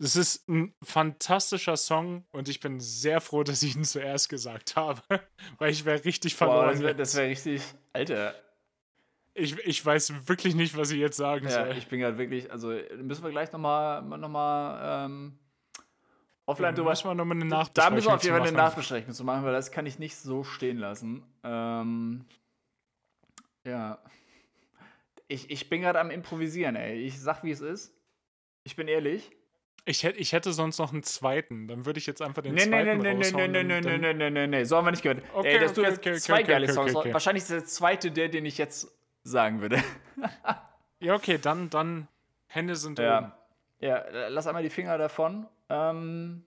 Es 0.00 0.16
ist 0.16 0.48
ein 0.48 0.74
fantastischer 0.82 1.76
Song 1.76 2.26
und 2.32 2.48
ich 2.48 2.58
bin 2.58 2.80
sehr 2.80 3.20
froh, 3.20 3.44
dass 3.44 3.62
ich 3.62 3.76
ihn 3.76 3.84
zuerst 3.84 4.28
gesagt 4.28 4.74
habe, 4.74 5.02
weil 5.58 5.70
ich 5.70 5.84
wäre 5.84 6.04
richtig 6.04 6.34
verloren. 6.34 6.80
Boah, 6.80 6.94
das 6.94 7.14
wäre 7.14 7.24
wär 7.24 7.30
richtig, 7.30 7.62
Alter. 7.92 8.34
Ich, 9.34 9.56
ich 9.58 9.84
weiß 9.84 10.28
wirklich 10.28 10.54
nicht, 10.54 10.76
was 10.76 10.90
ich 10.90 10.98
jetzt 10.98 11.16
sagen 11.16 11.46
ja, 11.46 11.66
soll. 11.66 11.76
Ich 11.76 11.86
bin 11.86 12.00
gerade 12.00 12.18
wirklich, 12.18 12.50
also 12.50 12.68
müssen 12.96 13.22
wir 13.22 13.30
gleich 13.30 13.52
nochmal 13.52 14.02
noch 14.02 14.28
mal, 14.28 15.06
ähm, 15.06 15.38
offline 16.46 16.74
drüber. 16.74 16.90
Müssen 16.90 17.08
wir 17.08 17.14
nochmal 17.14 17.36
eine 17.36 17.46
Nachbesprechung 17.46 17.74
Da 17.74 17.94
müssen 17.94 18.08
wir 18.08 18.14
auf 18.14 18.22
jeden 18.22 18.36
Fall 18.36 18.48
eine 18.48 18.56
Nachbesprechung 18.56 19.12
zu 19.12 19.24
machen, 19.24 19.44
weil 19.44 19.52
das 19.52 19.70
kann 19.70 19.86
ich 19.86 19.98
nicht 19.98 20.16
so 20.16 20.44
stehen 20.44 20.78
lassen. 20.78 21.22
Ähm, 21.42 22.24
ja. 23.64 23.98
Ich, 25.28 25.50
ich 25.50 25.68
bin 25.68 25.80
gerade 25.80 26.00
am 26.00 26.10
Improvisieren, 26.10 26.76
ey. 26.76 27.00
Ich 27.00 27.20
sag, 27.20 27.44
wie 27.44 27.50
es 27.50 27.60
ist. 27.60 27.94
Ich 28.62 28.76
bin 28.76 28.88
ehrlich. 28.88 29.30
Ich 29.86 30.02
hätte, 30.02 30.18
ich 30.18 30.32
hätte 30.32 30.52
sonst 30.52 30.78
noch 30.78 30.92
einen 30.92 31.02
zweiten. 31.02 31.68
Dann 31.68 31.84
würde 31.84 31.98
ich 31.98 32.06
jetzt 32.06 32.22
einfach 32.22 32.42
den 32.42 32.54
nee, 32.54 32.62
zweiten 32.62 32.98
nee, 32.98 33.14
nee, 33.14 33.16
raushauen. 33.16 33.52
Nee, 33.52 33.64
nee, 33.64 33.80
nee, 33.80 33.98
nee, 33.98 34.14
nee, 34.14 34.30
nee, 34.30 34.46
nee, 34.46 34.64
So 34.64 34.76
haben 34.76 34.86
wir 34.86 34.92
nicht 34.92 35.02
gehört. 35.02 35.22
Okay, 35.34 35.54
Ey, 35.54 35.60
dass 35.60 35.72
okay, 35.72 35.80
du 35.82 35.86
jetzt 35.88 35.98
okay, 35.98 36.14
zwei 36.14 36.40
okay, 36.40 36.44
geile 36.44 36.72
Songs 36.72 36.94
Wahrscheinlich 36.94 37.42
ist 37.42 37.50
der 37.50 37.64
zweite 37.66 38.10
der, 38.10 38.28
den 38.28 38.46
ich 38.46 38.56
jetzt 38.56 38.90
sagen 39.24 39.60
würde. 39.60 39.82
ja, 41.00 41.14
okay, 41.14 41.38
dann, 41.38 41.68
dann 41.68 42.08
Hände 42.46 42.76
sind 42.76 42.98
ja. 42.98 43.18
oben. 43.18 43.32
Ja, 43.84 44.02
lass 44.28 44.46
einmal 44.46 44.62
die 44.62 44.70
Finger 44.70 44.96
davon. 44.96 45.46
Ähm, 45.68 46.42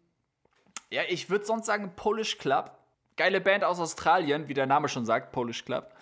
ja, 0.90 1.04
ich 1.08 1.30
würde 1.30 1.46
sonst 1.46 1.68
sagen 1.68 1.94
Polish 1.96 2.40
Club. 2.40 2.76
Geile 3.16 3.40
Band 3.42 3.64
aus 3.64 3.80
Australien, 3.80 4.48
wie 4.48 4.56
der 4.56 4.66
Name 4.66 4.90
schon 4.90 5.06
sagt, 5.06 5.32
Polish 5.34 5.64
Club. 5.64 5.94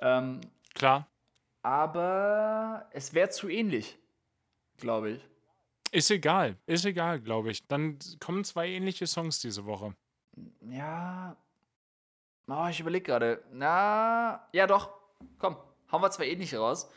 Ähm, 0.00 0.40
Klar. 0.74 1.08
Aber 1.62 2.86
es 2.92 3.14
wäre 3.14 3.30
zu 3.30 3.48
ähnlich, 3.48 3.98
glaube 4.76 5.10
ich. 5.10 5.28
Ist 5.90 6.12
egal, 6.12 6.56
ist 6.66 6.84
egal, 6.84 7.18
glaube 7.20 7.50
ich. 7.50 7.66
Dann 7.66 7.98
kommen 8.20 8.44
zwei 8.44 8.68
ähnliche 8.68 9.08
Songs 9.08 9.40
diese 9.40 9.64
Woche. 9.66 9.96
Ja. 10.70 11.36
Oh, 12.46 12.66
ich 12.70 12.78
überlege 12.78 13.06
gerade. 13.06 13.42
Na, 13.50 14.46
ja 14.52 14.68
doch. 14.68 14.90
Komm, 15.40 15.56
hauen 15.90 16.00
wir 16.00 16.12
zwei 16.12 16.28
ähnliche 16.28 16.58
raus. 16.58 16.88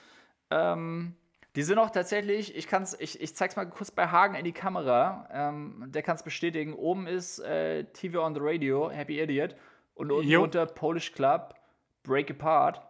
Ähm, 0.52 1.16
die 1.56 1.64
sind 1.64 1.78
auch 1.78 1.92
tatsächlich, 1.92 2.56
ich 2.56 2.68
kann's, 2.68 2.96
ich, 3.00 3.22
ich 3.22 3.36
zeig's 3.36 3.56
mal 3.56 3.66
kurz 3.66 3.92
bei 3.92 4.08
Hagen 4.08 4.36
in 4.36 4.44
die 4.44 4.54
Kamera. 4.54 5.28
Ähm, 5.32 5.86
der 5.88 6.02
kann 6.02 6.16
es 6.16 6.24
bestätigen. 6.24 6.74
Oben 6.74 7.06
ist 7.06 7.40
äh, 7.40 7.84
TV 7.86 8.26
on 8.26 8.34
the 8.34 8.40
Radio, 8.42 8.90
Happy 8.90 9.22
Idiot. 9.22 9.56
Und 9.94 10.12
unten 10.12 10.28
jo. 10.28 10.44
unter 10.44 10.66
Polish 10.66 11.12
Club, 11.12 11.54
Break 12.02 12.32
Apart. 12.32 12.82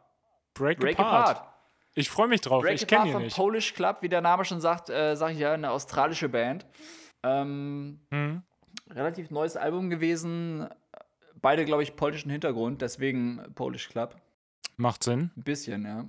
Break, 0.53 0.80
Break 0.80 0.97
Apart. 0.97 1.30
Apart. 1.30 1.53
Ich 1.95 2.09
freue 2.09 2.30
mich 2.30 2.39
drauf. 2.39 2.64
Break 2.64 2.76
ich 2.76 2.88
kenne 2.88 3.11
ihn 3.11 3.18
nicht. 3.20 3.36
Polish 3.36 3.74
Club, 3.74 3.97
wie 4.01 4.09
der 4.09 4.22
Name 4.22 4.45
schon 4.45 4.61
sagt, 4.61 4.89
äh, 4.89 5.16
sage 5.16 5.34
ich 5.34 5.39
ja, 5.39 5.53
eine 5.53 5.70
australische 5.72 6.30
Band. 6.30 6.66
Ähm, 7.22 7.99
mhm. 8.09 8.43
Relativ 8.89 9.30
neues 9.30 9.57
Album 9.57 9.89
gewesen. 9.89 10.70
Beide, 11.41 11.66
glaube 11.66 11.84
ich, 11.84 11.95
polnischen 11.97 12.32
Hintergrund, 12.32 12.82
deswegen 12.82 13.43
Polish 13.55 13.89
Club. 13.89 14.16
Macht 14.78 15.03
Sinn. 15.03 15.32
Ein 15.36 15.43
bisschen, 15.43 15.86
ja. 15.86 16.05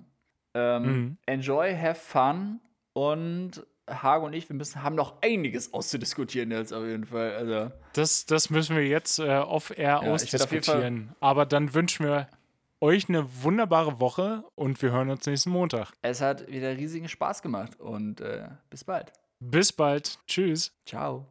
Ähm, 0.55 0.82
mhm. 0.82 1.16
Enjoy, 1.26 1.76
have 1.76 2.00
fun 2.00 2.61
und 2.92 3.66
Hage 3.88 4.24
und 4.24 4.32
ich, 4.32 4.48
wir 4.48 4.57
müssen, 4.57 4.82
haben 4.82 4.94
noch 4.94 5.20
einiges 5.22 5.74
auszudiskutieren 5.74 6.50
jetzt 6.50 6.72
auf 6.72 6.84
jeden 6.84 7.05
Fall. 7.05 7.34
Also, 7.34 7.72
das, 7.92 8.24
das 8.26 8.50
müssen 8.50 8.76
wir 8.76 8.86
jetzt 8.86 9.18
äh, 9.18 9.38
off-air 9.38 9.84
ja, 9.84 10.00
ausdiskutieren. 10.00 11.14
Aber 11.20 11.44
dann 11.44 11.74
wünschen 11.74 12.07
wir 12.07 12.28
euch 12.80 13.09
eine 13.09 13.26
wunderbare 13.42 14.00
Woche 14.00 14.44
und 14.55 14.80
wir 14.82 14.92
hören 14.92 15.11
uns 15.11 15.26
nächsten 15.26 15.50
Montag. 15.50 15.92
Es 16.02 16.20
hat 16.20 16.46
wieder 16.48 16.76
riesigen 16.76 17.09
Spaß 17.09 17.42
gemacht 17.42 17.78
und 17.80 18.20
äh, 18.20 18.48
bis 18.70 18.84
bald. 18.84 19.12
Bis 19.40 19.72
bald. 19.72 20.18
Tschüss. 20.26 20.72
Ciao. 20.86 21.26